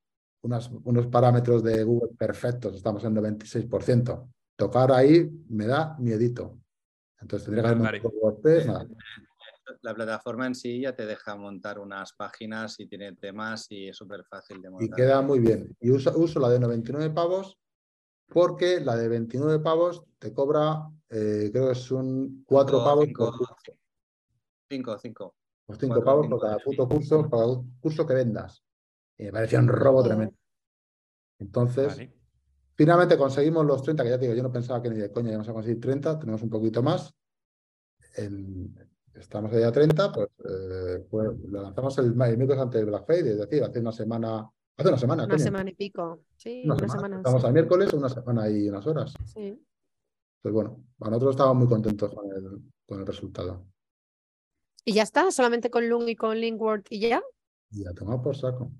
unos 0.44 1.08
parámetros 1.08 1.64
de 1.64 1.84
Google 1.84 2.12
perfectos, 2.16 2.76
estamos 2.76 3.04
en 3.06 3.16
96%. 3.16 4.30
Tocar 4.56 4.92
ahí 4.92 5.28
me 5.50 5.66
da 5.66 5.96
miedito. 5.98 6.60
Entonces 7.20 7.46
tendría 7.46 7.64
que 7.64 7.70
haber 7.70 7.82
vale. 7.82 8.02
WordPress, 8.22 8.68
nada 8.68 8.88
la 9.82 9.94
plataforma 9.94 10.48
en 10.48 10.56
sí 10.56 10.82
ya 10.82 10.96
te 10.96 11.06
deja 11.06 11.36
montar 11.36 11.80
unas 11.80 12.14
páginas 12.14 12.80
y 12.80 12.88
tiene 12.88 13.16
temas 13.16 13.68
y 13.70 13.90
es 13.90 13.98
súper 13.98 14.24
fácil 14.26 14.62
de 14.62 14.70
montar. 14.70 14.88
Y 14.88 14.92
queda 14.92 15.22
muy 15.22 15.40
bien. 15.40 15.76
Y 15.80 15.92
uso, 15.92 16.12
uso, 16.18 16.40
la 16.40 16.50
de 16.50 16.60
99 16.60 17.10
pavos 17.12 17.58
porque 18.34 18.80
la 18.80 18.96
de 18.96 19.08
29 19.08 19.60
pavos 19.60 20.04
te 20.18 20.34
cobra, 20.34 20.90
eh, 21.10 21.50
creo 21.52 21.70
que 21.70 21.76
son 21.76 22.44
4 22.48 22.84
pavos 22.84 23.06
cinco, 23.06 23.26
por 23.26 23.38
curso. 23.38 23.78
5, 24.70 24.98
5. 24.98 25.36
Pues 25.68 25.80
5 25.80 26.04
pavos 26.04 26.28
por 26.28 26.42
cada 26.42 26.58
puto 26.58 26.90
curso, 26.90 27.30
cada 27.30 27.46
curso 27.80 28.08
que 28.08 28.14
vendas. 28.16 28.64
Y 29.18 29.26
me 29.26 29.32
parecía 29.32 29.60
un 29.60 29.68
robo 29.68 30.04
tremendo. 30.04 30.36
Entonces, 31.38 32.10
finalmente 32.76 33.18
conseguimos 33.18 33.66
los 33.66 33.84
30, 33.84 34.04
que 34.04 34.10
ya 34.10 34.18
te 34.18 34.26
digo, 34.26 34.36
yo 34.36 34.44
no 34.44 34.52
pensaba 34.52 34.82
que 34.82 34.90
ni 34.90 34.98
de 34.98 35.12
coña 35.12 35.30
íbamos 35.30 35.50
a 35.50 35.54
conseguir 35.54 35.80
30, 35.80 36.20
tenemos 36.20 36.42
un 36.42 36.50
poquito 36.50 36.82
más. 36.82 37.14
En, 38.16 38.74
estamos 39.16 39.52
allá 39.54 39.68
a 39.68 39.72
30, 39.72 40.12
pues, 40.12 40.28
eh, 40.50 41.06
pues, 41.10 41.30
lo 41.50 41.62
lanzamos 41.62 41.98
el, 42.00 42.14
miércoles 42.16 42.58
antes 42.60 42.82
del 42.82 42.90
Black 42.90 43.06
Friday, 43.06 43.32
es 43.32 43.38
decir, 43.38 43.64
hace 43.64 43.80
una 43.80 43.92
semana. 43.92 44.50
Hace 44.76 44.90
una 44.90 44.98
semana. 44.98 45.26
Una 45.26 45.40
semana 45.40 45.70
y 45.70 45.76
pico. 45.76 46.24
Sí, 46.36 46.64
una, 46.66 46.88
semana. 46.88 47.18
Estamos 47.18 47.46
a 47.46 47.52
miércoles, 47.52 47.94
una 47.94 48.10
semana 48.10 48.50
y 48.50 48.68
unas 48.70 48.86
horas. 48.88 49.14
Sí. 49.26 49.64
Entonces, 50.44 50.54
bueno, 50.54 50.84
nosotros 51.00 51.32
estábamos 51.32 51.58
muy 51.58 51.68
contentos 51.68 52.14
con 52.14 52.26
el, 52.32 52.62
con 52.86 53.00
el 53.00 53.06
resultado. 53.06 53.66
¿Y 54.84 54.94
ya 54.94 55.04
está? 55.04 55.32
¿Solamente 55.32 55.70
con 55.70 55.88
Loom 55.88 56.10
y 56.10 56.16
con 56.16 56.38
Linkword 56.38 56.84
y 56.90 57.00
ya? 57.00 57.22
Y 57.72 57.84
ya 57.84 57.94
tomado 57.94 58.22
por 58.22 58.36
saco. 58.36 58.72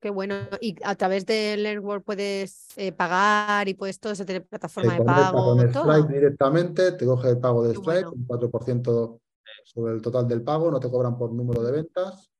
Qué 0.00 0.08
bueno. 0.08 0.34
Y 0.60 0.76
a 0.82 0.94
través 0.94 1.26
de 1.26 1.56
LearnWord 1.58 2.02
puedes 2.02 2.68
eh, 2.76 2.90
pagar 2.90 3.68
y 3.68 3.74
puedes 3.74 4.00
todo 4.00 4.14
eso 4.14 4.24
tiene 4.24 4.40
plataforma 4.40 4.94
de 4.94 5.04
pago. 5.04 5.44
Con 5.44 5.60
Stripe 5.68 6.12
directamente, 6.12 6.92
te 6.92 7.04
coge 7.04 7.28
el 7.30 7.38
pago 7.38 7.62
de 7.64 7.74
Stripe, 7.74 8.06
un 8.06 8.26
4% 8.26 9.20
sobre 9.64 9.94
el 9.94 10.00
total 10.00 10.26
del 10.26 10.42
pago, 10.42 10.70
no 10.70 10.80
te 10.80 10.90
cobran 10.90 11.18
por 11.18 11.32
número 11.32 11.62
de 11.62 11.72
ventas. 11.72 12.30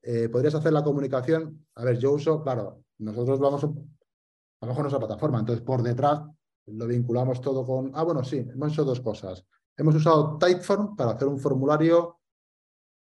Eh, 0.00 0.28
podrías 0.28 0.54
hacer 0.54 0.72
la 0.72 0.84
comunicación. 0.84 1.66
A 1.74 1.84
ver, 1.84 1.98
yo 1.98 2.12
uso, 2.12 2.40
claro, 2.42 2.84
nosotros 2.98 3.40
vamos 3.40 3.64
a, 3.64 4.66
lo 4.66 4.74
nuestra 4.74 4.98
plataforma, 5.00 5.40
entonces 5.40 5.64
por 5.64 5.82
detrás 5.82 6.22
lo 6.66 6.86
vinculamos 6.86 7.40
todo 7.40 7.66
con. 7.66 7.90
Ah, 7.94 8.04
bueno, 8.04 8.22
sí, 8.22 8.38
hemos 8.38 8.72
hecho 8.72 8.84
dos 8.84 9.00
cosas. 9.00 9.44
Hemos 9.76 9.96
usado 9.96 10.38
Typeform 10.38 10.94
para 10.94 11.12
hacer 11.12 11.26
un 11.26 11.38
formulario 11.38 12.20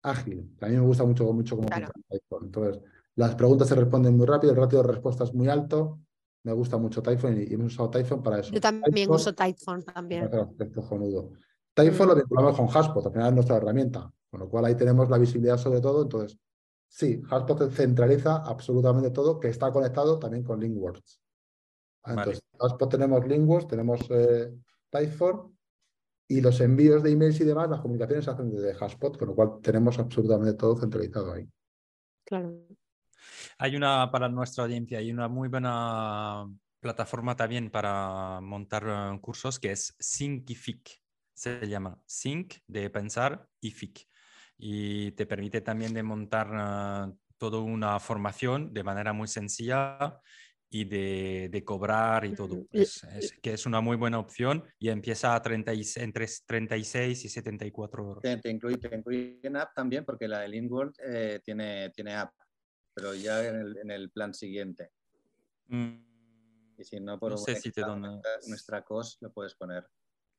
ágil. 0.02 0.56
a 0.60 0.66
mí 0.66 0.76
me 0.76 0.82
gusta 0.82 1.04
mucho, 1.04 1.32
mucho 1.32 1.56
cómo 1.56 1.68
Typeform. 1.68 2.46
Entonces, 2.46 2.82
las 3.18 3.34
preguntas 3.34 3.66
se 3.66 3.74
responden 3.74 4.16
muy 4.16 4.26
rápido, 4.26 4.52
el 4.52 4.58
ratio 4.60 4.80
de 4.80 4.92
respuesta 4.92 5.24
es 5.24 5.34
muy 5.34 5.48
alto. 5.48 5.98
Me 6.44 6.52
gusta 6.52 6.78
mucho 6.78 7.02
Typeform 7.02 7.40
y, 7.40 7.52
hemos 7.52 7.72
usado 7.72 7.90
Typeform 7.90 8.22
para 8.22 8.38
eso. 8.38 8.52
Yo 8.52 8.60
también 8.60 9.10
uso 9.10 9.34
Typeform 9.34 9.82
también. 9.82 10.30
Typeform 10.60 11.02
lo 11.02 12.14
mm. 12.14 12.18
vinculamos 12.18 12.56
con 12.56 12.68
Haspot, 12.68 13.06
al 13.06 13.12
final 13.12 13.28
es 13.28 13.34
nuestra 13.34 13.56
herramienta, 13.56 14.08
con 14.30 14.38
lo 14.38 14.48
cual 14.48 14.66
ahí 14.66 14.76
tenemos 14.76 15.10
la 15.10 15.18
visibilidad 15.18 15.58
sobre 15.58 15.80
todo. 15.80 16.02
Entonces, 16.02 16.38
sí, 16.86 17.20
Haspot 17.28 17.72
centraliza 17.72 18.36
absolutamente 18.36 19.10
todo 19.10 19.40
que 19.40 19.48
está 19.48 19.72
conectado 19.72 20.20
también 20.20 20.44
con 20.44 20.60
Linkwords. 20.60 21.20
Entonces, 22.04 22.40
Haspot 22.60 22.88
tenemos 22.88 23.26
Linkwords, 23.26 23.66
tenemos 23.66 24.00
eh, 24.10 24.54
Typeform 24.90 25.52
y 26.28 26.40
los 26.40 26.60
envíos 26.60 27.02
de 27.02 27.10
emails 27.10 27.40
y 27.40 27.44
demás, 27.44 27.68
las 27.68 27.80
comunicaciones 27.80 28.26
se 28.26 28.30
hacen 28.30 28.48
desde 28.48 28.76
Haspot, 28.78 29.18
con 29.18 29.26
lo 29.26 29.34
cual 29.34 29.58
tenemos 29.60 29.98
absolutamente 29.98 30.54
todo 30.54 30.76
centralizado 30.76 31.32
ahí. 31.32 31.48
Claro. 32.24 32.67
Hay 33.60 33.74
una, 33.74 34.10
para 34.12 34.28
nuestra 34.28 34.64
audiencia, 34.64 34.98
hay 34.98 35.10
una 35.10 35.26
muy 35.26 35.48
buena 35.48 36.48
plataforma 36.80 37.34
también 37.34 37.70
para 37.70 38.40
montar 38.40 38.84
eh, 38.86 39.20
cursos 39.20 39.58
que 39.58 39.72
es 39.72 39.96
Thinkific. 39.98 41.02
Se 41.34 41.66
llama 41.66 42.00
Think 42.06 42.54
de 42.68 42.88
pensar 42.88 43.48
y 43.60 43.72
Fic. 43.72 44.06
Y 44.56 45.12
te 45.12 45.26
permite 45.26 45.60
también 45.60 45.92
de 45.92 46.04
montar 46.04 46.48
eh, 46.52 47.12
toda 47.36 47.58
una 47.58 47.98
formación 47.98 48.72
de 48.72 48.84
manera 48.84 49.12
muy 49.12 49.26
sencilla 49.26 50.20
y 50.70 50.84
de, 50.84 51.62
cobrar 51.64 52.26
y 52.26 52.34
todo. 52.34 52.64
Es, 52.70 53.02
que 53.42 53.54
es 53.54 53.66
una 53.66 53.80
muy 53.80 53.96
buena 53.96 54.20
opción 54.20 54.62
y 54.78 54.90
empieza 54.90 55.34
a 55.34 55.42
30 55.42 55.72
entre 55.96 56.26
36 56.46 57.24
y 57.24 57.28
74 57.28 58.02
euros. 58.02 58.22
Te, 58.22 58.50
incluye, 58.50 58.76
te 58.76 58.94
incluye 58.94 59.40
en 59.42 59.56
app 59.56 59.74
también 59.74 60.04
porque 60.04 60.28
la 60.28 60.40
de 60.40 60.48
Linkworld 60.48 60.94
eh, 61.04 61.40
tiene, 61.42 61.90
tiene 61.90 62.14
app 62.14 62.32
pero 62.98 63.14
ya 63.14 63.46
en 63.46 63.90
el, 63.90 64.10
plan 64.10 64.34
siguiente. 64.34 64.90
Mm. 65.68 66.04
Y 66.78 66.84
si 66.84 66.98
no, 66.98 67.18
por 67.18 67.32
nuestra, 68.46 68.84
COS 68.84 69.18
lo 69.20 69.32
puedes 69.32 69.54
poner. 69.54 69.86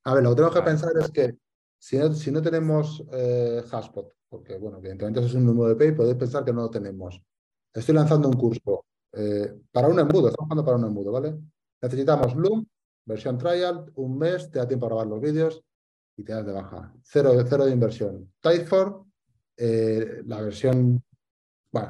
A 0.03 0.13
ver, 0.13 0.23
lo 0.23 0.31
que 0.31 0.35
tengo 0.37 0.51
que 0.51 0.61
pensar 0.61 0.91
es 0.99 1.09
que 1.11 1.37
si 1.77 1.97
no, 1.97 2.13
si 2.13 2.31
no 2.31 2.41
tenemos 2.41 3.03
eh, 3.11 3.63
Haspot, 3.71 4.13
porque 4.27 4.57
bueno, 4.57 4.79
evidentemente 4.79 5.19
eso 5.19 5.29
es 5.29 5.35
un 5.35 5.45
número 5.45 5.69
de 5.69 5.75
pay, 5.75 5.93
podéis 5.93 6.17
pensar 6.17 6.43
que 6.43 6.51
no 6.51 6.63
lo 6.63 6.69
tenemos. 6.69 7.21
Estoy 7.73 7.95
lanzando 7.95 8.27
un 8.27 8.35
curso 8.35 8.85
eh, 9.13 9.53
para 9.71 9.87
un 9.87 9.99
embudo, 9.99 10.29
estamos 10.29 10.47
jugando 10.47 10.65
para 10.65 10.77
un 10.77 10.85
embudo, 10.85 11.11
¿vale? 11.11 11.37
Necesitamos 11.81 12.35
Loom, 12.35 12.65
versión 13.05 13.37
trial, 13.37 13.91
un 13.95 14.17
mes, 14.17 14.51
te 14.51 14.59
da 14.59 14.67
tiempo 14.67 14.85
a 14.85 14.89
grabar 14.89 15.07
los 15.07 15.21
vídeos 15.21 15.63
y 16.17 16.23
te 16.23 16.33
das 16.33 16.45
de 16.45 16.51
baja. 16.51 16.93
Cero, 17.03 17.33
cero 17.47 17.65
de 17.65 17.71
inversión. 17.71 18.33
Typeform, 18.41 19.09
eh, 19.57 20.23
la 20.25 20.41
versión 20.41 21.03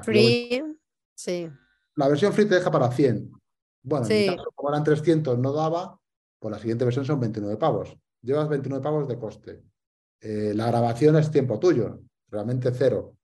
free, 0.04 0.64
sí. 1.16 1.50
La 1.96 2.08
versión 2.08 2.34
free 2.34 2.46
te 2.46 2.56
deja 2.56 2.72
para 2.72 2.92
100. 2.92 3.32
Bueno, 3.84 4.06
en 4.10 4.36
caso, 4.36 4.52
como 4.56 4.70
eran 4.70 4.84
300 4.84 5.38
no 5.38 5.54
daba, 5.54 6.00
pues 6.40 6.52
la 6.52 6.60
siguiente 6.60 6.86
versión 6.86 7.06
son 7.06 7.20
29 7.20 7.58
pavos. 7.58 7.98
Llevas 8.22 8.50
29 8.50 8.84
pavos 8.84 9.08
de 9.08 9.18
coste. 9.18 9.64
Eh, 10.22 10.54
la 10.56 10.68
grabación 10.68 11.16
es 11.16 11.32
tiempo 11.32 11.60
tuyo, 11.60 12.02
realmente 12.30 12.72
cero. 12.74 13.16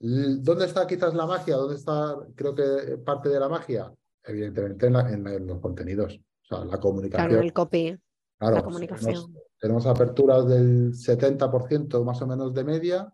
¿Dónde 0.00 0.66
está 0.66 0.86
quizás 0.86 1.14
la 1.14 1.26
magia? 1.26 1.56
¿Dónde 1.56 1.76
está, 1.76 2.16
creo 2.34 2.54
que 2.54 2.98
parte 2.98 3.28
de 3.28 3.40
la 3.40 3.48
magia? 3.48 3.92
Evidentemente 4.24 4.86
en, 4.86 5.46
los 5.46 5.60
contenidos, 5.60 6.20
o 6.42 6.46
sea, 6.56 6.64
la 6.64 6.78
comunicación. 6.78 7.28
Claro, 7.28 7.42
el 7.42 7.52
copy, 7.52 7.98
la 8.40 8.62
comunicación. 8.62 9.14
Tenemos, 9.14 9.30
tenemos 9.60 9.86
aperturas 9.86 10.46
del 10.46 10.92
70% 10.92 12.04
más 12.04 12.20
o 12.22 12.26
menos 12.26 12.54
de 12.54 12.64
media 12.64 13.12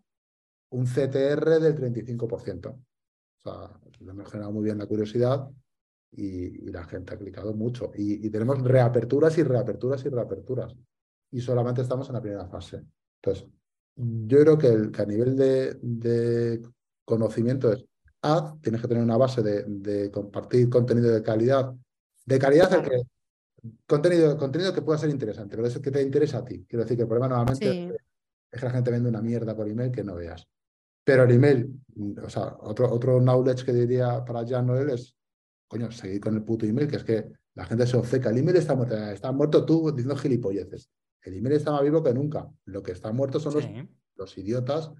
un 0.74 0.86
CTR 0.86 1.60
del 1.60 1.76
35%. 1.76 2.66
O 2.66 2.78
sea, 3.42 3.80
le 4.00 4.10
hemos 4.10 4.30
generado 4.30 4.52
muy 4.52 4.64
bien 4.64 4.78
la 4.78 4.86
curiosidad 4.86 5.48
y, 6.10 6.70
la 6.70 6.84
gente 6.84 7.14
ha 7.14 7.18
clicado 7.18 7.54
mucho. 7.54 7.92
Y, 7.94 8.28
tenemos 8.30 8.60
reaperturas 8.62 9.38
y 9.38 9.42
reaperturas 9.42 10.04
y 10.04 10.08
reaperturas. 10.08 10.74
Y 11.30 11.40
solamente 11.40 11.82
estamos 11.82 12.08
en 12.08 12.14
la 12.14 12.20
primera 12.20 12.46
fase. 12.46 12.82
Entonces, 13.22 13.48
yo 13.96 14.38
creo 14.40 14.58
que, 14.58 15.00
a 15.00 15.06
nivel 15.06 15.36
de, 15.36 16.60
conocimiento 17.04 17.72
es 17.72 17.84
haz, 18.22 18.58
tienes 18.60 18.80
que 18.80 18.88
tener 18.88 19.02
una 19.02 19.18
base 19.18 19.42
de, 19.42 20.10
compartir 20.10 20.68
contenido 20.68 21.12
de 21.12 21.22
calidad. 21.22 21.72
De 22.26 22.38
calidad 22.38 22.72
el 22.72 22.82
que, 22.82 23.02
contenido, 23.86 24.36
contenido 24.36 24.72
que 24.72 24.82
pueda 24.82 24.98
ser 24.98 25.10
interesante, 25.10 25.54
pero 25.56 25.68
es 25.68 25.76
el 25.76 25.82
que 25.82 25.90
te 25.90 26.02
interesa 26.02 26.38
a 26.38 26.44
ti. 26.44 26.64
Quiero 26.66 26.82
decir 26.82 26.96
que 26.96 27.02
el 27.02 27.08
problema 27.08 27.28
nuevamente 27.28 27.94
es 28.50 28.60
que 28.60 28.66
la 28.66 28.72
gente 28.72 28.90
vende 28.90 29.08
una 29.08 29.20
mierda 29.20 29.54
por 29.54 29.68
email 29.68 29.92
que 29.92 30.02
no 30.02 30.14
veas. 30.14 30.48
Pero 31.04 31.24
el 31.24 31.32
email, 31.32 31.80
o 32.22 32.30
sea, 32.30 32.56
otro, 32.60 32.90
otro 32.90 33.20
knowledge 33.20 33.64
que 33.64 33.72
diría 33.72 34.24
para 34.24 34.46
Jan 34.46 34.66
Noel 34.66 34.90
es, 34.90 35.14
coño, 35.68 35.90
seguir 35.90 36.20
con 36.20 36.34
el 36.34 36.42
puto 36.42 36.64
email, 36.64 36.88
que 36.88 36.96
es 36.96 37.04
que 37.04 37.30
la 37.54 37.66
gente 37.66 37.86
se 37.86 37.96
obceca. 37.96 38.30
El 38.30 38.38
email 38.38 38.56
está 38.56 38.74
muerto, 38.74 38.96
está 38.96 39.30
muerto 39.30 39.64
tú 39.64 39.90
diciendo 39.90 40.16
gilipolleces. 40.16 40.90
El 41.22 41.36
email 41.36 41.56
está 41.56 41.72
más 41.72 41.82
vivo 41.82 42.02
que 42.02 42.12
nunca. 42.12 42.50
Lo 42.66 42.82
que 42.82 42.92
está 42.92 43.12
muerto 43.12 43.38
son 43.38 43.54
los, 43.54 43.64
los, 44.16 44.38
idiotas 44.38 44.90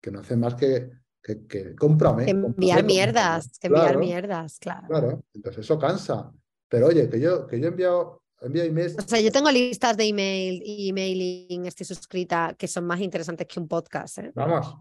que 0.00 0.10
no 0.10 0.20
hacen 0.20 0.40
más 0.40 0.54
que, 0.54 0.90
que, 1.22 1.46
que 1.46 1.74
cómprame. 1.74 2.28
enviar 2.28 2.84
mierdas, 2.84 3.58
que 3.58 3.68
enviar 3.68 3.98
mierdas, 3.98 4.58
claro. 4.58 4.86
Claro, 4.88 5.24
entonces 5.32 5.64
eso 5.64 5.78
cansa. 5.78 6.32
Pero 6.68 6.86
oye, 6.86 7.08
que 7.08 7.20
yo, 7.20 7.46
que 7.46 7.58
yo 7.58 7.66
he 7.66 7.68
enviado 7.68 8.21
o 8.42 9.08
sea, 9.08 9.20
yo 9.20 9.30
tengo 9.30 9.50
listas 9.50 9.96
de 9.96 10.04
email 10.04 10.62
y 10.64 10.88
emailing, 10.88 11.66
estoy 11.66 11.86
suscrita, 11.86 12.54
que 12.58 12.66
son 12.66 12.84
más 12.84 13.00
interesantes 13.00 13.46
que 13.46 13.60
un 13.60 13.68
podcast. 13.68 14.18
¿eh? 14.18 14.32
Vamos. 14.34 14.74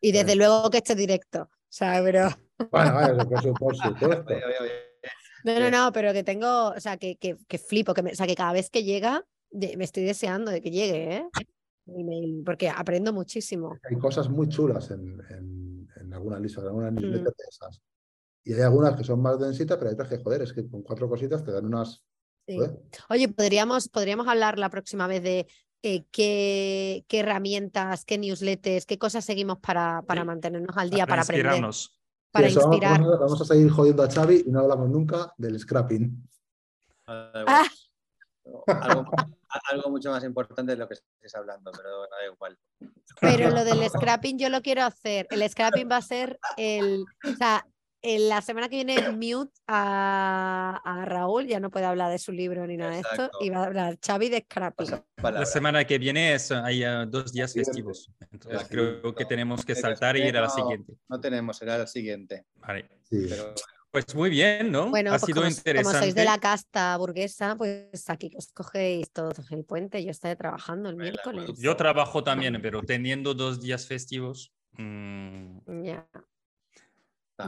y 0.00 0.12
desde 0.12 0.36
luego 0.36 0.70
que 0.70 0.78
esté 0.78 0.94
directo. 0.94 1.42
O 1.42 1.76
sea, 1.76 2.00
pero. 2.02 2.28
Bueno, 2.70 2.94
vale, 2.94 3.24
por 3.26 3.42
supuesto. 3.42 3.94
no, 5.44 5.60
no, 5.60 5.70
no, 5.70 5.92
pero 5.92 6.12
que 6.12 6.22
tengo, 6.22 6.68
o 6.68 6.80
sea, 6.80 6.96
que, 6.96 7.16
que, 7.16 7.36
que 7.46 7.58
flipo, 7.58 7.92
que 7.92 8.00
o 8.00 8.14
sea, 8.14 8.26
que 8.26 8.36
cada 8.36 8.52
vez 8.52 8.70
que 8.70 8.84
llega, 8.84 9.26
me 9.50 9.84
estoy 9.84 10.04
deseando 10.04 10.50
de 10.50 10.62
que 10.62 10.70
llegue, 10.70 11.16
¿eh? 11.16 11.28
Email, 11.86 12.42
porque 12.44 12.70
aprendo 12.70 13.12
muchísimo. 13.12 13.78
Hay 13.90 13.98
cosas 13.98 14.30
muy 14.30 14.48
chulas 14.48 14.90
en, 14.90 15.20
en, 15.30 16.14
algunas 16.14 16.40
listas, 16.40 16.62
en 16.62 16.68
algunas 16.68 16.92
mm. 16.92 16.96
newsletters 16.96 17.36
de 17.36 17.44
esas. 17.50 17.82
Y 18.44 18.54
hay 18.54 18.60
algunas 18.62 18.96
que 18.96 19.04
son 19.04 19.20
más 19.20 19.38
densitas, 19.38 19.76
pero 19.76 19.90
hay 19.90 19.94
otras 19.94 20.08
que, 20.08 20.22
joder, 20.22 20.42
es 20.42 20.52
que 20.52 20.68
con 20.68 20.82
cuatro 20.82 21.08
cositas 21.08 21.44
te 21.44 21.50
dan 21.50 21.66
unas 21.66 22.04
Oye, 23.08 23.28
podríamos, 23.28 23.88
podríamos 23.88 24.28
hablar 24.28 24.58
la 24.58 24.70
próxima 24.70 25.06
vez 25.06 25.22
de 25.22 25.46
eh, 25.82 26.04
qué, 26.10 27.04
qué, 27.08 27.20
herramientas, 27.20 28.04
qué 28.04 28.18
newsletters, 28.18 28.86
qué 28.86 28.98
cosas 28.98 29.24
seguimos 29.24 29.58
para, 29.58 30.02
para 30.02 30.24
mantenernos 30.24 30.76
al 30.76 30.90
día, 30.90 31.06
para, 31.06 31.22
aprender. 31.22 31.62
Para 32.30 32.48
inspirar. 32.48 33.00
Vamos, 33.02 33.40
a 33.40 33.44
seguir 33.44 33.70
jodiendo 33.70 34.02
a 34.02 34.10
Xavi 34.10 34.44
y 34.46 34.50
no 34.50 34.60
hablamos 34.60 34.88
nunca 34.88 35.32
del 35.36 35.58
scrapping. 35.58 36.28
Ah. 37.06 37.64
Algo, 39.70 39.90
mucho 39.90 40.10
más 40.10 40.24
importante 40.24 40.72
de 40.72 40.78
lo 40.78 40.88
que 40.88 40.94
estés 40.94 41.34
hablando, 41.34 41.70
pero 41.70 42.00
da 42.02 42.32
igual. 42.32 42.58
Pero 43.20 43.50
lo 43.50 43.64
del 43.64 43.88
scrapping 43.88 44.38
yo 44.38 44.48
lo 44.48 44.62
quiero 44.62 44.82
hacer. 44.82 45.26
El 45.30 45.48
scrapping 45.48 45.88
va 45.90 45.98
a 45.98 46.02
ser 46.02 46.38
el, 46.56 47.04
o 47.24 47.36
sea, 47.36 47.66
la 48.04 48.42
semana 48.42 48.68
que 48.68 48.84
viene 48.84 49.10
mute 49.12 49.52
a, 49.66 51.04
Raúl, 51.06 51.46
ya 51.46 51.60
no 51.60 51.70
puede 51.70 51.86
hablar 51.86 52.10
de 52.10 52.18
su 52.18 52.32
libro 52.32 52.66
ni 52.66 52.76
nada 52.76 52.92
de 52.92 53.00
esto, 53.00 53.30
y 53.40 53.50
va 53.50 53.58
a 53.58 53.64
hablar 53.64 53.98
Xavi 54.04 54.28
de 54.28 54.40
Scrappy. 54.40 54.84
La 55.22 55.46
semana 55.46 55.84
que 55.84 55.98
viene 55.98 56.34
es, 56.34 56.52
hay 56.52 56.84
uh, 56.84 57.06
dos 57.06 57.32
días 57.32 57.52
festivos, 57.52 58.10
entonces 58.30 58.68
creo 58.68 59.14
que 59.14 59.24
tenemos 59.24 59.64
que 59.64 59.74
saltar 59.74 60.16
y 60.16 60.22
ir 60.22 60.36
a 60.36 60.42
la 60.42 60.50
siguiente. 60.50 60.94
No 61.08 61.20
tenemos, 61.20 61.56
será 61.56 61.78
la 61.78 61.86
siguiente. 61.86 62.44
Vale. 62.56 62.88
Pues 63.90 64.12
muy 64.12 64.28
bien, 64.28 64.72
¿no? 64.72 64.90
Bueno, 64.90 65.10
ha 65.10 65.18
pues 65.20 65.26
sido 65.26 65.46
interesante. 65.46 65.84
Como 65.84 65.98
sois 66.00 66.14
de 66.16 66.24
la 66.24 66.38
casta 66.38 66.96
burguesa, 66.96 67.54
pues 67.54 68.10
aquí 68.10 68.32
os 68.36 68.50
cogéis 68.52 69.12
todos 69.12 69.52
el 69.52 69.64
puente. 69.64 70.04
Yo 70.04 70.10
estaré 70.10 70.34
trabajando 70.34 70.88
el 70.88 70.96
miércoles. 70.96 71.52
Yo 71.58 71.76
trabajo 71.76 72.24
también, 72.24 72.60
pero 72.60 72.82
teniendo 72.82 73.34
dos 73.34 73.60
días 73.60 73.86
festivos. 73.86 74.52
Mm, 74.72 75.84
ya. 75.84 76.08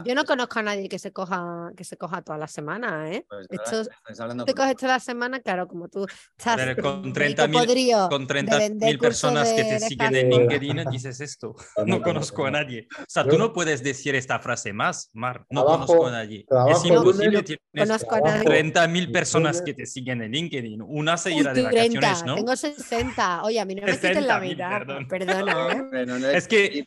Yo 0.05 0.15
no 0.17 0.25
conozco 0.25 0.59
a 0.59 0.63
nadie 0.63 0.89
que 0.89 0.99
se 0.99 1.13
coja, 1.13 1.71
que 1.77 1.85
se 1.85 1.97
coja 1.97 2.21
toda 2.23 2.39
la 2.39 2.49
semana, 2.49 3.11
¿eh? 3.13 3.25
Pues, 3.29 3.47
Esto- 3.51 3.91
hablando 4.23 4.45
te 4.45 4.53
coges 4.55 4.75
toda 4.77 4.95
la 4.95 5.01
semana, 5.01 5.41
claro, 5.41 5.69
como 5.69 5.89
tú 5.89 6.07
estás 6.37 6.57
Pero 6.77 6.83
con 6.83 7.15
rico 7.15 7.43
30.000 7.43 7.53
podrido 7.53 8.09
Con 8.09 8.27
de 8.27 8.35
30.000 8.35 8.59
vender 8.59 8.99
cursos 8.99 9.21
personas 9.23 9.53
que 9.53 9.63
te 9.65 9.81
siguen 9.81 10.17
en. 10.17 10.31
LinkedIn 10.31 10.85
dices 10.91 11.21
esto. 11.21 11.55
no, 11.77 11.85
No 11.85 11.97
no, 11.99 12.03
conozco 12.03 12.43
no. 12.43 12.49
a 12.49 12.51
nadie. 12.51 12.89
O 12.99 13.05
sea, 13.07 13.25
tú 13.29 13.39
no 13.39 13.53
puedes 13.53 13.83
decir 13.85 14.15
esta 14.17 14.41
frase 14.41 14.73
más, 14.73 15.09
Mar. 15.13 15.47
No 15.51 15.63
Trabajo- 15.65 15.87
conozco 15.87 16.07
a 16.09 16.11
nadie. 16.11 16.47
Es 16.69 16.85
imposible. 16.85 17.43
Tienes 17.45 17.61
Conozco 17.89 18.15
a 18.17 18.21
Trabajo- 18.21 18.45
nadie. 18.45 18.65
30.000 18.73 19.13
personas 19.13 19.63
que 19.63 19.73
te 19.75 19.87
siguen 19.87 20.23
en 20.23 20.33
LinkedIn. 20.33 20.83
Una 20.83 21.17
se 21.17 21.31
irá 21.33 21.53
de 21.53 21.63
vacaciones, 21.63 22.01
30, 22.01 22.25
¿no? 22.27 22.35
Tengo 22.35 22.57
60. 22.57 23.43
Oye, 23.45 23.61
a 23.61 23.65
mí 23.65 23.75
no 23.77 23.83
me 23.87 23.93
quiten 23.93 24.27
la 24.27 24.41
60.000, 24.41 24.49
vida. 24.57 24.69
perdón. 24.69 25.07
Perdona, 25.09 25.73
¿eh? 25.93 26.07
No 26.07 26.19
le 26.19 26.37
Es 26.37 26.49
que- 26.49 26.85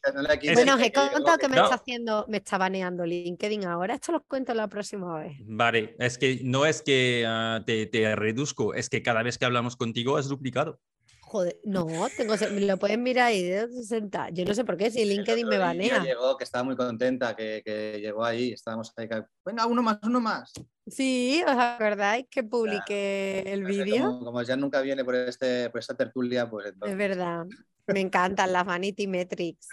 Bueno, 0.54 0.76
os 0.76 0.82
he 0.82 0.92
contado 0.92 1.38
que 1.38 1.48
me 1.48 1.56
No. 1.56 1.64
está 1.64 1.76
haciendo, 1.76 2.26
me 2.28 2.38
está 2.38 2.58
baneando 2.58 2.89
LinkedIn 2.98 3.66
ahora. 3.66 3.96
Esto 3.96 4.12
lo 4.12 4.24
cuento 4.24 4.54
la 4.54 4.68
próxima 4.68 5.20
vez. 5.20 5.38
Vale, 5.42 5.96
es 6.00 6.18
que 6.18 6.42
no 6.44 6.66
es 6.66 6.82
que 6.82 7.26
ah, 7.28 7.62
te, 7.66 7.86
te 7.86 8.16
reduzco, 8.16 8.74
es 8.74 8.90
que 8.90 9.02
cada 9.04 9.24
vez 9.24 9.38
que 9.38 9.46
hablamos 9.46 9.76
contigo 9.76 10.18
has 10.18 10.28
duplicado. 10.28 10.80
Joder, 11.22 11.60
no, 11.64 11.86
tengo, 12.18 12.34
lo 12.60 12.78
pueden 12.78 13.04
mirar 13.04 13.28
ahí 13.28 13.44
de 13.44 13.68
60. 13.72 14.30
Yo 14.32 14.46
no 14.46 14.56
sé 14.56 14.66
por 14.66 14.78
qué, 14.78 14.90
si 14.90 15.04
El 15.04 15.10
LinkedIn 15.10 15.48
me 15.48 15.60
banea. 15.60 16.04
Llegó, 16.04 16.36
que 16.36 16.44
estaba 16.44 16.64
muy 16.64 16.76
contenta, 16.76 17.36
que, 17.36 17.62
que 17.64 18.00
llegó 18.02 18.26
ahí, 18.26 18.52
estábamos 18.54 18.92
ahí. 18.98 19.08
que, 19.08 19.22
Venga, 19.46 19.68
uno 19.68 19.84
más, 19.84 20.00
uno 20.02 20.20
más. 20.20 20.52
Sí, 20.88 21.44
¿os 21.46 21.56
acordáis 21.56 22.26
que 22.32 22.42
publiqué 22.42 23.44
el 23.46 23.62
No 23.62 23.70
sé, 23.70 23.76
vídeo? 23.84 24.06
Como, 24.08 24.26
como 24.26 24.42
ya 24.42 24.56
nunca 24.56 24.82
viene 24.82 25.06
por, 25.06 25.14
este, 25.14 25.70
por 25.70 25.80
esta 25.80 25.94
tertulia, 25.94 26.50
pues 26.50 26.66
Es 26.66 26.74
entonces. 26.74 26.98
verdad. 26.98 27.46
Me 27.86 28.00
encantan 28.00 28.52
las 28.52 28.66
Vanity 28.66 29.06
Metrics. 29.06 29.68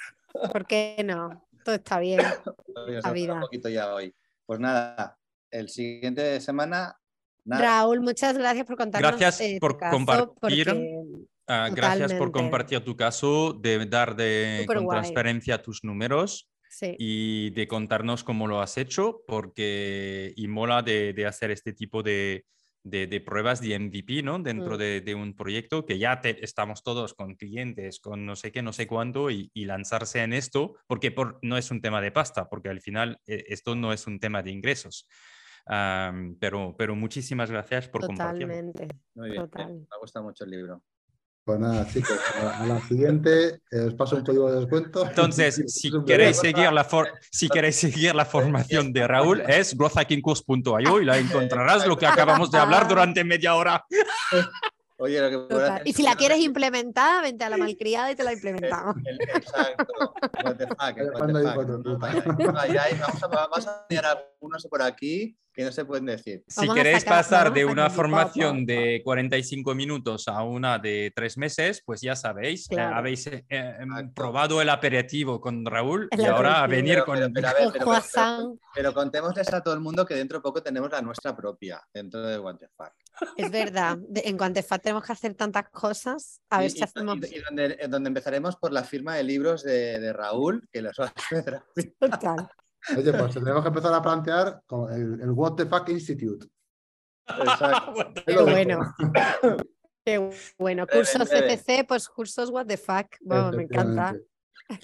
¿Por 0.52 0.66
qué 0.66 1.02
no? 1.06 1.45
Todo 1.66 1.74
está 1.74 1.98
bien. 1.98 2.20
La 3.02 3.12
vida. 3.12 3.34
un 3.34 3.40
poquito 3.40 3.68
ya 3.68 3.92
hoy. 3.92 4.14
Pues 4.46 4.60
nada, 4.60 5.18
el 5.50 5.68
siguiente 5.68 6.40
semana. 6.40 6.96
Nada, 7.44 7.62
Raúl, 7.62 8.00
muchas 8.00 8.38
gracias 8.38 8.64
por 8.66 8.76
contarnos 8.76 9.10
Gracias 9.18 9.40
eh, 9.40 9.58
por 9.60 9.76
compartir. 9.78 10.30
porque- 10.40 11.26
Ah, 11.48 11.68
gracias 11.72 12.12
por 12.14 12.30
compartir 12.32 12.80
tu 12.84 12.96
caso, 12.96 13.52
de 13.52 13.84
dar 13.86 14.14
de, 14.16 14.64
con 14.66 14.84
guay. 14.84 14.98
transparencia 15.00 15.62
tus 15.62 15.84
números 15.84 16.48
sí. 16.68 16.96
y 16.98 17.50
de 17.50 17.68
contarnos 17.68 18.24
cómo 18.24 18.46
lo 18.48 18.60
has 18.60 18.76
hecho, 18.78 19.22
porque 19.28 20.32
y 20.36 20.48
mola 20.48 20.82
de, 20.82 21.12
de 21.12 21.26
hacer 21.26 21.52
este 21.52 21.72
tipo 21.72 22.02
de, 22.02 22.44
de- 22.88 23.06
de 23.06 23.20
pruebas 23.20 23.60
de 23.60 23.74
MVP, 23.78 24.22
¿no? 24.22 24.38
Dentro 24.38 24.76
Mm. 24.76 24.78
de, 24.78 25.00
de 25.00 25.14
un 25.14 25.34
proyecto 25.34 25.84
que 25.84 25.98
ya 25.98 26.20
te- 26.20 26.44
estamos 26.44 26.82
todos 26.82 27.14
con 27.14 27.34
clientes, 27.34 27.98
con 28.00 28.24
no 28.24 28.36
sé 28.36 28.52
qué, 28.52 28.62
no 28.62 28.72
sé 28.72 28.86
cuánto, 28.86 29.30
y, 29.30 29.50
y 29.54 29.64
lanzarse 29.64 30.22
en 30.22 30.32
esto, 30.32 30.76
porque 30.86 31.10
por- 31.10 31.38
no 31.42 31.56
es 31.56 31.70
un 31.70 31.80
tema 31.80 32.00
de 32.00 32.12
pasta, 32.12 32.48
porque 32.48 32.68
al 32.68 32.80
final 32.80 33.18
eh, 33.26 33.44
esto 33.48 33.74
no 33.74 33.92
es 33.92 34.06
un 34.06 34.20
tema 34.20 34.42
de 34.42 34.50
ingresos. 34.52 35.08
Pero, 36.38 36.76
pero 36.78 36.94
muchísimas 36.94 37.50
gracias 37.50 37.88
por 37.88 38.06
compartirlo. 38.06 38.54
Totalmente. 38.54 38.88
muy 39.14 39.30
bien. 39.30 39.42
total. 39.42 39.74
Me 39.80 39.86
ha 39.90 39.98
gustado 39.98 40.24
mucho 40.24 40.44
el 40.44 40.50
libro. 40.50 40.82
Pues 41.46 41.60
nada, 41.60 41.86
chicos, 41.86 42.18
a 42.42 42.66
la 42.66 42.80
siguiente 42.88 43.60
eh, 43.70 43.86
os 43.86 43.94
paso 43.94 44.16
un 44.16 44.24
código 44.24 44.50
de 44.50 44.58
descuento. 44.58 45.06
Entonces, 45.06 45.60
Es 45.60 45.74
si 45.80 45.92
queréis 46.04 46.38
seguir 46.38 46.72
la, 46.72 46.82
for- 46.82 47.08
si 47.30 47.48
queréis 47.48 47.76
seguir 47.76 48.16
la 48.16 48.24
formación 48.24 48.92
de 48.92 49.06
Raúl, 49.06 49.40
es 49.46 49.76
growthhackingcourse.io 49.76 51.00
y 51.00 51.04
la 51.04 51.18
encontrarás 51.18 51.86
lo 51.86 51.96
que 51.96 52.04
acabamos 52.04 52.50
de 52.50 52.58
hablar 52.58 52.88
durante 52.88 53.22
media 53.22 53.54
hora. 53.54 53.84
Oye, 54.98 55.20
lo 55.20 55.46
que 55.48 55.54
hacer 55.54 55.82
Y 55.84 55.92
si 55.92 56.02
la 56.02 56.16
quieres 56.16 56.40
implementar, 56.40 57.22
vente 57.22 57.44
a 57.44 57.50
la 57.50 57.58
malcriada 57.58 58.10
y 58.10 58.16
te 58.16 58.24
la 58.24 58.32
implementamos. 58.32 58.96
El- 59.04 59.20
exacto. 59.20 60.14
What 60.42 60.56
the 60.56 60.66
fuck, 60.66 60.80
what 61.20 61.66
the 61.66 61.82
fuck. 61.94 62.38
Vamos 62.38 63.22
a, 63.22 63.26
vamos 63.28 63.66
a 63.68 63.86
enseñar 63.88 64.06
algunos 64.40 64.66
por 64.66 64.82
aquí 64.82 65.38
que 65.56 65.64
no 65.64 65.72
se 65.72 65.86
pueden 65.86 66.04
decir. 66.04 66.44
Si 66.46 66.68
queréis 66.68 66.98
sacar- 67.02 67.16
pasar 67.18 67.52
de 67.54 67.64
una 67.64 67.88
formación 67.88 68.66
de 68.66 69.00
45 69.02 69.74
minutos 69.74 70.28
a 70.28 70.42
una 70.42 70.78
de 70.78 71.10
tres 71.16 71.38
meses, 71.38 71.82
pues 71.84 72.02
ya 72.02 72.14
sabéis, 72.14 72.70
eh, 72.70 72.78
habéis 72.78 73.26
eh, 73.26 73.44
em, 73.48 73.90
Exacto. 73.90 74.12
probado 74.14 74.60
el 74.60 74.68
aperitivo 74.68 75.40
con 75.40 75.64
Raúl 75.64 76.08
El 76.10 76.20
y 76.20 76.24
ahora 76.26 76.62
a 76.62 76.66
venir 76.66 76.94
Pero- 76.94 77.04
con... 77.06 77.16
pero- 77.18 77.30
pero 77.32 77.48
a 77.48 77.52
ver, 77.54 77.62
El 77.62 77.72
pero- 78.74 78.92
contémosles 78.92 79.52
a 79.54 79.62
todo 79.62 79.72
el 79.72 79.80
mundo 79.80 80.04
que 80.04 80.14
dentro 80.14 80.38
de 80.38 80.42
poco 80.42 80.62
tenemos 80.62 80.90
la 80.90 81.00
nuestra 81.00 81.34
propia, 81.34 81.80
dentro 81.92 82.20
de 82.20 82.36
fuck. 82.76 82.92
Es 83.38 83.50
verdad. 83.50 83.96
De- 83.98 84.22
en 84.26 84.36
Cuantefat 84.36 84.82
tenemos 84.82 85.04
que 85.04 85.12
hacer 85.12 85.34
tantas 85.34 85.70
cosas. 85.70 86.40
A 86.50 86.58
ver 86.58 86.66
y, 86.66 86.70
si 86.70 86.82
hacemos. 86.84 87.16
y- 87.22 87.36
y 87.36 87.40
donde, 87.40 87.78
eh, 87.80 87.88
donde 87.88 88.08
empezaremos 88.08 88.56
por 88.56 88.72
la 88.72 88.84
firma 88.84 89.14
de 89.16 89.22
libros 89.24 89.62
de, 89.64 89.98
de 90.00 90.12
Raúl, 90.12 90.68
que 90.70 90.82
los 90.82 90.94
va 91.00 91.06
a 91.06 91.12
hacer. 91.16 91.62
Total. 91.98 92.46
Oye, 92.96 93.12
pues 93.12 93.34
tenemos 93.34 93.62
que 93.62 93.68
empezar 93.68 93.94
a 93.94 94.02
plantear 94.02 94.62
con 94.66 94.92
el, 94.92 95.20
el 95.20 95.30
What 95.30 95.54
the 95.54 95.66
Fuck 95.66 95.88
Institute. 95.88 96.46
Exacto. 97.26 98.12
Qué 98.26 98.36
bueno. 98.38 98.94
Qué 100.04 100.30
bueno. 100.58 100.86
Cursos. 100.86 101.28
CCC, 101.28 101.86
pues 101.86 102.08
cursos 102.08 102.50
What 102.50 102.66
the 102.66 102.76
fuck. 102.76 103.06
Vamos, 103.22 103.56
me 103.56 103.64
encanta. 103.64 104.14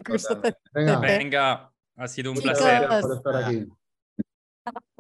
Cursos. 0.05 0.39
Venga, 0.73 0.99
Venga, 0.99 1.73
ha 1.97 2.09
sido 2.09 2.33
un 2.33 2.39
Chicos. 2.39 2.59
placer. 2.59 2.89
por 3.01 3.17
estar 3.17 3.37
aquí. 3.37 3.67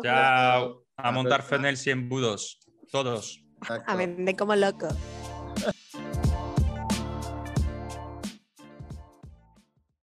Chao. 0.03 0.85
A 0.97 1.11
montar 1.11 1.43
funnels 1.43 1.87
y 1.87 1.91
embudos. 1.91 2.61
Todos. 2.91 3.45
Exacto. 3.59 3.91
A 3.91 3.97
vender 3.97 4.37
como 4.37 4.55
loco. 4.55 4.89